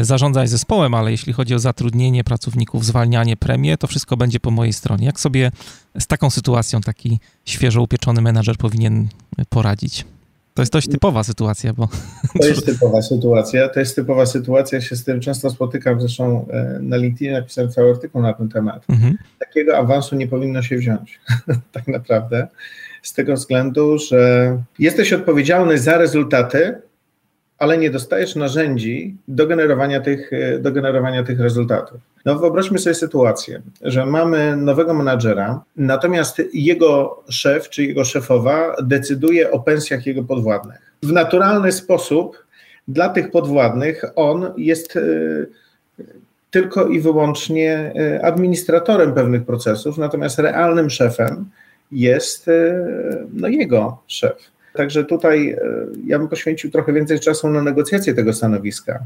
y, 0.00 0.04
zarządzaj 0.04 0.48
zespołem, 0.48 0.94
ale 0.94 1.10
jeśli 1.10 1.32
chodzi 1.32 1.54
o 1.54 1.58
zatrudnienie 1.58 2.24
pracowników, 2.24 2.84
zwalnianie, 2.84 3.36
premie, 3.36 3.76
to 3.76 3.86
wszystko 3.86 4.16
będzie 4.16 4.40
po 4.40 4.50
mojej 4.50 4.72
stronie. 4.72 5.06
Jak 5.06 5.20
sobie 5.20 5.50
z 5.98 6.06
taką 6.06 6.30
sytuacją 6.30 6.80
taki 6.80 7.18
świeżo 7.44 7.82
upieczony 7.82 8.22
menedżer 8.22 8.56
powinien 8.56 9.08
poradzić? 9.48 10.04
To 10.54 10.62
jest 10.62 10.72
dość 10.72 10.88
typowa 10.88 11.24
sytuacja, 11.24 11.72
bo... 11.72 11.88
To 12.40 12.48
jest 12.48 12.66
typowa 12.66 13.02
sytuacja, 13.02 13.68
to 13.68 13.80
jest 13.80 13.96
typowa 13.96 14.26
sytuacja, 14.26 14.78
ja 14.78 14.84
się 14.84 14.96
z 14.96 15.04
tym 15.04 15.20
często 15.20 15.50
spotykam, 15.50 16.00
zresztą 16.00 16.46
e, 16.50 16.78
na 16.82 16.96
LinkedIn 16.96 17.32
napisałem 17.32 17.70
cały 17.70 17.90
artykuł 17.90 18.22
na 18.22 18.32
ten 18.32 18.48
temat. 18.48 18.84
Mhm. 18.88 19.18
Takiego 19.38 19.78
awansu 19.78 20.16
nie 20.16 20.26
powinno 20.26 20.62
się 20.62 20.76
wziąć, 20.76 21.20
tak 21.72 21.88
naprawdę, 21.88 22.48
z 23.02 23.12
tego 23.12 23.34
względu, 23.34 23.98
że 23.98 24.56
jesteś 24.78 25.12
odpowiedzialny 25.12 25.78
za 25.78 25.98
rezultaty, 25.98 26.74
ale 27.58 27.78
nie 27.78 27.90
dostajesz 27.90 28.36
narzędzi 28.36 29.16
do 29.28 29.46
generowania 29.46 30.00
tych, 30.00 30.30
do 30.60 30.72
generowania 30.72 31.22
tych 31.22 31.40
rezultatów. 31.40 32.00
No 32.24 32.38
wyobraźmy 32.38 32.78
sobie 32.78 32.94
sytuację, 32.94 33.62
że 33.82 34.06
mamy 34.06 34.56
nowego 34.56 34.94
menadżera, 34.94 35.62
natomiast 35.76 36.42
jego 36.52 37.22
szef 37.28 37.68
czy 37.68 37.84
jego 37.84 38.04
szefowa 38.04 38.76
decyduje 38.82 39.50
o 39.50 39.60
pensjach 39.60 40.06
jego 40.06 40.24
podwładnych. 40.24 40.92
W 41.02 41.12
naturalny 41.12 41.72
sposób 41.72 42.44
dla 42.88 43.08
tych 43.08 43.30
podwładnych 43.30 44.04
on 44.16 44.52
jest 44.56 44.96
e, 44.96 45.00
tylko 46.50 46.86
i 46.86 47.00
wyłącznie 47.00 47.92
e, 47.96 48.24
administratorem 48.24 49.14
pewnych 49.14 49.44
procesów, 49.44 49.98
natomiast 49.98 50.38
realnym 50.38 50.90
szefem 50.90 51.50
jest 51.92 52.48
e, 52.48 52.86
no, 53.32 53.48
jego 53.48 54.02
szef. 54.06 54.50
Także 54.74 55.04
tutaj 55.04 55.56
ja 56.06 56.18
bym 56.18 56.28
poświęcił 56.28 56.70
trochę 56.70 56.92
więcej 56.92 57.20
czasu 57.20 57.48
na 57.48 57.62
negocjację 57.62 58.14
tego 58.14 58.32
stanowiska. 58.32 59.04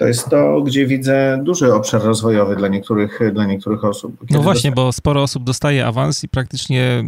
To 0.00 0.06
jest 0.06 0.28
to, 0.28 0.62
gdzie 0.62 0.86
widzę 0.86 1.40
duży 1.44 1.74
obszar 1.74 2.02
rozwojowy 2.02 2.56
dla 2.56 2.68
niektórych, 2.68 3.20
dla 3.32 3.46
niektórych 3.46 3.84
osób. 3.84 4.16
no 4.30 4.42
właśnie, 4.42 4.72
bo 4.72 4.92
sporo 4.92 5.22
osób 5.22 5.44
dostaje 5.44 5.86
awans 5.86 6.24
i 6.24 6.28
praktycznie 6.28 7.04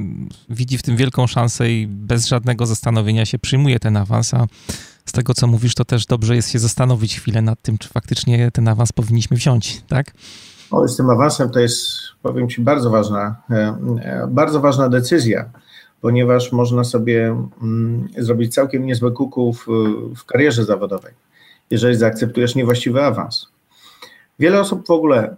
widzi 0.49 0.79
w 0.79 0.83
tym 0.83 0.97
wielką 0.97 1.27
szansę 1.27 1.71
i 1.71 1.87
bez 1.87 2.27
żadnego 2.27 2.67
zastanowienia 2.67 3.27
się 3.27 3.39
przyjmuje 3.39 3.79
ten 3.79 3.97
awans, 3.97 4.35
a 4.35 4.47
z 5.07 5.13
tego, 5.13 5.35
co 5.35 5.47
mówisz, 5.47 5.75
to 5.75 5.85
też 5.85 6.07
dobrze 6.07 6.37
jest 6.37 6.51
się 6.51 6.59
zastanowić 6.59 7.17
chwilę 7.17 7.43
nad 7.43 7.63
tym, 7.63 7.79
czy 7.79 7.89
faktycznie 7.89 8.51
ten 8.51 8.69
awans 8.69 8.93
powinniśmy 8.93 9.37
wziąć, 9.37 9.83
tak? 9.89 10.13
O, 10.73 10.89
z 10.89 10.97
tym 10.97 11.11
awansem 11.11 11.51
to 11.51 11.61
jest, 11.61 11.89
powiem 12.23 12.49
Ci, 12.49 12.61
bardzo 12.61 12.91
ważna, 12.91 13.37
e, 13.51 13.55
e, 14.03 14.27
bardzo 14.31 14.61
ważna 14.61 14.89
decyzja, 14.89 15.51
ponieważ 16.01 16.53
można 16.53 16.85
sobie 16.85 17.37
mm, 17.63 18.09
zrobić 18.19 18.55
całkiem 18.55 18.87
niezłe 18.87 19.11
kuku 19.11 19.53
w, 19.53 19.67
w 20.17 20.25
karierze 20.25 20.65
zawodowej 20.65 21.13
jeżeli 21.71 21.97
zaakceptujesz 21.97 22.55
niewłaściwy 22.55 23.03
awans. 23.03 23.47
Wiele 24.39 24.61
osób 24.61 24.87
w 24.87 24.91
ogóle 24.91 25.37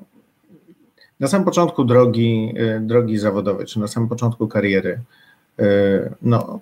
na 1.21 1.29
samym 1.29 1.45
początku 1.45 1.85
drogi, 1.85 2.55
y, 2.77 2.81
drogi 2.81 3.19
zawodowej, 3.19 3.67
czy 3.67 3.81
na 3.81 3.89
samym 3.89 4.09
początku 4.09 4.49
kariery, 4.49 5.01
no, 6.23 6.61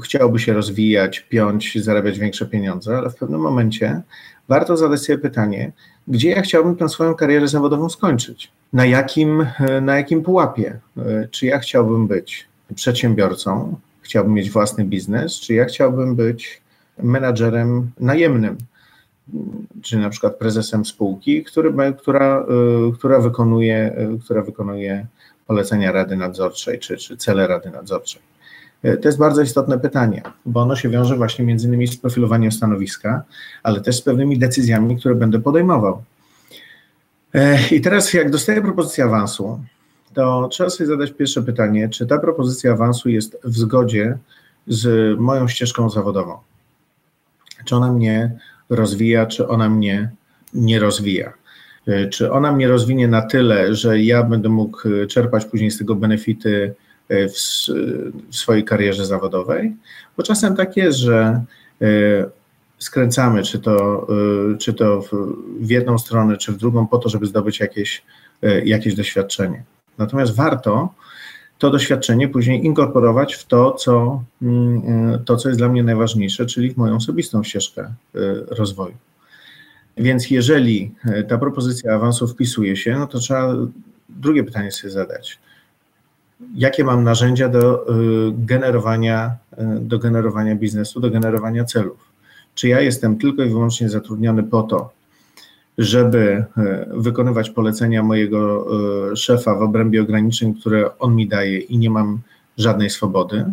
chciałoby 0.00 0.38
się 0.38 0.52
rozwijać, 0.52 1.20
piąć, 1.20 1.78
zarabiać 1.84 2.18
większe 2.18 2.46
pieniądze, 2.46 2.98
ale 2.98 3.10
w 3.10 3.16
pewnym 3.16 3.40
momencie 3.40 4.02
warto 4.48 4.76
zadać 4.76 5.00
sobie 5.00 5.18
pytanie, 5.18 5.72
gdzie 6.08 6.30
ja 6.30 6.42
chciałbym 6.42 6.76
tę 6.76 6.88
swoją 6.88 7.14
karierę 7.14 7.48
zawodową 7.48 7.88
skończyć? 7.88 8.50
Na 8.72 8.86
jakim, 8.86 9.46
na 9.82 9.96
jakim 9.96 10.22
pułapie? 10.22 10.78
Czy 11.30 11.46
ja 11.46 11.58
chciałbym 11.58 12.06
być 12.06 12.48
przedsiębiorcą, 12.74 13.76
chciałbym 14.02 14.34
mieć 14.34 14.50
własny 14.50 14.84
biznes, 14.84 15.40
czy 15.40 15.54
ja 15.54 15.64
chciałbym 15.64 16.16
być 16.16 16.62
menadżerem 16.98 17.90
najemnym, 18.00 18.58
czy 19.82 19.98
na 19.98 20.10
przykład 20.10 20.36
prezesem 20.36 20.84
spółki, 20.84 21.44
który, 21.44 21.72
która, 21.98 22.46
która, 22.94 23.20
wykonuje, 23.20 23.96
która 24.24 24.42
wykonuje 24.42 25.06
polecenia 25.46 25.92
Rady 25.92 26.16
Nadzorczej 26.16 26.78
czy, 26.78 26.96
czy 26.96 27.16
cele 27.16 27.46
Rady 27.46 27.70
Nadzorczej. 27.70 28.22
Y, 28.84 28.96
to 28.96 29.08
jest 29.08 29.18
bardzo 29.18 29.42
istotne 29.42 29.78
pytanie, 29.78 30.22
bo 30.46 30.60
ono 30.60 30.76
się 30.76 30.88
wiąże 30.88 31.16
właśnie 31.16 31.44
między 31.44 31.68
innymi 31.68 31.86
z 31.86 31.96
profilowaniem 31.96 32.52
stanowiska, 32.52 33.22
ale 33.62 33.80
też 33.80 33.96
z 33.96 34.02
pewnymi 34.02 34.38
decyzjami, 34.38 34.96
które 34.96 35.14
będę 35.14 35.40
podejmował. 35.40 36.02
I 37.70 37.80
teraz, 37.80 38.12
jak 38.12 38.30
dostaję 38.30 38.62
propozycję 38.62 39.04
awansu, 39.04 39.60
to 40.14 40.48
trzeba 40.48 40.70
sobie 40.70 40.86
zadać 40.86 41.12
pierwsze 41.12 41.42
pytanie, 41.42 41.88
czy 41.88 42.06
ta 42.06 42.18
propozycja 42.18 42.72
awansu 42.72 43.08
jest 43.08 43.38
w 43.44 43.56
zgodzie 43.56 44.18
z 44.66 45.18
moją 45.20 45.48
ścieżką 45.48 45.90
zawodową? 45.90 46.36
Czy 47.64 47.76
ona 47.76 47.92
mnie 47.92 48.38
rozwija, 48.70 49.26
czy 49.26 49.48
ona 49.48 49.68
mnie 49.68 50.10
nie 50.54 50.80
rozwija. 50.80 51.32
E, 51.86 52.08
czy 52.08 52.32
ona 52.32 52.52
mnie 52.52 52.68
rozwinie 52.68 53.08
na 53.08 53.22
tyle, 53.22 53.74
że 53.74 54.00
ja 54.00 54.22
będę 54.22 54.48
mógł 54.48 54.88
e, 54.88 55.06
czerpać 55.06 55.44
później 55.44 55.70
z 55.70 55.78
tego 55.78 55.94
benefity 55.94 56.64
e, 56.64 56.74
w, 57.12 57.36
w 58.30 58.36
swojej 58.36 58.64
karierze 58.64 59.06
zawodowej? 59.06 59.76
Bo 60.16 60.22
czasem 60.22 60.56
tak 60.56 60.76
jest, 60.76 60.98
że 60.98 61.44
skręcamy, 62.78 63.42
czy 63.42 63.58
to, 63.58 64.06
czy 64.58 64.74
to 64.74 65.02
w 65.60 65.70
jedną 65.70 65.98
stronę, 65.98 66.36
czy 66.36 66.52
w 66.52 66.56
drugą, 66.56 66.86
po 66.86 66.98
to, 66.98 67.08
żeby 67.08 67.26
zdobyć 67.26 67.60
jakieś, 67.60 68.02
jakieś 68.64 68.94
doświadczenie. 68.94 69.64
Natomiast 69.98 70.34
warto 70.34 70.94
to 71.62 71.70
doświadczenie 71.70 72.28
później 72.28 72.66
inkorporować 72.66 73.34
w 73.34 73.44
to 73.46 73.72
co, 73.72 74.22
mm, 74.42 74.82
e, 75.14 75.18
to, 75.18 75.36
co 75.36 75.48
jest 75.48 75.60
dla 75.60 75.68
mnie 75.68 75.82
najważniejsze, 75.82 76.46
czyli 76.46 76.70
w 76.70 76.76
moją 76.76 76.96
osobistą 76.96 77.42
ścieżkę 77.42 77.82
e, 77.82 77.94
rozwoju. 78.48 78.94
Więc 79.96 80.30
jeżeli 80.30 80.94
e, 81.04 81.22
ta 81.22 81.38
propozycja 81.38 81.94
awansu 81.94 82.28
wpisuje 82.28 82.76
się, 82.76 82.98
no 82.98 83.06
to 83.06 83.18
trzeba 83.18 83.54
drugie 84.08 84.44
pytanie 84.44 84.72
sobie 84.72 84.90
zadać. 84.90 85.38
Jakie 86.54 86.84
mam 86.84 87.04
narzędzia 87.04 87.48
do 87.48 87.86
generowania, 88.32 89.36
do 89.80 89.98
generowania 89.98 90.56
biznesu, 90.56 91.00
do 91.00 91.10
generowania 91.10 91.64
celów? 91.64 91.98
Czy 92.54 92.68
ja 92.68 92.80
jestem 92.80 93.18
tylko 93.18 93.42
i 93.42 93.48
wyłącznie 93.48 93.88
zatrudniony 93.88 94.42
po 94.42 94.62
to, 94.62 94.90
żeby 95.78 96.44
e, 96.56 96.86
wykonywać 96.90 97.50
polecenia 97.50 98.02
mojego 98.02 98.66
szefa 99.16 99.54
w 99.54 99.62
obrębie 99.62 100.02
ograniczeń, 100.02 100.54
które 100.54 100.98
on 100.98 101.16
mi 101.16 101.28
daje 101.28 101.58
i 101.58 101.78
nie 101.78 101.90
mam 101.90 102.20
żadnej 102.58 102.90
swobody, 102.90 103.44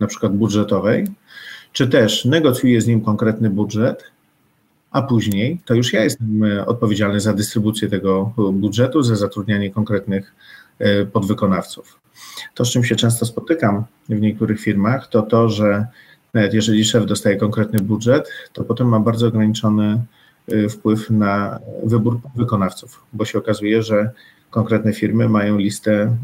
na 0.00 0.06
przykład 0.06 0.36
budżetowej, 0.36 1.06
czy 1.72 1.88
też 1.88 2.24
negocjuję 2.24 2.80
z 2.80 2.86
nim 2.86 3.00
konkretny 3.00 3.50
budżet, 3.50 4.04
a 4.90 5.02
później 5.02 5.60
to 5.64 5.74
już 5.74 5.92
ja 5.92 6.04
jestem 6.04 6.42
odpowiedzialny 6.66 7.20
za 7.20 7.32
dystrybucję 7.32 7.88
tego 7.88 8.32
budżetu, 8.52 9.02
za 9.02 9.16
zatrudnianie 9.16 9.70
konkretnych 9.70 10.34
podwykonawców. 11.12 12.00
To, 12.54 12.64
z 12.64 12.70
czym 12.70 12.84
się 12.84 12.96
często 12.96 13.26
spotykam 13.26 13.84
w 14.08 14.20
niektórych 14.20 14.60
firmach, 14.60 15.08
to 15.08 15.22
to, 15.22 15.48
że 15.48 15.86
nawet 16.34 16.54
jeżeli 16.54 16.84
szef 16.84 17.06
dostaje 17.06 17.36
konkretny 17.36 17.78
budżet, 17.80 18.28
to 18.52 18.64
potem 18.64 18.88
ma 18.88 19.00
bardzo 19.00 19.26
ograniczony 19.26 20.02
Y, 20.52 20.68
wpływ 20.68 21.10
na 21.10 21.60
wybór 21.84 22.20
wykonawców, 22.36 23.04
bo 23.12 23.24
się 23.24 23.38
okazuje, 23.38 23.82
że 23.82 24.10
konkretne 24.50 24.92
firmy 24.92 25.28
mają 25.28 25.58
listę 25.58 26.16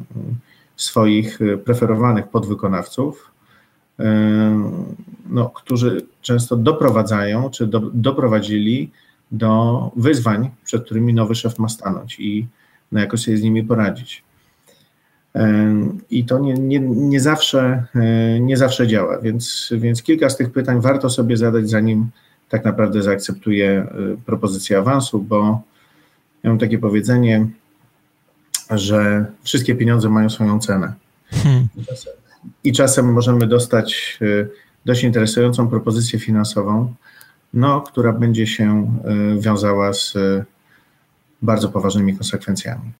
swoich 0.76 1.40
y, 1.40 1.59
preferowanych 1.59 2.28
podwykonawców, 2.28 3.30
no, 5.26 5.50
którzy 5.50 6.07
często 6.22 6.57
doprowadzają, 6.57 7.50
czy 7.50 7.66
do, 7.66 7.80
doprowadzili 7.80 8.90
do 9.32 9.90
wyzwań, 9.96 10.50
przed 10.64 10.84
którymi 10.84 11.14
nowy 11.14 11.34
szef 11.34 11.59
ma 11.59 11.68
stanąć 11.68 12.20
i 12.20 12.46
na 12.92 13.00
jakoś 13.00 13.20
sobie 13.22 13.36
z 13.36 13.42
nimi 13.42 13.64
poradzić. 13.64 14.24
I 16.11 16.24
to 16.24 16.39
nie, 16.39 16.55
nie, 16.55 16.80
nie, 16.80 17.20
zawsze, 17.20 17.84
nie 18.41 18.57
zawsze 18.57 18.87
działa, 18.87 19.20
więc, 19.20 19.72
więc 19.76 20.03
kilka 20.03 20.30
z 20.30 20.37
tych 20.37 20.53
pytań 20.53 20.80
warto 20.80 21.11
sobie 21.11 21.37
zadać, 21.37 21.70
zanim 21.70 22.11
tak 22.49 22.64
naprawdę 22.64 23.03
zaakceptuje 23.03 23.87
propozycję 24.26 24.78
awansu, 24.78 25.18
bo 25.18 25.62
ja 26.43 26.51
mam 26.51 26.59
takie 26.59 26.78
powiedzenie, 26.78 27.47
że 28.70 29.26
wszystkie 29.43 29.74
pieniądze 29.74 30.09
mają 30.09 30.30
swoją 30.30 30.61
cenę. 30.61 30.93
Hmm. 31.30 31.68
I 32.64 32.72
czasem 32.72 33.12
możemy 33.12 33.47
dostać 33.47 34.18
y, 34.22 34.49
dość 34.84 35.05
interesującą 35.05 35.68
propozycję 35.68 36.18
finansową, 36.18 36.95
no, 37.55 37.80
która 37.80 38.12
będzie 38.12 38.47
się 38.47 38.93
y, 39.37 39.41
wiązała 39.41 39.93
z 39.93 40.14
bardzo 41.43 41.68
poważnymi 41.68 42.16
konsekwencjami. 42.16 42.93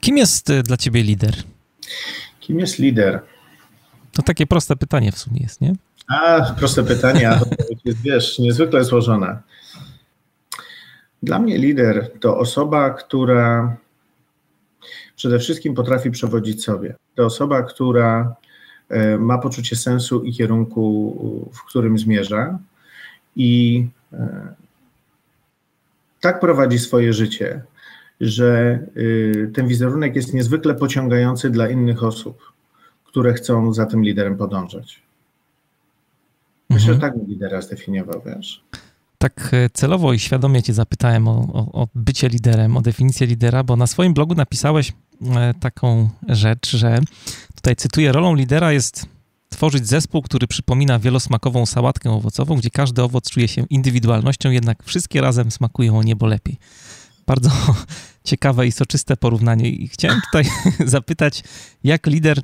Kim 0.00 0.18
jest 0.18 0.52
dla 0.64 0.76
ciebie 0.76 1.02
lider? 1.02 1.34
Kim 2.40 2.58
jest 2.58 2.78
lider? 2.78 3.20
To 4.12 4.22
takie 4.22 4.46
proste 4.46 4.76
pytanie 4.76 5.12
w 5.12 5.18
sumie 5.18 5.40
jest, 5.40 5.60
nie? 5.60 5.74
A, 6.08 6.54
proste 6.58 6.84
pytanie, 6.84 7.30
a 7.30 7.40
jest, 7.84 8.02
wiesz, 8.02 8.38
niezwykle 8.38 8.84
złożone. 8.84 9.38
Dla 11.22 11.38
mnie 11.38 11.58
lider 11.58 12.10
to 12.20 12.38
osoba, 12.38 12.90
która 12.90 13.76
przede 15.16 15.38
wszystkim 15.38 15.74
potrafi 15.74 16.10
przewodzić 16.10 16.64
sobie. 16.64 16.94
To 17.14 17.24
osoba, 17.24 17.62
która 17.62 18.36
e, 18.88 19.18
ma 19.18 19.38
poczucie 19.38 19.76
sensu 19.76 20.22
i 20.24 20.32
kierunku, 20.32 21.50
w 21.52 21.64
którym 21.64 21.98
zmierza 21.98 22.58
i 23.36 23.86
e, 24.12 24.54
tak 26.20 26.40
prowadzi 26.40 26.78
swoje 26.78 27.12
życie, 27.12 27.62
że 28.20 28.78
y, 28.96 29.50
ten 29.54 29.68
wizerunek 29.68 30.16
jest 30.16 30.34
niezwykle 30.34 30.74
pociągający 30.74 31.50
dla 31.50 31.68
innych 31.68 32.04
osób 32.04 32.50
które 33.10 33.34
chcą 33.34 33.72
za 33.72 33.86
tym 33.86 34.02
liderem 34.02 34.36
podążać. 34.36 35.02
Myślę, 36.70 36.92
mhm. 36.92 36.94
że 36.94 37.00
tak 37.00 37.18
bym 37.18 37.26
lidera 37.26 37.62
zdefiniował, 37.62 38.22
wiesz. 38.26 38.64
Tak 39.18 39.50
e, 39.52 39.70
celowo 39.70 40.12
i 40.12 40.18
świadomie 40.18 40.62
cię 40.62 40.74
zapytałem 40.74 41.28
o, 41.28 41.48
o, 41.52 41.82
o 41.82 41.88
bycie 41.94 42.28
liderem, 42.28 42.76
o 42.76 42.80
definicję 42.80 43.26
lidera, 43.26 43.64
bo 43.64 43.76
na 43.76 43.86
swoim 43.86 44.14
blogu 44.14 44.34
napisałeś 44.34 44.92
e, 45.36 45.54
taką 45.60 46.08
rzecz, 46.28 46.76
że 46.76 46.98
tutaj 47.54 47.76
cytuję, 47.76 48.12
rolą 48.12 48.34
lidera 48.34 48.72
jest 48.72 49.06
tworzyć 49.48 49.86
zespół, 49.86 50.22
który 50.22 50.46
przypomina 50.46 50.98
wielosmakową 50.98 51.66
sałatkę 51.66 52.10
owocową, 52.10 52.56
gdzie 52.56 52.70
każdy 52.70 53.02
owoc 53.02 53.30
czuje 53.30 53.48
się 53.48 53.64
indywidualnością, 53.70 54.50
jednak 54.50 54.82
wszystkie 54.82 55.20
razem 55.20 55.50
smakują 55.50 55.98
o 55.98 56.02
niebo 56.02 56.26
lepiej. 56.26 56.56
Bardzo 57.30 57.50
ciekawe 58.30 58.66
i 58.66 58.72
soczyste 58.72 59.16
porównanie. 59.16 59.68
I 59.68 59.88
chciałem 59.88 60.20
tutaj 60.32 60.52
zapytać, 60.96 61.42
jak 61.84 62.06
lider 62.06 62.40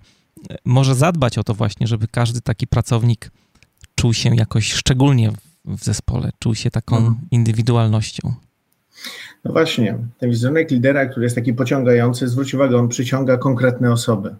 może 0.64 0.94
zadbać 0.94 1.38
o 1.38 1.44
to 1.44 1.54
właśnie, 1.54 1.86
żeby 1.86 2.08
każdy 2.08 2.40
taki 2.40 2.66
pracownik 2.66 3.30
czuł 3.94 4.14
się 4.14 4.36
jakoś 4.36 4.72
szczególnie 4.72 5.32
w 5.64 5.84
zespole, 5.84 6.30
czuł 6.38 6.54
się 6.54 6.70
taką 6.70 6.96
mhm. 6.96 7.16
indywidualnością. 7.30 8.34
No 9.44 9.52
właśnie, 9.52 9.98
ten 10.18 10.30
wizerunek 10.30 10.70
lidera, 10.70 11.06
który 11.06 11.26
jest 11.26 11.36
taki 11.36 11.54
pociągający, 11.54 12.28
zwróć 12.28 12.54
uwagę, 12.54 12.78
on 12.78 12.88
przyciąga 12.88 13.36
konkretne 13.36 13.92
osoby, 13.92 14.34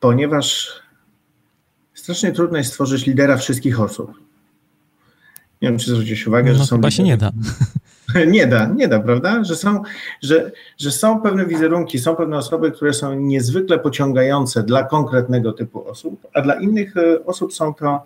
ponieważ 0.00 0.68
strasznie 1.94 2.32
trudno 2.32 2.58
jest 2.58 2.70
stworzyć 2.70 3.06
lidera 3.06 3.36
wszystkich 3.36 3.80
osób. 3.80 4.12
Nie 5.62 5.68
wiem, 5.68 5.78
czy 5.78 5.90
zwrócić 5.90 6.26
uwagę, 6.26 6.52
no, 6.52 6.58
że 6.58 6.66
są. 6.66 6.76
Chyba 6.76 6.90
się 6.90 7.02
nie 7.02 7.16
da. 7.16 7.32
Nie 8.26 8.46
da, 8.46 8.66
nie 8.66 8.88
da, 8.88 9.00
prawda? 9.00 9.44
Że 9.44 9.56
są, 9.56 9.82
że, 10.22 10.52
że 10.78 10.90
są 10.90 11.20
pewne 11.20 11.46
wizerunki, 11.46 11.98
są 11.98 12.16
pewne 12.16 12.36
osoby, 12.36 12.72
które 12.72 12.92
są 12.92 13.14
niezwykle 13.14 13.78
pociągające 13.78 14.62
dla 14.62 14.82
konkretnego 14.84 15.52
typu 15.52 15.88
osób, 15.88 16.26
a 16.34 16.42
dla 16.42 16.54
innych 16.54 16.96
e, 16.96 17.24
osób 17.24 17.54
są 17.54 17.74
to 17.74 18.02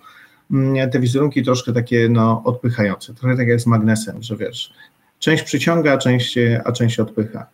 mm, 0.51 0.91
te 0.91 1.01
wizerunki 1.01 1.43
troszkę 1.43 1.73
takie 1.73 2.09
no, 2.09 2.43
odpychające. 2.45 3.15
Trochę 3.15 3.37
tak 3.37 3.49
jak 3.49 3.61
z 3.61 3.67
magnesem, 3.67 4.23
że 4.23 4.37
wiesz, 4.37 4.73
część 5.19 5.43
przyciąga, 5.43 5.93
a 5.93 5.99
część, 5.99 6.39
a 6.65 6.73
część 6.73 7.01
odpycha. 7.01 7.47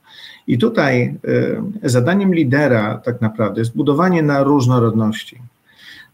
I 0.46 0.58
tutaj 0.58 1.14
y, 1.82 1.90
zadaniem 1.90 2.34
lidera 2.34 3.00
tak 3.04 3.20
naprawdę 3.20 3.60
jest 3.60 3.76
budowanie 3.76 4.22
na 4.22 4.42
różnorodności. 4.42 5.42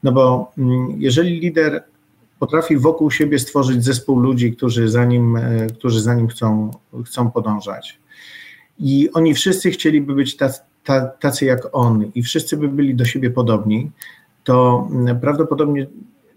No 0.02 0.12
bo 0.12 0.52
y, 0.58 0.62
jeżeli 0.98 1.40
lider 1.40 1.82
potrafi 2.38 2.76
wokół 2.76 3.10
siebie 3.10 3.38
stworzyć 3.38 3.84
zespół 3.84 4.20
ludzi, 4.20 4.52
którzy 4.52 4.88
za 4.88 5.04
nim, 5.04 5.36
e, 5.36 5.66
którzy 5.66 6.00
za 6.00 6.14
nim 6.14 6.28
chcą, 6.28 6.70
chcą 7.06 7.30
podążać. 7.30 7.98
I 8.78 9.10
oni 9.12 9.34
wszyscy 9.34 9.70
chcieliby 9.70 10.14
być 10.14 10.36
tacy, 10.36 10.60
tacy 11.20 11.44
jak 11.44 11.60
on, 11.72 12.10
i 12.14 12.22
wszyscy 12.22 12.56
by 12.56 12.68
byli 12.68 12.94
do 12.94 13.04
siebie 13.04 13.30
podobni, 13.30 13.90
to 14.44 14.88
mm, 14.90 15.20
prawdopodobnie 15.20 15.86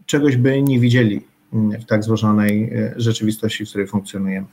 czegoś 0.05 0.37
by 0.37 0.61
nie 0.61 0.79
widzieli 0.79 1.21
mm, 1.53 1.81
w 1.81 1.85
tak 1.85 2.03
złożonej 2.03 2.73
e, 2.73 2.93
rzeczywistości, 2.95 3.65
w 3.65 3.69
której 3.69 3.87
funkcjonujemy. 3.87 4.47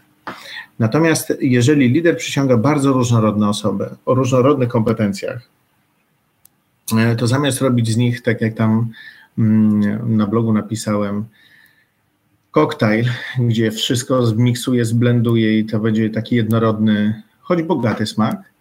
Natomiast 0.79 1.33
jeżeli 1.41 1.89
lider 1.89 2.17
przyciąga 2.17 2.57
bardzo 2.57 2.93
różnorodne 2.93 3.49
osoby 3.49 3.91
o 4.07 4.15
różnorodnych 4.15 4.69
kompetencjach, 4.69 5.49
e, 6.99 7.17
to 7.17 7.27
zamiast 7.27 7.61
robić 7.61 7.89
z 7.89 7.97
nich, 7.97 8.23
tak 8.23 8.41
jak 8.41 8.55
tam 8.55 8.89
na 10.07 10.27
blogu 10.27 10.53
napisałem, 10.53 11.25
koktajl, 12.51 13.05
gdzie 13.39 13.71
wszystko 13.71 14.27
zmiksuje, 14.27 14.85
zblenduje 14.85 15.59
i 15.59 15.65
to 15.65 15.81
będzie 15.81 16.11
taki 16.11 16.37
jednorodny, 16.37 17.23
choć 17.41 17.63
bogaty 17.63 18.07
smak, 18.07 18.53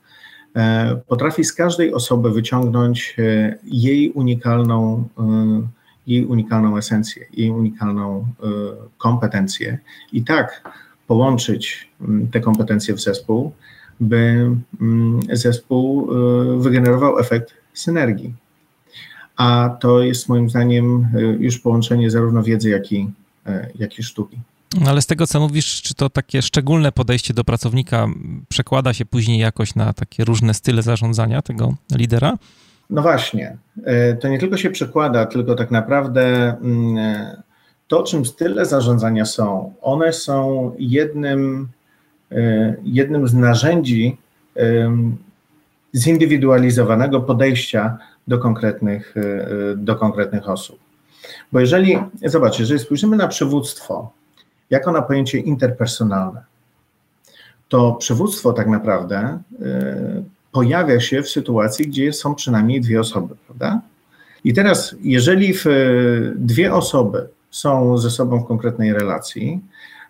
e, 0.55 0.95
potrafi 1.07 1.43
z 1.43 1.53
każdej 1.53 1.93
osoby 1.93 2.31
wyciągnąć 2.31 3.15
e, 3.19 3.57
jej 3.63 4.11
unikalną, 4.11 5.07
e, 5.19 5.67
jej 6.07 6.25
unikalną 6.25 6.77
esencję, 6.77 7.25
jej 7.33 7.51
unikalną 7.51 8.27
kompetencję 8.97 9.77
i 10.13 10.23
tak 10.23 10.71
połączyć 11.07 11.89
te 12.31 12.39
kompetencje 12.39 12.93
w 12.93 13.01
zespół, 13.01 13.51
by 13.99 14.51
zespół 15.33 16.09
wygenerował 16.59 17.19
efekt 17.19 17.53
synergii. 17.73 18.33
A 19.37 19.77
to 19.79 20.01
jest 20.01 20.29
moim 20.29 20.49
zdaniem 20.49 21.07
już 21.39 21.59
połączenie 21.59 22.11
zarówno 22.11 22.43
wiedzy, 22.43 22.69
jak 22.69 22.91
i 22.91 23.07
E, 23.47 23.67
jak 23.79 23.99
i 23.99 24.03
sztuki. 24.03 24.37
No 24.81 24.89
ale 24.89 25.01
z 25.01 25.05
tego, 25.05 25.27
co 25.27 25.39
mówisz, 25.39 25.81
czy 25.81 25.93
to 25.93 26.09
takie 26.09 26.41
szczególne 26.41 26.91
podejście 26.91 27.33
do 27.33 27.43
pracownika 27.43 28.07
przekłada 28.49 28.93
się 28.93 29.05
później 29.05 29.39
jakoś 29.39 29.75
na 29.75 29.93
takie 29.93 30.25
różne 30.25 30.53
style 30.53 30.81
zarządzania 30.81 31.41
tego 31.41 31.73
lidera? 31.91 32.37
No 32.89 33.01
właśnie. 33.01 33.57
E, 33.85 34.13
to 34.13 34.27
nie 34.27 34.39
tylko 34.39 34.57
się 34.57 34.69
przekłada, 34.69 35.25
tylko 35.25 35.55
tak 35.55 35.71
naprawdę 35.71 36.55
mm, 36.61 36.97
to, 37.87 38.03
czym 38.03 38.25
style 38.25 38.65
zarządzania 38.65 39.25
są, 39.25 39.73
one 39.81 40.13
są 40.13 40.71
jednym, 40.79 41.67
jednym 42.83 43.27
z 43.27 43.33
narzędzi 43.33 44.17
zindywidualizowanego 45.95 47.21
podejścia 47.21 47.97
do 48.27 48.39
konkretnych, 48.39 49.15
do 49.75 49.95
konkretnych 49.95 50.49
osób. 50.49 50.79
Bo 51.51 51.59
jeżeli, 51.59 51.97
zobacz, 52.25 52.59
jeżeli 52.59 52.79
spojrzymy 52.79 53.17
na 53.17 53.27
przywództwo 53.27 54.11
jako 54.69 54.91
na 54.91 55.01
pojęcie 55.01 55.39
interpersonalne, 55.39 56.43
to 57.69 57.93
przywództwo 57.93 58.53
tak 58.53 58.67
naprawdę 58.67 59.39
y, 59.61 60.23
pojawia 60.51 60.99
się 60.99 61.23
w 61.23 61.29
sytuacji, 61.29 61.87
gdzie 61.87 62.13
są 62.13 62.35
przynajmniej 62.35 62.81
dwie 62.81 62.99
osoby, 62.99 63.35
prawda? 63.47 63.81
I 64.43 64.53
teraz, 64.53 64.95
jeżeli 65.01 65.53
dwie 66.35 66.73
osoby 66.73 67.29
są 67.51 67.97
ze 67.97 68.11
sobą 68.11 68.39
w 68.39 68.45
konkretnej 68.45 68.93
relacji, 68.93 69.61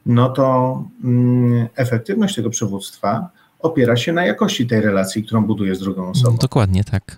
no 0.05 0.29
to 0.29 0.83
mm, 1.03 1.67
efektywność 1.75 2.35
tego 2.35 2.49
przywództwa 2.49 3.29
opiera 3.59 3.97
się 3.97 4.13
na 4.13 4.25
jakości 4.25 4.67
tej 4.67 4.81
relacji, 4.81 5.23
którą 5.23 5.45
buduje 5.45 5.75
z 5.75 5.79
drugą 5.79 6.09
osobą. 6.09 6.37
Dokładnie 6.41 6.83
tak. 6.83 7.17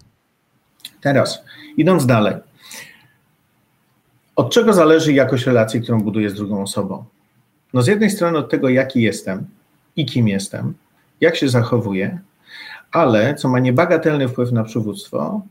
Teraz, 1.02 1.44
idąc 1.78 2.06
dalej, 2.06 2.36
od 4.36 4.54
czego 4.54 4.74
zależy 4.74 5.14
jakość 5.14 5.46
relacji, 5.46 5.82
którą 5.82 6.02
buduję 6.02 6.30
z 6.30 6.34
drugą 6.34 6.62
osobą? 6.62 7.06
No 7.74 7.82
z 7.82 7.88
jednej 7.88 8.10
strony 8.10 8.38
od 8.38 8.52
tego, 8.52 8.70
jaki 8.70 9.02
jestem 9.02 9.46
i 9.96 10.06
kim 10.06 10.28
jestem, 10.28 10.74
jak 11.22 11.36
się 11.36 11.50
zachowuję, 11.50 12.20
ale 12.92 13.36
co 13.36 13.50
ma 13.50 13.60
niebagatelny 13.60 14.28
wpływ 14.28 14.52
na 14.52 14.64
przywództwo, 14.64 15.42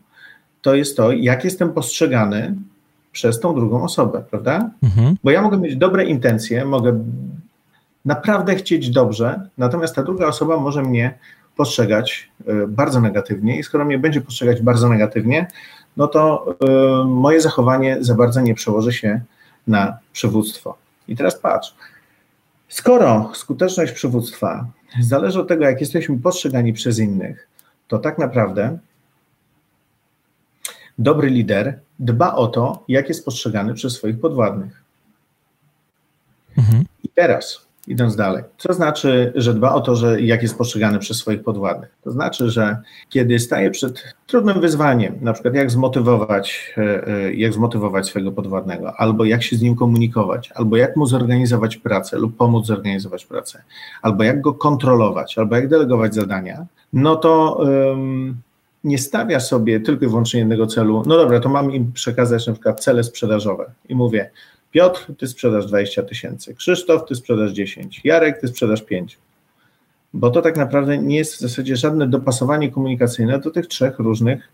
to 0.62 0.74
jest 0.74 0.96
to, 0.96 1.12
jak 1.12 1.44
jestem 1.44 1.72
postrzegany 1.72 2.54
przez 3.12 3.40
tą 3.40 3.54
drugą 3.54 3.82
osobę, 3.82 4.24
prawda? 4.30 4.70
Mhm. 4.82 5.16
Bo 5.24 5.30
ja 5.30 5.42
mogę 5.42 5.58
mieć 5.58 5.76
dobre 5.76 6.04
intencje, 6.04 6.64
mogę 6.64 7.04
naprawdę 8.04 8.54
chcieć 8.54 8.90
dobrze, 8.90 9.40
natomiast 9.58 9.94
ta 9.94 10.02
druga 10.02 10.26
osoba 10.26 10.60
może 10.60 10.82
mnie 10.82 11.18
postrzegać 11.58 12.30
e, 12.46 12.66
bardzo 12.66 13.00
negatywnie 13.00 13.58
i 13.58 13.62
skoro 13.62 13.84
mnie 13.84 13.98
będzie 13.98 14.20
postrzegać 14.20 14.62
bardzo 14.62 14.88
negatywnie, 14.88 15.46
no 15.96 16.06
to 16.08 16.54
y, 17.02 17.04
moje 17.04 17.40
zachowanie 17.40 17.96
za 18.00 18.14
bardzo 18.14 18.40
nie 18.40 18.54
przełoży 18.54 18.92
się 18.92 19.20
na 19.66 19.98
przywództwo. 20.12 20.76
I 21.08 21.16
teraz 21.16 21.38
patrz, 21.38 21.74
skoro 22.68 23.30
skuteczność 23.34 23.92
przywództwa 23.92 24.66
zależy 25.00 25.40
od 25.40 25.48
tego, 25.48 25.64
jak 25.64 25.80
jesteśmy 25.80 26.18
postrzegani 26.18 26.72
przez 26.72 26.98
innych, 26.98 27.48
to 27.88 27.98
tak 27.98 28.18
naprawdę 28.18 28.78
dobry 30.98 31.30
lider 31.30 31.80
dba 31.98 32.34
o 32.34 32.46
to, 32.46 32.84
jak 32.88 33.08
jest 33.08 33.24
postrzegany 33.24 33.74
przez 33.74 33.92
swoich 33.92 34.20
podwładnych. 34.20 34.82
Mhm. 36.58 36.84
I 37.04 37.08
teraz 37.08 37.67
Idąc 37.88 38.16
dalej. 38.16 38.44
Co 38.58 38.72
znaczy, 38.72 39.32
że 39.34 39.54
dba 39.54 39.74
o 39.74 39.80
to, 39.80 39.96
że 39.96 40.20
jak 40.20 40.42
jest 40.42 40.58
postrzegany 40.58 40.98
przez 40.98 41.16
swoich 41.16 41.42
podwładnych? 41.42 41.90
To 42.04 42.10
znaczy, 42.10 42.50
że 42.50 42.76
kiedy 43.08 43.38
staje 43.38 43.70
przed 43.70 44.14
trudnym 44.26 44.60
wyzwaniem, 44.60 45.18
na 45.20 45.32
przykład 45.32 45.54
jak 45.54 45.70
zmotywować, 45.70 46.74
e, 46.78 47.08
e, 47.08 47.34
jak 47.34 47.52
zmotywować 47.52 48.06
swojego 48.06 48.32
podwładnego, 48.32 48.96
albo 48.96 49.24
jak 49.24 49.42
się 49.42 49.56
z 49.56 49.62
nim 49.62 49.76
komunikować, 49.76 50.52
albo 50.54 50.76
jak 50.76 50.96
mu 50.96 51.06
zorganizować 51.06 51.76
pracę 51.76 52.18
lub 52.18 52.36
pomóc 52.36 52.66
zorganizować 52.66 53.26
pracę, 53.26 53.62
albo 54.02 54.24
jak 54.24 54.40
go 54.40 54.54
kontrolować, 54.54 55.38
albo 55.38 55.56
jak 55.56 55.68
delegować 55.68 56.14
zadania, 56.14 56.66
no 56.92 57.16
to 57.16 57.60
um, 57.60 58.36
nie 58.84 58.98
stawia 58.98 59.40
sobie 59.40 59.80
tylko 59.80 60.04
i 60.04 60.08
wyłącznie 60.08 60.40
jednego 60.40 60.66
celu. 60.66 61.02
No 61.06 61.16
dobra, 61.16 61.40
to 61.40 61.48
mam 61.48 61.72
im 61.72 61.92
przekazać 61.92 62.46
na 62.46 62.52
przykład 62.52 62.80
cele 62.80 63.04
sprzedażowe 63.04 63.70
i 63.88 63.94
mówię, 63.94 64.30
Piotr, 64.70 65.06
ty 65.18 65.26
sprzedasz 65.26 65.66
20 65.66 66.02
tysięcy, 66.02 66.54
Krzysztof, 66.54 67.08
ty 67.08 67.14
sprzedasz 67.14 67.52
10, 67.52 68.00
Jarek, 68.04 68.40
ty 68.40 68.48
sprzedasz 68.48 68.82
5. 68.82 69.18
Bo 70.14 70.30
to 70.30 70.42
tak 70.42 70.56
naprawdę 70.56 70.98
nie 70.98 71.16
jest 71.16 71.34
w 71.34 71.40
zasadzie 71.40 71.76
żadne 71.76 72.08
dopasowanie 72.08 72.70
komunikacyjne 72.70 73.38
do 73.38 73.50
tych 73.50 73.66
trzech 73.66 73.98
różnych, 73.98 74.48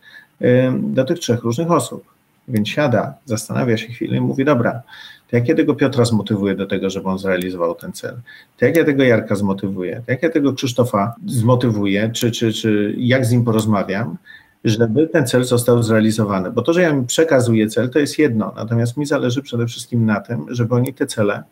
do 0.73 1.05
tych 1.05 1.19
trzech 1.19 1.43
różnych 1.43 1.71
osób. 1.71 2.05
Więc 2.49 2.69
siada, 2.69 3.15
zastanawia 3.25 3.77
się 3.77 3.89
chwilę 3.89 4.17
i 4.17 4.21
mówi, 4.21 4.45
dobra, 4.45 4.83
to 5.31 5.37
jak 5.37 5.49
ja 5.49 5.55
tego 5.55 5.75
Piotra 5.75 6.05
zmotywuję 6.05 6.55
do 6.55 6.67
tego, 6.67 6.91
żeby 6.91 7.09
on 7.09 7.19
zrealizował 7.19 7.75
ten 7.75 7.93
cel? 7.93 8.15
To 8.59 8.65
jak 8.67 8.77
ja 8.77 8.85
tego 8.85 9.03
Jarka 9.03 9.35
zmotywuję? 9.35 10.03
To 10.07 10.13
jak 10.13 10.23
ja 10.23 10.31
tego 10.31 10.53
Krzysztofa 10.53 11.15
zmotywuję? 11.27 12.11
Czy, 12.15 12.31
czy, 12.31 12.53
czy 12.53 12.95
jak 12.99 13.27
z 13.27 13.31
nim 13.31 13.45
porozmawiam? 13.45 14.17
Żeby 14.65 15.09
ten 15.09 15.27
cel 15.27 15.45
został 15.45 15.83
zrealizowany. 15.83 16.51
Bo 16.51 16.63
to, 16.63 16.73
że 16.73 16.83
ja 16.83 16.93
mi 16.93 17.07
przekazuję 17.07 17.69
cel, 17.69 17.91
to 17.91 17.99
jest 17.99 18.19
jedno, 18.19 18.53
natomiast 18.57 18.97
mi 18.97 19.07
zależy 19.07 19.43
przede 19.43 19.67
wszystkim 19.67 20.07
na 20.07 20.21
tym, 20.21 20.47
żeby 20.49 20.75
oni 20.75 20.95
te 20.95 21.07
cele 21.07 21.43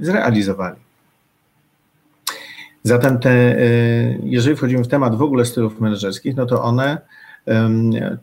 zrealizowali. 0.00 0.76
Zatem 2.82 3.18
te, 3.18 3.58
y, 3.58 4.20
jeżeli 4.24 4.56
wchodzimy 4.56 4.84
w 4.84 4.88
temat 4.88 5.16
w 5.16 5.22
ogóle 5.22 5.44
stylów 5.44 5.80
menedżerskich, 5.80 6.36
no 6.36 6.46
to 6.46 6.62
one, 6.62 6.98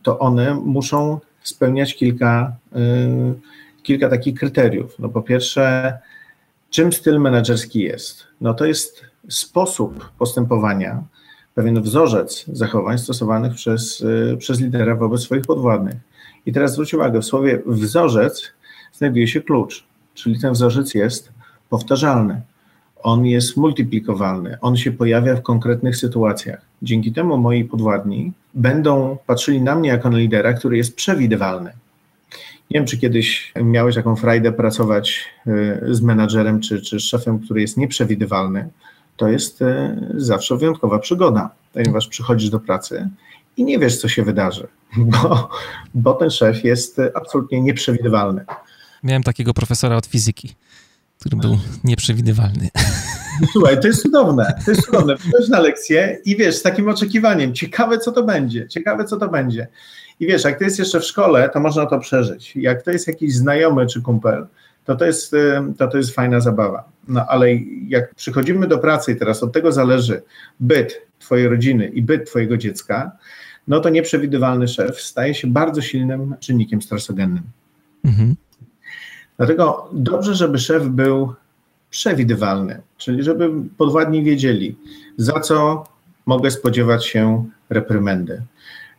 to 0.02 0.18
one 0.18 0.54
muszą 0.54 1.20
spełniać 1.42 1.94
kilka, 1.94 2.56
y, 2.76 2.78
kilka 3.82 4.08
takich 4.08 4.34
kryteriów. 4.34 4.98
No 4.98 5.08
po 5.08 5.22
pierwsze, 5.22 5.98
czym 6.70 6.92
styl 6.92 7.20
menedżerski 7.20 7.80
jest? 7.80 8.24
No 8.40 8.54
to 8.54 8.64
jest 8.64 9.04
sposób 9.28 10.10
postępowania, 10.18 11.02
pewien 11.54 11.82
wzorzec 11.82 12.44
zachowań 12.52 12.98
stosowanych 12.98 13.54
przez, 13.54 14.00
y, 14.00 14.36
przez 14.38 14.60
lidera 14.60 14.96
wobec 14.96 15.20
swoich 15.20 15.46
podwładnych. 15.46 15.96
I 16.46 16.52
teraz 16.52 16.72
zwróć 16.72 16.94
uwagę, 16.94 17.20
w 17.20 17.24
słowie 17.24 17.62
wzorzec 17.66 18.52
znajduje 18.92 19.28
się 19.28 19.40
klucz, 19.40 19.84
czyli 20.14 20.40
ten 20.40 20.52
wzorzec 20.52 20.94
jest 20.94 21.32
powtarzalny, 21.70 22.40
on 23.02 23.26
jest 23.26 23.56
multiplikowalny, 23.56 24.58
on 24.60 24.76
się 24.76 24.92
pojawia 24.92 25.36
w 25.36 25.42
konkretnych 25.42 25.96
sytuacjach. 25.96 26.60
Dzięki 26.82 27.12
temu 27.12 27.38
moi 27.38 27.64
podwładni 27.64 28.32
będą 28.54 29.16
patrzyli 29.26 29.62
na 29.62 29.74
mnie 29.74 29.88
jako 29.88 30.10
na 30.10 30.18
lidera, 30.18 30.52
który 30.52 30.76
jest 30.76 30.96
przewidywalny. 30.96 31.72
Nie 32.70 32.80
wiem, 32.80 32.86
czy 32.86 32.98
kiedyś 32.98 33.52
miałeś 33.62 33.94
taką 33.94 34.16
frajdę 34.16 34.52
pracować 34.52 35.24
y, 35.46 35.94
z 35.94 36.00
menadżerem 36.00 36.60
czy, 36.60 36.82
czy 36.82 37.00
z 37.00 37.02
szefem, 37.02 37.38
który 37.38 37.60
jest 37.60 37.76
nieprzewidywalny, 37.76 38.68
to 39.22 39.28
jest 39.28 39.62
e, 39.62 39.96
zawsze 40.14 40.56
wyjątkowa 40.56 40.98
przygoda, 40.98 41.50
ponieważ 41.72 42.08
przychodzisz 42.08 42.50
do 42.50 42.60
pracy 42.60 43.08
i 43.56 43.64
nie 43.64 43.78
wiesz, 43.78 43.98
co 43.98 44.08
się 44.08 44.22
wydarzy, 44.22 44.66
bo, 45.12 45.48
bo 45.94 46.14
ten 46.14 46.30
szef 46.30 46.64
jest 46.64 47.00
absolutnie 47.14 47.60
nieprzewidywalny. 47.60 48.44
Miałem 49.02 49.22
takiego 49.22 49.54
profesora 49.54 49.96
od 49.96 50.06
fizyki, 50.06 50.54
który 51.20 51.36
był 51.36 51.58
nieprzewidywalny. 51.84 52.68
Słuchaj, 53.52 53.80
to 53.80 53.86
jest 53.86 54.02
cudowne, 54.02 54.54
to 54.64 54.70
jest 54.70 54.84
cudowne. 54.86 55.16
Wchodzisz 55.16 55.48
na 55.48 55.60
lekcję 55.60 56.18
i 56.24 56.36
wiesz, 56.36 56.56
z 56.56 56.62
takim 56.62 56.88
oczekiwaniem, 56.88 57.54
ciekawe 57.54 57.98
co 57.98 58.12
to 58.12 58.22
będzie, 58.22 58.68
ciekawe 58.68 59.04
co 59.04 59.16
to 59.16 59.28
będzie. 59.28 59.68
I 60.20 60.26
wiesz, 60.26 60.44
jak 60.44 60.58
to 60.58 60.64
jest 60.64 60.78
jeszcze 60.78 61.00
w 61.00 61.04
szkole, 61.04 61.50
to 61.52 61.60
można 61.60 61.86
to 61.86 61.98
przeżyć. 61.98 62.56
Jak 62.56 62.82
to 62.82 62.90
jest 62.90 63.06
jakiś 63.06 63.34
znajomy 63.34 63.86
czy 63.86 64.02
kumpel, 64.02 64.46
to 64.84 64.96
to 64.96 65.04
jest, 65.04 65.34
to, 65.78 65.88
to 65.88 65.96
jest 65.96 66.14
fajna 66.14 66.40
zabawa. 66.40 66.84
No 67.08 67.26
ale 67.28 67.54
jak 67.88 68.14
przychodzimy 68.14 68.68
do 68.68 68.78
pracy 68.78 69.12
i 69.12 69.16
teraz 69.16 69.42
od 69.42 69.52
tego 69.52 69.72
zależy 69.72 70.22
byt 70.60 71.02
Twojej 71.18 71.48
rodziny 71.48 71.86
i 71.86 72.02
byt 72.02 72.26
Twojego 72.26 72.56
dziecka, 72.56 73.12
no 73.68 73.80
to 73.80 73.88
nieprzewidywalny 73.88 74.68
szef 74.68 75.00
staje 75.00 75.34
się 75.34 75.48
bardzo 75.48 75.80
silnym 75.80 76.34
czynnikiem 76.40 76.82
stresogennym. 76.82 77.42
Mhm. 78.04 78.34
Dlatego 79.36 79.88
dobrze, 79.92 80.34
żeby 80.34 80.58
szef 80.58 80.86
był 80.88 81.34
przewidywalny, 81.90 82.80
czyli 82.96 83.22
żeby 83.22 83.50
podwładni 83.78 84.24
wiedzieli, 84.24 84.76
za 85.16 85.40
co 85.40 85.84
mogę 86.26 86.50
spodziewać 86.50 87.06
się 87.06 87.44
reprymendy, 87.70 88.42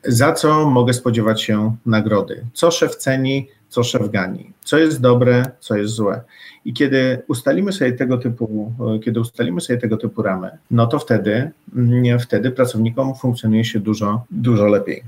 za 0.04 0.34
co 0.34 0.70
mogę 0.70 0.94
spodziewać 0.94 1.42
się 1.42 1.76
nagrody, 1.86 2.46
co 2.54 2.72
szef 2.72 2.96
ceni, 2.96 3.48
co 3.74 3.84
szef 3.84 4.10
gani, 4.10 4.52
co 4.64 4.78
jest 4.78 5.02
dobre, 5.02 5.52
co 5.60 5.76
jest 5.76 5.94
złe. 5.94 6.22
I 6.66 6.74
kiedy 6.74 7.24
ustalimy 7.28 7.72
sobie 7.72 7.92
tego 7.92 8.18
typu, 8.18 8.74
kiedy 9.06 9.20
ustalimy 9.20 9.62
sobie 9.62 9.80
tego 9.80 9.98
typu 9.98 10.22
ramy, 10.22 10.52
no 10.72 10.88
to 10.88 11.00
wtedy, 11.00 11.52
mm, 11.76 12.20
wtedy 12.20 12.52
pracownikom 12.52 13.16
funkcjonuje 13.16 13.66
się 13.66 13.80
dużo, 13.80 14.26
dużo 14.32 14.68
lepiej. 14.68 15.04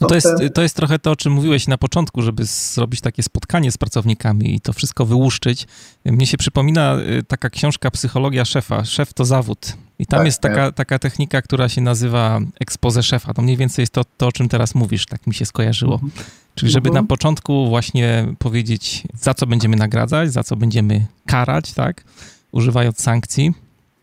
No 0.00 0.06
to, 0.06 0.14
jest, 0.14 0.28
to 0.54 0.62
jest 0.62 0.76
trochę 0.76 0.98
to, 0.98 1.10
o 1.10 1.16
czym 1.16 1.32
mówiłeś 1.32 1.66
na 1.66 1.78
początku, 1.78 2.22
żeby 2.22 2.44
zrobić 2.44 3.00
takie 3.00 3.22
spotkanie 3.22 3.72
z 3.72 3.78
pracownikami 3.78 4.54
i 4.54 4.60
to 4.60 4.72
wszystko 4.72 5.06
wyłuszczyć. 5.06 5.66
Mnie 6.04 6.26
się 6.26 6.36
przypomina 6.36 6.98
y, 6.98 7.22
taka 7.22 7.50
książka 7.50 7.90
Psychologia 7.90 8.44
szefa. 8.44 8.84
Szef 8.84 9.12
to 9.12 9.24
zawód. 9.24 9.76
I 9.98 10.06
tam 10.06 10.18
tak, 10.18 10.26
jest 10.26 10.40
taka, 10.40 10.66
tak. 10.66 10.74
taka 10.74 10.98
technika, 10.98 11.42
która 11.42 11.68
się 11.68 11.80
nazywa 11.80 12.40
expose 12.60 13.02
szefa. 13.02 13.34
To 13.34 13.42
mniej 13.42 13.56
więcej 13.56 13.82
jest 13.82 13.92
to, 13.92 14.02
to, 14.16 14.26
o 14.26 14.32
czym 14.32 14.48
teraz 14.48 14.74
mówisz, 14.74 15.06
tak 15.06 15.26
mi 15.26 15.34
się 15.34 15.46
skojarzyło. 15.46 15.94
Mhm. 15.94 16.12
Czyli 16.56 16.72
żeby 16.72 16.88
mhm. 16.88 17.04
na 17.04 17.08
początku 17.08 17.68
właśnie 17.68 18.26
powiedzieć, 18.38 19.02
za 19.14 19.34
co 19.34 19.46
będziemy 19.46 19.76
nagradzać, 19.76 20.32
za 20.32 20.42
co 20.42 20.56
będziemy 20.56 21.06
karać, 21.26 21.72
tak, 21.72 22.04
używając 22.52 23.00
sankcji, 23.00 23.52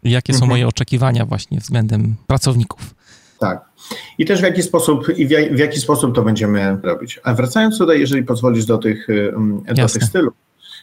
jakie 0.03 0.33
mhm. 0.33 0.39
są 0.39 0.45
moje 0.45 0.67
oczekiwania 0.67 1.25
właśnie 1.25 1.59
względem 1.59 2.15
pracowników. 2.27 2.95
Tak. 3.39 3.65
I 4.17 4.25
też 4.25 4.39
w 4.39 4.43
jaki 4.43 4.63
sposób 4.63 5.17
i 5.17 5.27
w 5.27 5.59
jaki 5.59 5.79
sposób 5.79 6.15
to 6.15 6.21
będziemy 6.21 6.77
robić. 6.83 7.19
A 7.23 7.33
wracając 7.33 7.77
tutaj, 7.77 7.99
jeżeli 7.99 8.23
pozwolisz 8.23 8.65
do 8.65 8.77
tych, 8.77 9.07
do 9.75 9.87
tych 9.87 10.03
stylów, 10.03 10.33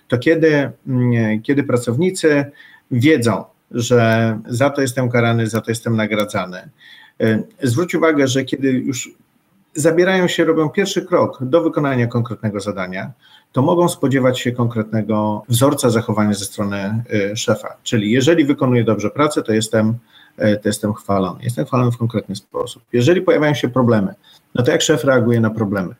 to 0.08 0.18
kiedy, 0.18 0.70
mm, 0.86 1.42
kiedy 1.42 1.62
pracownicy 1.62 2.44
wiedzą, 2.90 3.44
że 3.70 4.38
za 4.48 4.70
to 4.70 4.82
jestem 4.82 5.10
karany, 5.10 5.46
za 5.46 5.60
to 5.60 5.70
jestem 5.70 5.96
nagradzany. 5.96 6.68
Y, 7.22 7.42
zwróć 7.62 7.94
uwagę, 7.94 8.28
że 8.28 8.44
kiedy 8.44 8.70
już 8.70 9.10
zabierają 9.74 10.28
się, 10.28 10.44
robią 10.44 10.68
pierwszy 10.68 11.02
krok 11.02 11.38
do 11.44 11.62
wykonania 11.62 12.06
konkretnego 12.06 12.60
zadania, 12.60 13.12
to 13.52 13.62
mogą 13.62 13.88
spodziewać 13.88 14.40
się 14.40 14.52
konkretnego 14.52 15.42
wzorca 15.48 15.90
zachowania 15.90 16.34
ze 16.34 16.44
strony 16.44 17.04
y, 17.32 17.36
szefa. 17.36 17.76
Czyli 17.82 18.10
jeżeli 18.10 18.44
wykonuję 18.44 18.84
dobrze 18.84 19.10
pracę, 19.10 19.42
to 19.42 19.52
jestem, 19.52 19.94
y, 20.38 20.58
to 20.62 20.68
jestem 20.68 20.94
chwalony. 20.94 21.40
Jestem 21.42 21.66
chwalony 21.66 21.92
w 21.92 21.96
konkretny 21.96 22.36
sposób. 22.36 22.82
Jeżeli 22.92 23.22
pojawiają 23.22 23.54
się 23.54 23.68
problemy, 23.68 24.14
no 24.54 24.64
to 24.64 24.70
jak 24.70 24.82
szef 24.82 25.04
reaguje 25.04 25.40
na 25.40 25.50
problemy? 25.50 25.94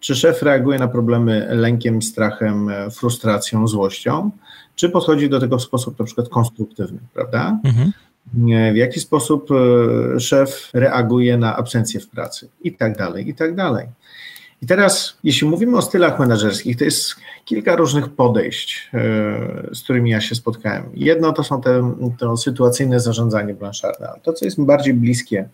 Czy 0.00 0.14
szef 0.14 0.42
reaguje 0.42 0.78
na 0.78 0.88
problemy 0.88 1.46
lękiem, 1.50 2.02
strachem, 2.02 2.70
frustracją, 2.90 3.68
złością, 3.68 4.30
czy 4.74 4.90
podchodzi 4.90 5.28
do 5.28 5.40
tego 5.40 5.58
w 5.58 5.62
sposób 5.62 5.98
na 5.98 6.04
przykład 6.04 6.28
konstruktywny, 6.28 6.98
prawda? 7.14 7.58
Mhm 7.64 7.92
w 8.72 8.76
jaki 8.76 9.00
sposób 9.00 9.48
e, 9.50 10.20
szef 10.20 10.70
reaguje 10.74 11.38
na 11.38 11.56
absencję 11.56 12.00
w 12.00 12.08
pracy 12.08 12.48
i 12.60 12.72
tak 12.72 12.96
dalej, 12.96 13.28
i 13.28 13.34
tak 13.34 13.54
dalej. 13.54 13.86
I 14.62 14.66
teraz, 14.66 15.18
jeśli 15.24 15.48
mówimy 15.48 15.76
o 15.76 15.82
stylach 15.82 16.18
menedżerskich, 16.18 16.76
to 16.76 16.84
jest 16.84 17.16
kilka 17.44 17.76
różnych 17.76 18.08
podejść, 18.08 18.90
e, 18.94 19.74
z 19.74 19.82
którymi 19.82 20.10
ja 20.10 20.20
się 20.20 20.34
spotkałem. 20.34 20.84
Jedno 20.94 21.32
to 21.32 21.44
są 21.44 21.60
te, 21.60 21.94
to 22.18 22.36
sytuacyjne 22.36 23.00
zarządzanie 23.00 23.54
Blanchard'a. 23.54 24.20
To, 24.22 24.32
co 24.32 24.44
jest 24.44 24.58
mi 24.58 24.66
bardziej 24.66 24.94
bliskie, 24.94 25.48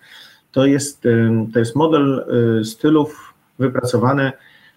to 0.52 0.66
jest, 0.66 1.06
e, 1.06 1.46
to 1.52 1.58
jest 1.58 1.76
model 1.76 2.26
stylów 2.64 3.34
wypracowany 3.58 4.32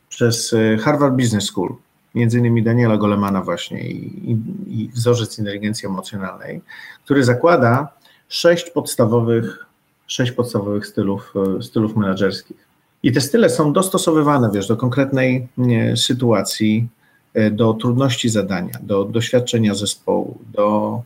przez 0.09 0.55
Harvard 0.79 1.15
Business 1.15 1.45
School 1.45 1.75
między 2.15 2.39
innymi 2.39 2.63
Daniela 2.63 2.97
Golemana 2.97 3.41
właśnie 3.41 3.89
i, 3.89 4.31
i, 4.31 4.37
i 4.67 4.89
wzorzec 4.89 5.39
inteligencji 5.39 5.87
emocjonalnej, 5.87 6.61
który 7.03 7.23
zakłada 7.23 7.87
sześć 8.29 8.69
podstawowych, 8.69 9.65
sześć 10.07 10.31
podstawowych 10.31 10.87
stylów, 10.87 11.33
e, 11.59 11.63
stylów 11.63 11.95
menedżerskich. 11.95 12.57
I 13.03 13.11
te 13.11 13.21
style 13.21 13.49
są 13.49 13.73
dostosowywane, 13.73 14.49
wiesz, 14.53 14.67
do 14.67 14.77
konkretnej 14.77 15.47
nie, 15.57 15.97
sytuacji, 15.97 16.87
e, 17.33 17.51
do 17.51 17.73
trudności 17.73 18.29
zadania, 18.29 18.79
do 18.83 19.05
doświadczenia 19.05 19.75
zespołu, 19.75 20.37
do 20.53 21.01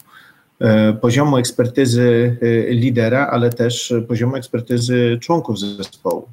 e, 0.59 0.93
poziomu 0.93 1.37
ekspertyzy 1.37 2.37
lidera, 2.69 3.27
ale 3.27 3.49
też 3.49 3.93
poziomu 4.07 4.35
ekspertyzy 4.35 5.17
członków 5.21 5.59
zespołu, 5.59 6.27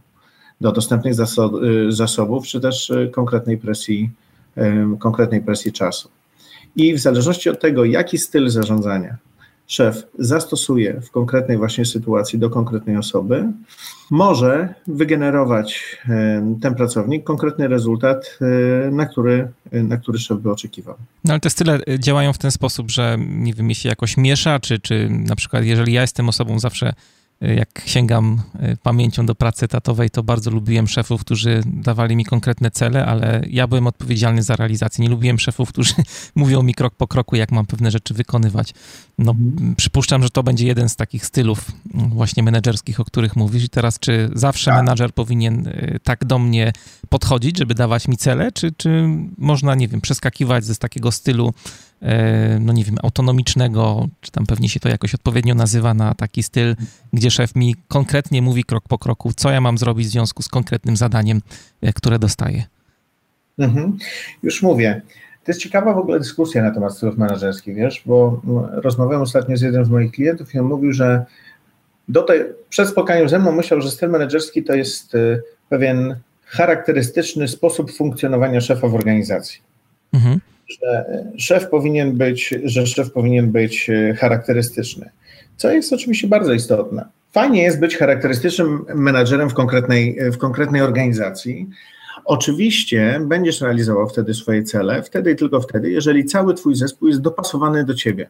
do 0.61 0.73
dostępnych 0.73 1.15
zaso 1.15 1.53
zasobów, 1.89 2.47
czy 2.47 2.61
też 2.61 2.93
konkretnej 3.13 3.59
presji 3.59 4.11
konkretnej 4.99 5.43
presji 5.43 5.73
czasu. 5.73 6.09
I 6.77 6.95
w 6.95 6.99
zależności 6.99 7.51
od 7.51 7.61
tego, 7.61 7.85
jaki 7.85 8.19
styl 8.19 8.49
zarządzania 8.49 9.17
szef 9.67 10.03
zastosuje 10.19 11.01
w 11.01 11.11
konkretnej 11.11 11.57
właśnie 11.57 11.85
sytuacji 11.85 12.39
do 12.39 12.51
konkretnej 12.51 12.97
osoby, 12.97 13.45
może 14.11 14.75
wygenerować 14.87 15.99
ten 16.63 16.75
pracownik 16.75 17.25
konkretny 17.25 17.69
rezultat, 17.69 18.39
e, 18.41 18.91
na 18.91 19.07
który, 19.07 19.49
na 19.73 19.97
który 19.97 20.19
szef 20.19 20.39
by 20.39 20.51
oczekiwał. 20.51 20.95
No 21.25 21.33
ale 21.33 21.41
te 21.41 21.51
style 21.51 21.81
e, 21.89 21.99
działają 21.99 22.33
w 22.33 22.39
ten 22.39 22.51
sposób, 22.51 22.91
że 22.91 23.17
nie 23.29 23.55
wiem, 23.55 23.69
jeśli 23.69 23.89
jakoś 23.89 24.17
miesza, 24.17 24.61
czy, 24.61 24.79
czy 24.79 25.09
na 25.11 25.37
przykład 25.37 25.65
jeżeli 25.65 25.93
ja 25.93 26.01
jestem 26.01 26.29
osobą 26.29 26.59
zawsze 26.59 26.93
jak 27.41 27.83
sięgam 27.87 28.43
e, 28.59 28.77
pamięcią 28.77 29.27
do 29.27 29.35
pracy 29.35 29.65
etatowej, 29.65 30.11
to 30.11 30.23
bardzo 30.23 30.51
lubiłem 30.51 30.89
szefów, 30.89 31.21
którzy 31.21 31.63
dawali 31.67 32.17
mi 32.17 32.25
konkretne 32.25 32.71
cele, 32.71 33.07
ale 33.07 33.43
ja 33.51 33.67
byłem 33.67 33.87
odpowiedzialny 33.87 34.43
za 34.43 34.57
realizację. 34.57 35.03
Nie 35.03 35.09
lubiłem 35.09 35.39
szefów, 35.39 35.69
którzy 35.69 35.95
mówią 36.35 36.63
mi 36.63 36.75
krok 36.75 36.95
po 36.95 37.09
kroku, 37.09 37.37
jak 37.37 37.53
mam 37.53 37.67
pewne 37.67 37.91
rzeczy 37.91 38.15
wykonywać. 38.15 38.75
No, 39.19 39.33
mhm. 39.33 39.75
przypuszczam, 39.75 40.23
że 40.23 40.31
to 40.31 40.43
będzie 40.43 40.67
jeden 40.67 40.89
z 40.89 40.97
takich 40.97 41.27
stylów 41.27 41.71
właśnie 41.95 42.43
menedżerskich, 42.43 43.01
o 43.01 43.05
których 43.05 43.37
mówisz. 43.37 43.65
I 43.65 43.69
teraz, 43.69 43.99
czy 43.99 44.31
zawsze 44.35 44.71
tak. 44.71 44.85
menadżer 44.85 45.15
powinien 45.15 45.69
e, 45.69 45.99
tak 45.99 46.25
do 46.25 46.39
mnie 46.39 46.73
podchodzić, 47.09 47.59
żeby 47.59 47.75
dawać 47.75 48.09
mi 48.09 48.17
cele, 48.17 48.53
czy, 48.53 48.73
czy 48.73 49.09
można, 49.39 49.75
nie 49.75 49.89
wiem, 49.89 50.01
przeskakiwać 50.01 50.65
ze 50.65 50.75
z 50.75 50.79
takiego 50.79 51.13
stylu 51.13 51.55
no 52.61 52.73
nie 52.73 52.85
wiem, 52.85 52.97
autonomicznego, 53.03 54.09
czy 54.21 54.31
tam 54.31 54.47
pewnie 54.47 54.69
się 54.69 54.81
to 54.81 54.89
jakoś 54.89 55.15
odpowiednio 55.15 55.55
nazywa 55.55 55.95
na 55.95 56.15
taki 56.15 56.43
styl, 56.43 56.77
gdzie 57.13 57.31
szef 57.31 57.57
mi 57.57 57.77
konkretnie 57.89 58.43
mówi 58.43 58.65
krok 58.65 58.85
po 58.89 58.99
kroku, 58.99 59.33
co 59.37 59.51
ja 59.51 59.61
mam 59.61 59.79
zrobić 59.79 60.07
w 60.07 60.11
związku 60.11 60.43
z 60.43 60.49
konkretnym 60.49 60.97
zadaniem, 60.97 61.41
e, 61.83 61.93
które 61.93 62.19
dostaję. 62.19 62.65
Mhm. 63.59 63.99
Już 64.43 64.63
mówię. 64.63 65.03
To 65.45 65.53
jest 65.53 65.61
ciekawa 65.61 65.95
w 65.95 65.99
ogóle 65.99 66.19
dyskusja 66.19 66.63
na 66.63 66.71
temat 66.71 66.97
stylów 66.97 67.19
menedżerskich, 67.19 67.75
wiesz, 67.75 68.03
bo 68.07 68.41
rozmawiałem 68.73 69.23
ostatnio 69.23 69.57
z 69.57 69.61
jednym 69.61 69.85
z 69.85 69.89
moich 69.89 70.13
klientów 70.13 70.55
i 70.55 70.59
on 70.59 70.67
mówił, 70.67 70.93
że 70.93 71.25
do 72.09 72.23
tej, 72.23 72.41
przed 72.69 72.89
spotkaniem 72.89 73.29
ze 73.29 73.39
mną 73.39 73.53
myślał, 73.53 73.81
że 73.81 73.91
styl 73.91 74.11
menedżerski 74.11 74.65
to 74.65 74.75
jest 74.75 75.15
y, 75.15 75.43
pewien 75.69 76.17
charakterystyczny 76.45 77.49
sposób 77.49 77.93
funkcjonowania 77.93 78.61
szefa 78.61 78.89
w 78.89 78.95
organizacji. 78.95 79.61
Mhm. 80.13 80.41
Że 80.69 81.05
szef 81.39 81.69
powinien 81.69 82.17
być, 82.17 82.55
że 82.65 82.87
szef 82.87 83.13
powinien 83.13 83.53
być 83.53 83.91
y, 83.91 84.17
charakterystyczny, 84.19 85.11
co 85.57 85.71
jest 85.71 85.93
oczywiście 85.93 86.29
bardzo 86.29 86.53
istotne. 86.53 87.05
Fajnie 87.33 87.63
jest 87.63 87.81
być 87.81 87.97
charakterystycznym 87.97 88.85
menadżerem 88.95 89.51
w 89.51 89.55
konkretnej, 89.55 90.19
w 90.33 90.39
konkretnej 90.39 90.83
organizacji, 90.83 91.67
Oczywiście 92.27 93.21
będziesz 93.27 93.61
realizował 93.61 94.09
wtedy 94.09 94.35
swoje 94.35 94.63
cele, 94.63 95.03
wtedy 95.03 95.33
i 95.33 95.37
tylko 95.37 95.61
wtedy, 95.61 95.91
jeżeli 95.91 96.25
cały 96.25 96.55
twój 96.55 96.75
zespół 96.75 97.09
jest 97.09 97.21
dopasowany 97.21 97.85
do 97.85 97.95
ciebie. 97.95 98.29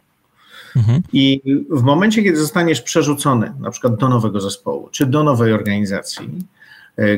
Mhm. 0.77 1.03
I 1.13 1.43
w 1.71 1.83
momencie, 1.83 2.23
kiedy 2.23 2.37
zostaniesz 2.37 2.83
przerzucony 2.83 3.53
na 3.61 3.71
przykład 3.71 3.97
do 3.97 4.09
nowego 4.09 4.41
zespołu 4.41 4.89
czy 4.91 5.07
do 5.07 5.23
nowej 5.25 5.53
organizacji, 5.53 6.27
e, 6.27 6.56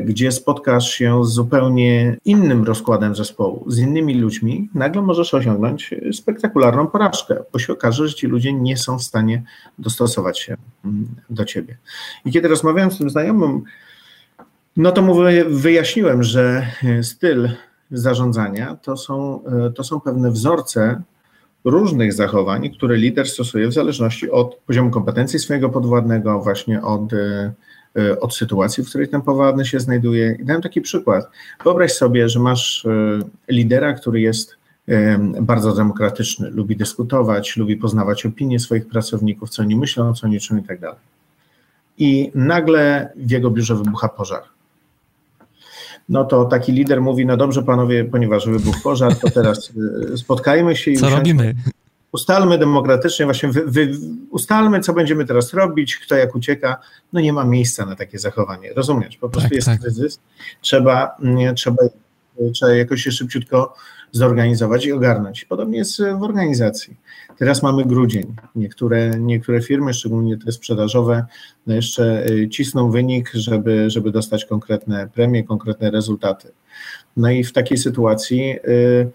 gdzie 0.05 0.33
spotkasz 0.33 0.91
się 0.91 1.25
z 1.25 1.29
zupełnie 1.29 2.17
innym 2.25 2.65
rozkładem 2.65 3.15
zespołu, 3.15 3.65
z 3.67 3.79
innymi 3.79 4.15
ludźmi, 4.15 4.71
nagle 4.75 5.03
możesz 5.03 5.35
osiągnąć 5.35 5.95
spektakularną 6.13 6.87
porażkę, 6.87 7.43
bo 7.53 7.59
się 7.59 7.73
okaże, 7.73 8.09
że 8.09 8.15
ci 8.15 8.27
ludzie 8.27 8.53
nie 8.53 8.77
są 8.77 8.99
w 8.99 9.03
stanie 9.03 9.43
dostosować 9.79 10.39
się 10.41 10.57
mm, 10.85 11.09
do 11.31 11.45
ciebie. 11.45 11.79
I 12.25 12.33
kiedy 12.33 12.49
rozmawiałem 12.49 12.91
z 12.91 12.99
tym 12.99 13.11
znajomym, 13.11 13.63
no 14.77 14.93
to 14.93 15.03
mu 15.03 15.15
wyjaśniłem, 15.49 16.23
że 16.23 16.67
e, 16.85 17.03
styl 17.03 17.49
zarządzania 17.91 18.77
to 18.83 18.97
są, 18.97 19.45
e, 19.45 19.71
to 19.71 19.85
są 19.85 20.01
pewne 20.01 20.31
wzorce 20.31 21.03
różnych 21.65 22.13
zachowań, 22.13 22.71
które 22.71 22.97
lider 22.97 23.29
stosuje 23.29 23.69
w 23.69 23.73
zależności 23.73 24.31
od 24.31 24.55
poziomu 24.55 24.91
kompetencji 24.91 25.39
swojego 25.39 25.69
podwładnego, 25.69 26.41
właśnie 26.41 26.83
od, 26.83 27.13
e, 27.13 27.53
od 28.21 28.37
sytuacji, 28.37 28.85
w 28.85 28.89
której 28.89 29.09
ten 29.09 29.23
podwładny 29.23 29.65
się 29.65 29.81
znajduje. 29.81 30.37
I 30.41 30.45
dałem 30.45 30.63
taki 30.63 30.81
przykład. 30.81 31.31
Wyobraź 31.65 31.93
sobie, 31.93 32.29
że 32.29 32.41
masz 32.41 32.87
lidera, 33.49 33.93
który 33.93 34.21
jest 34.21 34.57
bardzo 35.41 35.75
demokratyczny, 35.75 36.51
lubi 36.51 36.77
dyskutować, 36.77 37.57
lubi 37.57 37.77
poznawać 37.77 38.27
opinie 38.27 38.61
swoich 38.61 38.89
pracowników, 38.89 39.51
co 39.51 39.63
oni 39.63 39.77
myślą, 39.77 40.15
co 40.15 40.27
oni 40.27 40.41
czują 40.41 40.61
i 40.61 40.65
tak 40.65 40.81
dalej. 40.81 40.99
I 41.99 42.31
nagle 42.35 43.13
w 43.17 43.31
jego 43.31 43.51
biurze 43.51 43.75
wybucha 43.75 44.09
pożar 44.09 44.43
no 46.09 46.25
to 46.25 46.45
taki 46.45 46.73
lider 46.73 47.01
mówi, 47.01 47.27
no 47.27 47.37
dobrze 47.37 47.63
panowie, 47.63 48.05
ponieważ 48.05 48.49
wybuchł 48.49 48.83
pożar, 48.83 49.17
to 49.17 49.31
teraz 49.31 49.73
y, 50.13 50.19
spotkajmy 50.19 50.77
się 50.77 50.91
i 50.91 50.97
co 50.97 51.11
robimy? 51.11 51.55
Ustalmy 52.13 52.59
demokratycznie, 52.59 53.25
właśnie 53.25 53.49
wy, 53.49 53.65
wy, 53.67 53.91
ustalmy, 54.31 54.81
co 54.81 54.93
będziemy 54.93 55.25
teraz 55.25 55.55
robić, 55.55 55.97
kto 55.97 56.17
jak 56.17 56.35
ucieka. 56.35 56.77
No 57.13 57.21
nie 57.21 57.33
ma 57.33 57.45
miejsca 57.45 57.87
na 57.87 57.97
takie 57.97 58.19
zachowanie. 58.19 58.73
Rozumiesz? 58.75 59.17
Po 59.17 59.29
prostu 59.29 59.49
tak, 59.49 59.57
jest 59.57 59.67
tak. 59.67 59.81
kryzys. 59.81 60.21
Trzeba, 60.61 61.17
nie, 61.23 61.55
trzeba, 61.55 61.83
trzeba 62.53 62.75
jakoś 62.75 63.03
się 63.03 63.13
szybciutko 63.13 63.75
zorganizować 64.13 64.87
i 64.87 64.93
ogarnąć. 64.93 65.45
Podobnie 65.45 65.79
jest 65.79 66.03
w 66.19 66.23
organizacji. 66.23 66.97
Teraz 67.39 67.63
mamy 67.63 67.85
grudzień. 67.85 68.37
Niektóre, 68.55 69.11
niektóre 69.21 69.63
firmy, 69.63 69.95
szczególnie 69.95 70.39
te 70.39 70.53
sprzedażowe, 70.53 71.27
no 71.67 71.75
jeszcze 71.75 72.27
y, 72.31 72.49
cisną 72.49 72.91
wynik, 72.91 73.31
żeby, 73.35 73.91
żeby 73.91 74.11
dostać 74.11 74.45
konkretne 74.45 75.09
premie, 75.15 75.45
konkretne 75.45 75.91
rezultaty. 75.91 76.53
No 77.17 77.31
i 77.31 77.45
w 77.45 77.53
takiej 77.53 77.79
sytuacji 77.79 78.57
y, 78.69 79.11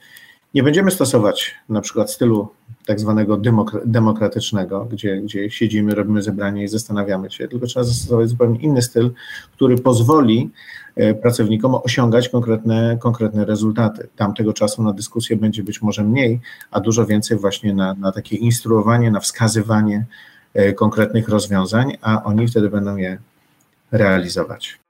nie 0.53 0.63
będziemy 0.63 0.91
stosować 0.91 1.55
na 1.69 1.81
przykład 1.81 2.11
stylu 2.11 2.49
tak 2.85 2.99
zwanego 2.99 3.39
demokratycznego, 3.85 4.85
gdzie, 4.85 5.21
gdzie 5.21 5.49
siedzimy, 5.49 5.95
robimy 5.95 6.21
zebranie 6.21 6.63
i 6.63 6.67
zastanawiamy 6.67 7.31
się, 7.31 7.47
tylko 7.47 7.65
trzeba 7.65 7.83
zastosować 7.83 8.29
zupełnie 8.29 8.59
inny 8.59 8.81
styl, 8.81 9.11
który 9.51 9.77
pozwoli 9.77 10.49
e, 10.95 11.13
pracownikom 11.13 11.75
osiągać 11.75 12.29
konkretne, 12.29 12.97
konkretne 12.99 13.45
rezultaty. 13.45 14.07
Tamtego 14.15 14.53
czasu 14.53 14.83
na 14.83 14.93
dyskusję 14.93 15.37
będzie 15.37 15.63
być 15.63 15.81
może 15.81 16.03
mniej, 16.03 16.39
a 16.71 16.79
dużo 16.79 17.05
więcej 17.05 17.37
właśnie 17.37 17.73
na, 17.73 17.93
na 17.93 18.11
takie 18.11 18.35
instruowanie, 18.35 19.11
na 19.11 19.19
wskazywanie 19.19 20.05
e, 20.53 20.73
konkretnych 20.73 21.29
rozwiązań, 21.29 21.97
a 22.01 22.23
oni 22.23 22.47
wtedy 22.47 22.69
będą 22.69 22.95
je 22.95 23.17
realizować. 23.91 24.82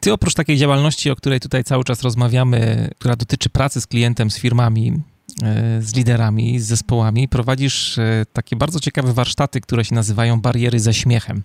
Ty 0.00 0.12
oprócz 0.12 0.34
takiej 0.34 0.56
działalności, 0.56 1.10
o 1.10 1.16
której 1.16 1.40
tutaj 1.40 1.64
cały 1.64 1.84
czas 1.84 2.02
rozmawiamy, 2.02 2.90
która 2.98 3.16
dotyczy 3.16 3.50
pracy 3.50 3.80
z 3.80 3.86
klientem, 3.86 4.30
z 4.30 4.38
firmami, 4.38 5.02
e, 5.42 5.82
z 5.82 5.96
liderami, 5.96 6.60
z 6.60 6.66
zespołami, 6.66 7.28
prowadzisz 7.28 7.98
e, 7.98 8.26
takie 8.32 8.56
bardzo 8.56 8.80
ciekawe 8.80 9.12
warsztaty, 9.12 9.60
które 9.60 9.84
się 9.84 9.94
nazywają 9.94 10.40
bariery 10.40 10.80
ze 10.80 10.94
śmiechem. 10.94 11.42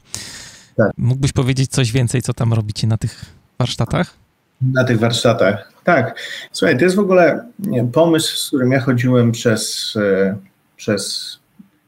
Tak. 0.76 0.92
Mógłbyś 0.98 1.32
powiedzieć 1.32 1.72
coś 1.72 1.92
więcej, 1.92 2.22
co 2.22 2.34
tam 2.34 2.54
robicie 2.54 2.88
na 2.88 2.98
tych 2.98 3.26
warsztatach? 3.60 4.14
Na 4.62 4.84
tych 4.84 5.00
warsztatach, 5.00 5.74
tak. 5.84 6.20
Słuchaj, 6.52 6.78
to 6.78 6.84
jest 6.84 6.96
w 6.96 7.00
ogóle 7.00 7.46
pomysł, 7.94 8.38
z 8.38 8.48
którym 8.48 8.72
ja 8.72 8.80
chodziłem 8.80 9.32
przez, 9.32 9.94
e, 9.96 10.36
przez 10.76 11.32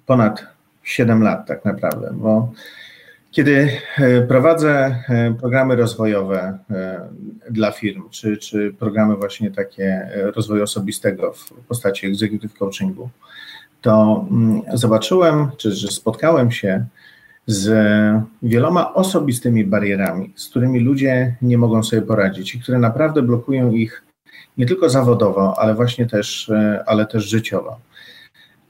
ponad 0.06 0.44
7 0.84 1.24
lat 1.24 1.48
tak 1.48 1.66
naprawdę, 1.66 2.10
bo 2.14 2.52
kiedy 3.32 3.70
e, 3.98 4.22
prowadzę 4.22 5.04
e, 5.10 5.34
programy 5.40 5.76
rozwojowe 5.76 6.60
e, 6.70 7.10
dla 7.52 7.72
firm, 7.72 8.10
czy, 8.10 8.38
czy 8.38 8.74
programy 8.80 9.16
właśnie 9.16 9.52
takie 9.52 10.10
rozwoju 10.36 10.64
osobistego 10.64 11.34
w 11.34 11.54
postaci 11.68 12.08
executive 12.08 12.54
coachingu, 12.54 13.10
to 13.82 14.26
mm, 14.32 14.62
zobaczyłem, 14.74 15.52
czy 15.58 15.72
spotkałem 15.76 16.52
się 16.52 16.86
z 17.48 17.72
wieloma 18.44 18.94
osobistymi 18.94 19.66
barierami, 19.66 20.34
z 20.36 20.50
którymi 20.50 20.80
ludzie 20.80 21.36
nie 21.42 21.58
mogą 21.58 21.84
sobie 21.84 22.02
poradzić 22.02 22.56
i 22.56 22.60
które 22.60 22.80
naprawdę 22.80 23.22
blokują 23.22 23.72
ich 23.72 24.04
nie 24.58 24.66
tylko 24.66 24.90
zawodowo, 24.90 25.60
ale 25.60 25.76
właśnie 25.76 26.06
też, 26.06 26.52
ale 26.86 27.06
też 27.06 27.30
życiowo. 27.30 27.80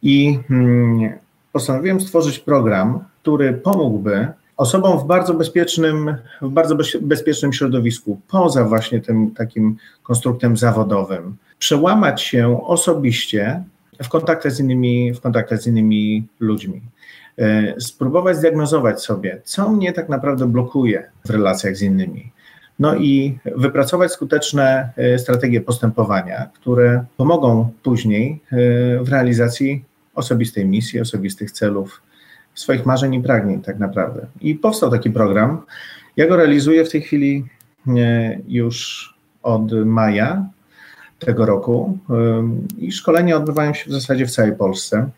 I 0.01 0.39
mm, 0.49 1.13
postanowiłem 1.51 2.01
stworzyć 2.01 2.39
program, 2.39 3.03
który 3.21 3.53
pomógłby 3.53 4.27
osobom 4.59 4.99
w 4.99 5.05
bardzo 5.05 5.33
bezpiecznym, 5.33 6.15
w 6.41 6.49
bardzo 6.49 6.75
bezpiecznym 7.01 7.53
środowisku, 7.53 8.19
poza 8.27 8.63
właśnie 8.63 9.01
tym 9.01 9.31
takim 9.31 9.77
konstruktem 10.03 10.57
zawodowym, 10.57 11.35
przełamać 11.59 12.21
się 12.21 12.67
osobiście 12.67 13.63
w 14.03 14.09
kontaktach 14.09 14.51
z 14.51 14.59
innymi, 14.59 15.13
w 15.13 15.21
kontaktach 15.21 15.61
z 15.61 15.67
innymi 15.67 16.27
ludźmi. 16.39 16.81
E, 17.37 17.81
spróbować 17.81 18.37
zdiagnozować 18.37 19.01
sobie, 19.01 19.41
co 19.43 19.69
mnie 19.69 19.93
tak 19.93 20.09
naprawdę 20.09 20.47
blokuje 20.47 21.09
w 21.25 21.29
relacjach 21.29 21.75
z 21.75 21.81
innymi. 21.81 22.31
No 22.79 22.95
i 22.95 23.39
wypracować 23.55 24.11
skuteczne 24.11 24.89
e, 24.97 25.19
strategie 25.19 25.61
postępowania, 25.61 26.49
które 26.53 27.05
pomogą 27.17 27.69
później 27.83 28.41
e, 28.51 28.55
w 29.03 29.09
realizacji 29.09 29.83
osobistej 30.15 30.65
misji, 30.65 30.99
osobistych 30.99 31.51
celów, 31.51 32.01
swoich 32.59 32.85
marzeń 32.85 33.13
i 33.13 33.21
pragnień 33.21 33.61
tak 33.61 33.79
naprawdę. 33.79 34.25
I 34.41 34.55
powstał 34.55 34.91
taki 34.91 35.11
program. 35.11 35.61
Ja 36.17 36.27
go 36.27 36.35
realizuję 36.35 36.85
w 36.85 36.91
tej 36.91 37.01
chwili 37.01 37.45
e, 37.87 38.37
już 38.47 39.09
od 39.43 39.71
maja 39.71 40.45
tego 41.19 41.45
roku 41.45 41.97
i 42.77 42.91
szkolenia 42.91 43.37
odbywają 43.37 43.73
się 43.73 43.89
w 43.89 43.93
zasadzie 43.93 44.25
w 44.25 44.31
całej 44.31 44.55
Polsce, 44.55 45.09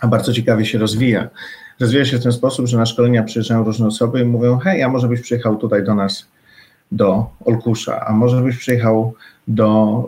a 0.00 0.06
bardzo 0.06 0.32
ciekawie 0.32 0.64
się 0.64 0.78
rozwija. 0.78 1.28
Rozwija 1.80 2.04
się 2.04 2.18
w 2.18 2.22
ten 2.22 2.32
sposób, 2.32 2.66
że 2.66 2.78
na 2.78 2.86
szkolenia 2.86 3.22
przyjeżdżają 3.22 3.64
różne 3.64 3.86
osoby 3.86 4.20
i 4.20 4.24
mówią, 4.24 4.58
hej, 4.58 4.82
a 4.82 4.88
może 4.88 5.08
byś 5.08 5.20
przyjechał 5.20 5.56
tutaj 5.56 5.84
do 5.84 5.94
nas 5.94 6.28
do 6.92 7.30
Olkusza, 7.44 8.06
a 8.06 8.12
może 8.12 8.42
byś 8.42 8.56
przyjechał 8.56 9.14
do 9.48 10.04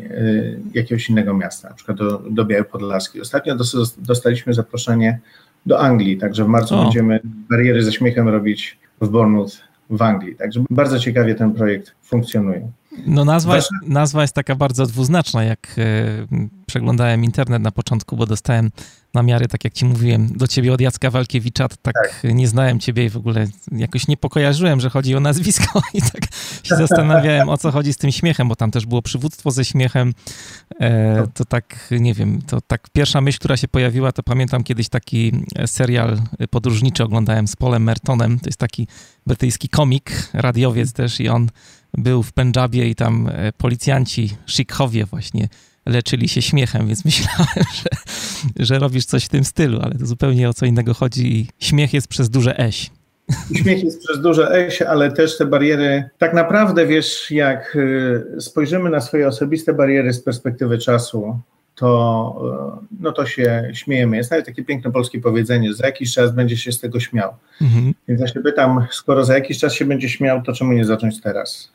y, 0.00 0.04
y, 0.04 0.60
jakiegoś 0.74 1.10
innego 1.10 1.34
miasta, 1.34 1.68
na 1.68 1.74
przykład 1.74 1.98
do, 1.98 2.22
do 2.30 2.44
Białej 2.44 2.64
Podlaskiej. 2.64 3.22
Ostatnio 3.22 3.56
dostaliśmy 3.98 4.54
zaproszenie 4.54 5.20
do 5.66 5.80
Anglii, 5.80 6.18
także 6.18 6.44
w 6.44 6.48
marcu 6.48 6.74
o. 6.74 6.82
będziemy 6.82 7.20
bariery 7.24 7.82
ze 7.82 7.92
śmiechem 7.92 8.28
robić 8.28 8.78
w 9.00 9.08
Bournemouth 9.08 9.52
w 9.90 10.02
Anglii. 10.02 10.36
Także 10.36 10.64
bardzo 10.70 10.98
ciekawie 10.98 11.34
ten 11.34 11.52
projekt 11.52 11.92
funkcjonuje. 12.02 12.70
No 13.06 13.24
nazwa, 13.24 13.56
jest, 13.56 13.70
nazwa 13.86 14.22
jest 14.22 14.34
taka 14.34 14.54
bardzo 14.54 14.86
dwuznaczna, 14.86 15.44
jak 15.44 15.76
e, 15.78 15.82
przeglądałem 16.66 17.24
internet 17.24 17.62
na 17.62 17.70
początku, 17.70 18.16
bo 18.16 18.26
dostałem 18.26 18.70
namiary, 19.14 19.48
tak 19.48 19.64
jak 19.64 19.72
ci 19.72 19.84
mówiłem, 19.84 20.28
do 20.36 20.48
ciebie 20.48 20.72
od 20.72 20.80
Jacka 20.80 21.10
Walkiewicza, 21.10 21.68
tak, 21.68 21.78
tak, 21.82 22.22
nie 22.24 22.48
znałem 22.48 22.80
ciebie 22.80 23.04
i 23.04 23.10
w 23.10 23.16
ogóle 23.16 23.46
jakoś 23.72 24.08
nie 24.08 24.16
pokojarzyłem, 24.16 24.80
że 24.80 24.90
chodzi 24.90 25.16
o 25.16 25.20
nazwisko 25.20 25.82
i 25.94 26.02
tak 26.02 26.22
się 26.62 26.76
zastanawiałem, 26.76 27.48
o 27.48 27.58
co 27.58 27.70
chodzi 27.70 27.92
z 27.92 27.96
tym 27.96 28.12
śmiechem, 28.12 28.48
bo 28.48 28.56
tam 28.56 28.70
też 28.70 28.86
było 28.86 29.02
przywództwo 29.02 29.50
ze 29.50 29.64
śmiechem. 29.64 30.14
E, 30.80 31.26
to 31.34 31.44
tak, 31.44 31.88
nie 32.00 32.14
wiem, 32.14 32.42
to 32.46 32.60
tak 32.60 32.88
pierwsza 32.92 33.20
myśl, 33.20 33.38
która 33.38 33.56
się 33.56 33.68
pojawiła, 33.68 34.12
to 34.12 34.22
pamiętam 34.22 34.64
kiedyś 34.64 34.88
taki 34.88 35.32
serial 35.66 36.20
podróżniczy 36.50 37.04
oglądałem 37.04 37.48
z 37.48 37.56
Polem 37.56 37.82
Mertonem, 37.82 38.40
to 38.40 38.48
jest 38.48 38.58
taki 38.58 38.86
brytyjski 39.26 39.68
komik, 39.68 40.28
radiowiec 40.32 40.92
też 40.92 41.20
i 41.20 41.28
on 41.28 41.48
był 41.94 42.22
w 42.22 42.32
Pendżabie 42.32 42.88
i 42.88 42.94
tam 42.94 43.28
e, 43.32 43.52
policjanci, 43.52 44.30
szikhowie 44.46 45.04
właśnie 45.04 45.48
leczyli 45.86 46.28
się 46.28 46.42
śmiechem, 46.42 46.86
więc 46.86 47.04
myślałem, 47.10 47.66
że, 47.74 47.90
że 48.64 48.78
robisz 48.78 49.04
coś 49.04 49.24
w 49.24 49.28
tym 49.28 49.44
stylu, 49.44 49.80
ale 49.82 49.94
to 49.94 50.06
zupełnie 50.06 50.48
o 50.48 50.54
co 50.54 50.66
innego 50.66 50.94
chodzi 50.94 51.36
i 51.36 51.46
śmiech 51.58 51.94
jest 51.94 52.08
przez 52.08 52.30
duże 52.30 52.58
eś. 52.58 52.90
Śmiech 53.54 53.84
jest 53.84 54.04
przez 54.04 54.20
duże 54.20 54.50
eś, 54.50 54.82
ale 54.82 55.12
też 55.12 55.38
te 55.38 55.46
bariery, 55.46 56.08
tak 56.18 56.34
naprawdę 56.34 56.86
wiesz, 56.86 57.30
jak 57.30 57.76
y, 57.76 58.40
spojrzymy 58.40 58.90
na 58.90 59.00
swoje 59.00 59.28
osobiste 59.28 59.72
bariery 59.72 60.12
z 60.12 60.20
perspektywy 60.20 60.78
czasu, 60.78 61.38
to, 61.74 62.80
y, 62.82 62.86
no 63.00 63.12
to 63.12 63.26
się 63.26 63.70
śmiejemy. 63.74 64.16
Jest 64.16 64.30
nawet 64.30 64.46
takie 64.46 64.64
piękne 64.64 64.92
polskie 64.92 65.20
powiedzenie, 65.20 65.74
za 65.74 65.86
jakiś 65.86 66.14
czas 66.14 66.32
będzie 66.32 66.56
się 66.56 66.72
z 66.72 66.80
tego 66.80 67.00
śmiał. 67.00 67.34
Mhm. 67.60 67.94
Więc 68.08 68.20
ja 68.20 68.26
się 68.26 68.40
pytam, 68.40 68.86
skoro 68.90 69.24
za 69.24 69.34
jakiś 69.34 69.58
czas 69.58 69.74
się 69.74 69.84
będzie 69.84 70.08
śmiał, 70.08 70.42
to 70.42 70.52
czemu 70.52 70.72
nie 70.72 70.84
zacząć 70.84 71.20
teraz? 71.20 71.72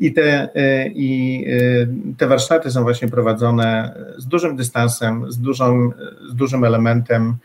I, 0.00 0.12
te, 0.12 0.48
y, 0.56 0.92
i 0.94 1.44
y, 1.48 1.88
te 2.18 2.26
warsztaty 2.26 2.70
są 2.70 2.82
właśnie 2.82 3.08
prowadzone 3.08 3.94
z 4.18 4.26
dużym 4.26 4.56
dystansem, 4.56 5.32
z, 5.32 5.38
dużą, 5.38 5.90
z 6.30 6.34
dużym 6.34 6.64
elementem 6.64 7.36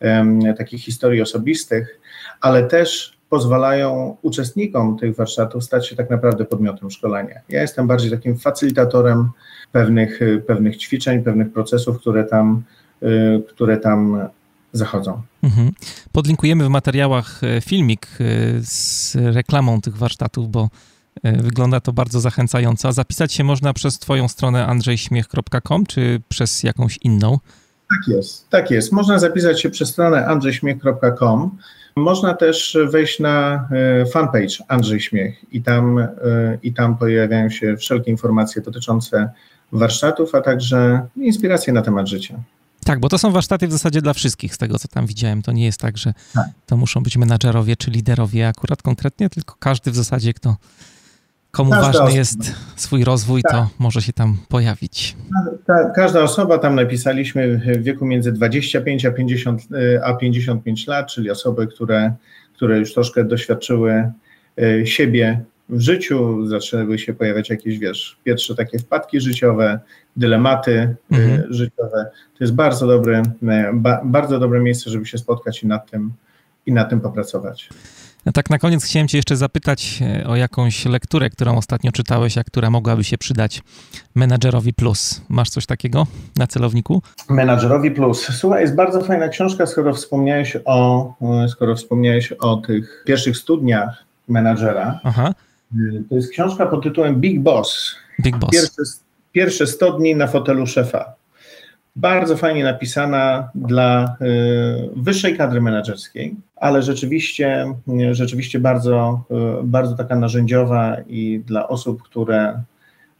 um, 0.00 0.40
takich 0.58 0.82
historii 0.82 1.22
osobistych, 1.22 2.00
ale 2.40 2.62
też 2.62 3.18
pozwalają 3.30 4.16
uczestnikom 4.22 4.98
tych 4.98 5.16
warsztatów 5.16 5.64
stać 5.64 5.88
się 5.88 5.96
tak 5.96 6.10
naprawdę 6.10 6.44
podmiotem 6.44 6.90
szkolenia. 6.90 7.40
Ja 7.48 7.60
jestem 7.60 7.86
bardziej 7.86 8.10
takim 8.10 8.38
facylitatorem 8.38 9.30
pewnych, 9.72 10.20
pewnych 10.46 10.76
ćwiczeń, 10.76 11.22
pewnych 11.22 11.52
procesów, 11.52 12.00
które 12.00 12.24
tam, 12.24 12.62
y, 13.02 13.42
które 13.48 13.76
tam 13.76 14.28
zachodzą. 14.72 15.22
Mhm. 15.42 15.70
Podlinkujemy 16.12 16.64
w 16.64 16.68
materiałach 16.68 17.40
e, 17.44 17.60
filmik 17.60 18.06
e, 18.06 18.24
z 18.62 19.16
reklamą 19.16 19.80
tych 19.80 19.96
warsztatów, 19.96 20.50
bo 20.50 20.68
E, 20.68 20.97
wygląda 21.24 21.80
to 21.80 21.92
bardzo 21.92 22.20
zachęcająco. 22.20 22.92
Zapisać 22.92 23.32
się 23.32 23.44
można 23.44 23.72
przez 23.72 23.98
Twoją 23.98 24.28
stronę 24.28 24.66
andrzejśmiech.com 24.66 25.86
czy 25.86 26.20
przez 26.28 26.62
jakąś 26.62 26.98
inną? 27.02 27.38
Tak 27.90 28.16
jest, 28.16 28.48
tak 28.48 28.70
jest. 28.70 28.92
Można 28.92 29.18
zapisać 29.18 29.60
się 29.60 29.70
przez 29.70 29.88
stronę 29.88 30.26
andrzejśmiech.com. 30.26 31.58
Można 31.96 32.34
też 32.34 32.78
wejść 32.90 33.20
na 33.20 33.68
e, 33.72 34.06
fanpage 34.06 34.64
Andrzej 34.68 35.00
Śmiech 35.00 35.52
i 35.52 35.62
tam, 35.62 35.98
e, 35.98 36.08
i 36.62 36.74
tam 36.74 36.96
pojawiają 36.96 37.50
się 37.50 37.76
wszelkie 37.76 38.10
informacje 38.10 38.62
dotyczące 38.62 39.30
warsztatów, 39.72 40.34
a 40.34 40.40
także 40.40 41.06
inspiracje 41.16 41.72
na 41.72 41.82
temat 41.82 42.08
życia. 42.08 42.34
Tak, 42.84 43.00
bo 43.00 43.08
to 43.08 43.18
są 43.18 43.30
warsztaty 43.30 43.68
w 43.68 43.72
zasadzie 43.72 44.02
dla 44.02 44.12
wszystkich, 44.12 44.54
z 44.54 44.58
tego 44.58 44.78
co 44.78 44.88
tam 44.88 45.06
widziałem. 45.06 45.42
To 45.42 45.52
nie 45.52 45.64
jest 45.64 45.80
tak, 45.80 45.98
że 45.98 46.14
tak. 46.34 46.46
to 46.66 46.76
muszą 46.76 47.02
być 47.02 47.16
menadżerowie 47.16 47.76
czy 47.76 47.90
liderowie 47.90 48.48
akurat 48.48 48.82
konkretnie, 48.82 49.30
tylko 49.30 49.54
każdy 49.58 49.90
w 49.90 49.96
zasadzie, 49.96 50.34
kto 50.34 50.56
komu 51.50 51.70
każda 51.70 51.86
ważny 51.86 52.00
osoba. 52.00 52.18
jest 52.18 52.38
swój 52.76 53.04
rozwój, 53.04 53.42
tak. 53.42 53.52
to 53.52 53.68
może 53.78 54.02
się 54.02 54.12
tam 54.12 54.36
pojawić. 54.48 55.16
Ka 55.66 55.90
każda 55.90 56.22
osoba, 56.22 56.58
tam 56.58 56.74
napisaliśmy 56.74 57.58
w 57.58 57.82
wieku 57.82 58.06
między 58.06 58.32
25 58.32 59.06
a, 59.06 59.10
50, 59.10 59.62
y, 59.72 60.04
a 60.04 60.14
55 60.14 60.86
lat, 60.86 61.06
czyli 61.06 61.30
osoby, 61.30 61.66
które, 61.66 62.12
które 62.52 62.78
już 62.78 62.94
troszkę 62.94 63.24
doświadczyły 63.24 64.12
y, 64.62 64.86
siebie 64.86 65.40
w 65.68 65.80
życiu, 65.80 66.46
zaczęły 66.46 66.98
się 66.98 67.14
pojawiać 67.14 67.50
jakieś, 67.50 67.78
wiesz, 67.78 68.18
pierwsze 68.24 68.54
takie 68.54 68.78
wpadki 68.78 69.20
życiowe, 69.20 69.80
dylematy 70.16 70.70
y, 70.72 70.96
mhm. 71.16 71.52
życiowe. 71.52 72.10
To 72.38 72.44
jest 72.44 72.54
bardzo 72.54 72.86
dobre, 72.86 73.22
ba 73.72 74.00
bardzo 74.04 74.38
dobre 74.38 74.60
miejsce, 74.60 74.90
żeby 74.90 75.06
się 75.06 75.18
spotkać 75.18 75.62
i 75.62 75.66
nad 75.66 75.90
tym, 75.90 76.12
i 76.66 76.72
nad 76.72 76.90
tym 76.90 77.00
popracować. 77.00 77.68
Tak 78.34 78.50
na 78.50 78.58
koniec 78.58 78.84
chciałem 78.84 79.08
cię 79.08 79.18
jeszcze 79.18 79.36
zapytać 79.36 80.00
e, 80.02 80.26
o 80.26 80.36
jakąś 80.36 80.84
lekturę, 80.84 81.30
którą 81.30 81.56
ostatnio 81.56 81.92
czytałeś, 81.92 82.38
a 82.38 82.44
która 82.44 82.70
mogłaby 82.70 83.04
się 83.04 83.18
przydać 83.18 83.62
menadżerowi 84.14 84.74
plus. 84.74 85.20
Masz 85.28 85.50
coś 85.50 85.66
takiego 85.66 86.06
na 86.36 86.46
celowniku? 86.46 87.02
Menadżerowi 87.28 87.90
plus. 87.90 88.26
Słuchaj, 88.26 88.62
jest 88.62 88.74
bardzo 88.74 89.00
fajna 89.04 89.28
książka, 89.28 89.66
skoro 89.66 89.94
wspomniałeś 89.94 90.56
o, 90.64 91.12
e, 91.44 91.48
skoro 91.48 91.76
wspomniałeś 91.76 92.32
o 92.32 92.56
tych 92.56 93.02
pierwszych 93.06 93.36
studniach 93.36 94.04
menadżera. 94.28 95.00
Aha. 95.04 95.34
E, 95.74 95.76
to 96.08 96.14
jest 96.14 96.30
książka 96.30 96.66
pod 96.66 96.82
tytułem 96.82 97.20
Big 97.20 97.40
Boss. 97.40 97.94
Big 98.22 98.36
Boss. 98.36 98.50
Pierwsze, 98.50 98.82
pierwsze 99.32 99.66
100 99.66 99.92
dni 99.92 100.16
na 100.16 100.26
fotelu 100.26 100.66
szefa 100.66 101.17
bardzo 101.98 102.36
fajnie 102.36 102.64
napisana 102.64 103.50
dla 103.54 104.16
y, 104.20 104.90
wyższej 104.96 105.36
kadry 105.36 105.60
menedżerskiej, 105.60 106.34
ale 106.56 106.82
rzeczywiście, 106.82 107.74
rzeczywiście 108.10 108.60
bardzo, 108.60 109.24
y, 109.60 109.64
bardzo 109.64 109.96
taka 109.96 110.16
narzędziowa 110.16 110.96
i 111.08 111.42
dla 111.46 111.68
osób, 111.68 112.02
które 112.02 112.62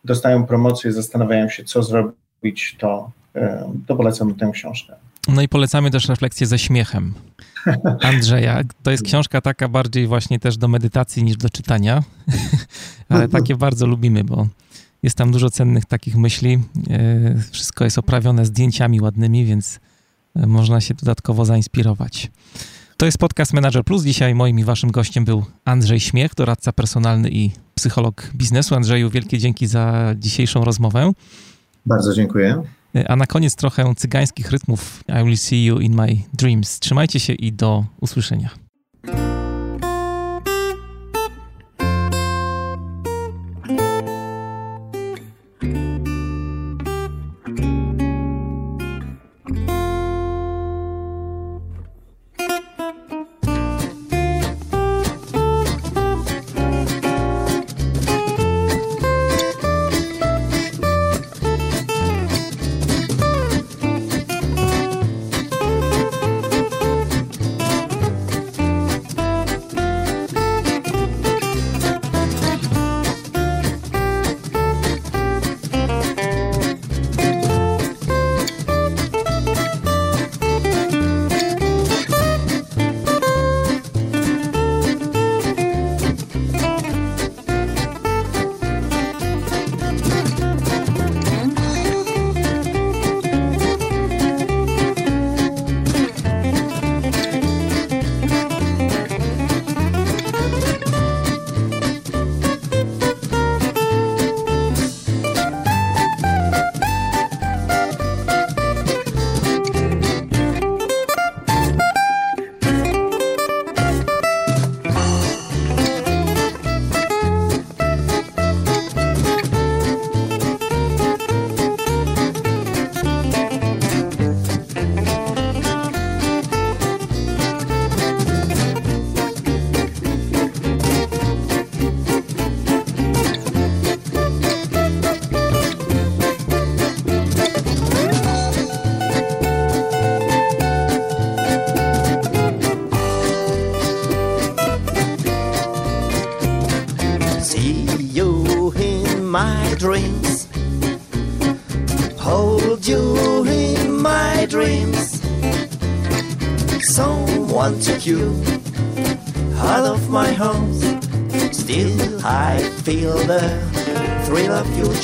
dostają 0.04 0.46
promocję, 0.46 0.92
zastanawiają 0.92 1.48
się, 1.48 1.64
co 1.64 1.82
zrobić, 1.82 2.76
to, 2.78 3.10
y, 3.36 3.40
to 3.86 3.96
polecam 3.96 4.34
tę 4.34 4.50
książkę. 4.52 4.94
No 5.28 5.42
i 5.42 5.48
polecamy 5.48 5.90
też 5.90 6.08
refleksję 6.08 6.46
ze 6.46 6.58
śmiechem. 6.58 7.14
Andrzeja, 8.02 8.62
to 8.82 8.90
jest 8.90 9.04
książka 9.04 9.40
taka 9.40 9.68
bardziej 9.68 10.06
właśnie 10.06 10.38
też 10.38 10.56
do 10.56 10.68
medytacji 10.68 11.24
niż 11.24 11.36
do 11.36 11.50
czytania, 11.50 12.02
ale 13.08 13.28
takie 13.28 13.56
bardzo 13.56 13.86
lubimy, 13.86 14.24
bo 14.24 14.46
jest 15.02 15.16
tam 15.16 15.32
dużo 15.32 15.50
cennych 15.50 15.84
takich 15.84 16.16
myśli. 16.16 16.58
E, 16.90 17.34
wszystko 17.50 17.84
jest 17.84 17.98
oprawione 17.98 18.46
zdjęciami 18.46 19.00
ładnymi, 19.00 19.44
więc 19.44 19.80
e, 20.36 20.46
można 20.46 20.80
się 20.80 20.94
dodatkowo 20.94 21.44
zainspirować. 21.44 22.30
To 22.96 23.06
jest 23.06 23.18
podcast 23.18 23.52
Manager 23.52 23.84
Plus. 23.84 24.04
Dzisiaj 24.04 24.34
moim 24.34 24.58
i 24.58 24.64
waszym 24.64 24.90
gościem 24.90 25.24
był 25.24 25.44
Andrzej 25.64 26.00
Śmiech, 26.00 26.34
doradca 26.34 26.72
personalny 26.72 27.30
i 27.30 27.50
psycholog 27.74 28.30
biznesu. 28.34 28.74
Andrzeju, 28.74 29.10
wielkie 29.10 29.38
dzięki 29.38 29.66
za 29.66 30.14
dzisiejszą 30.16 30.64
rozmowę. 30.64 31.12
Bardzo 31.86 32.14
dziękuję. 32.14 32.62
E, 32.96 33.10
a 33.10 33.16
na 33.16 33.26
koniec 33.26 33.56
trochę 33.56 33.94
cygańskich 33.96 34.50
rytmów. 34.50 35.04
I 35.20 35.24
will 35.24 35.38
see 35.38 35.64
you 35.64 35.78
in 35.78 35.94
my 35.94 36.16
dreams. 36.34 36.78
Trzymajcie 36.78 37.20
się 37.20 37.32
i 37.32 37.52
do 37.52 37.84
usłyszenia. 38.00 38.50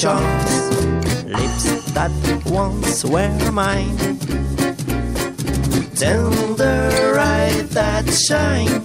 Lips 0.05 1.93
that 1.95 2.13
once 2.45 3.07
were 3.07 3.51
mine. 3.51 3.97
Tender 5.97 7.19
eyes 7.19 7.71
that 7.71 8.05
shine. 8.13 8.85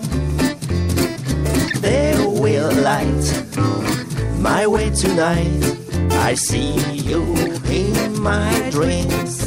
They 1.81 2.15
will 2.39 2.71
light 2.71 3.25
my 4.39 4.65
way 4.65 4.91
tonight. 4.91 5.77
I 6.11 6.35
see 6.35 6.79
you 6.95 7.21
in 7.67 8.21
my 8.21 8.69
dreams. 8.71 9.38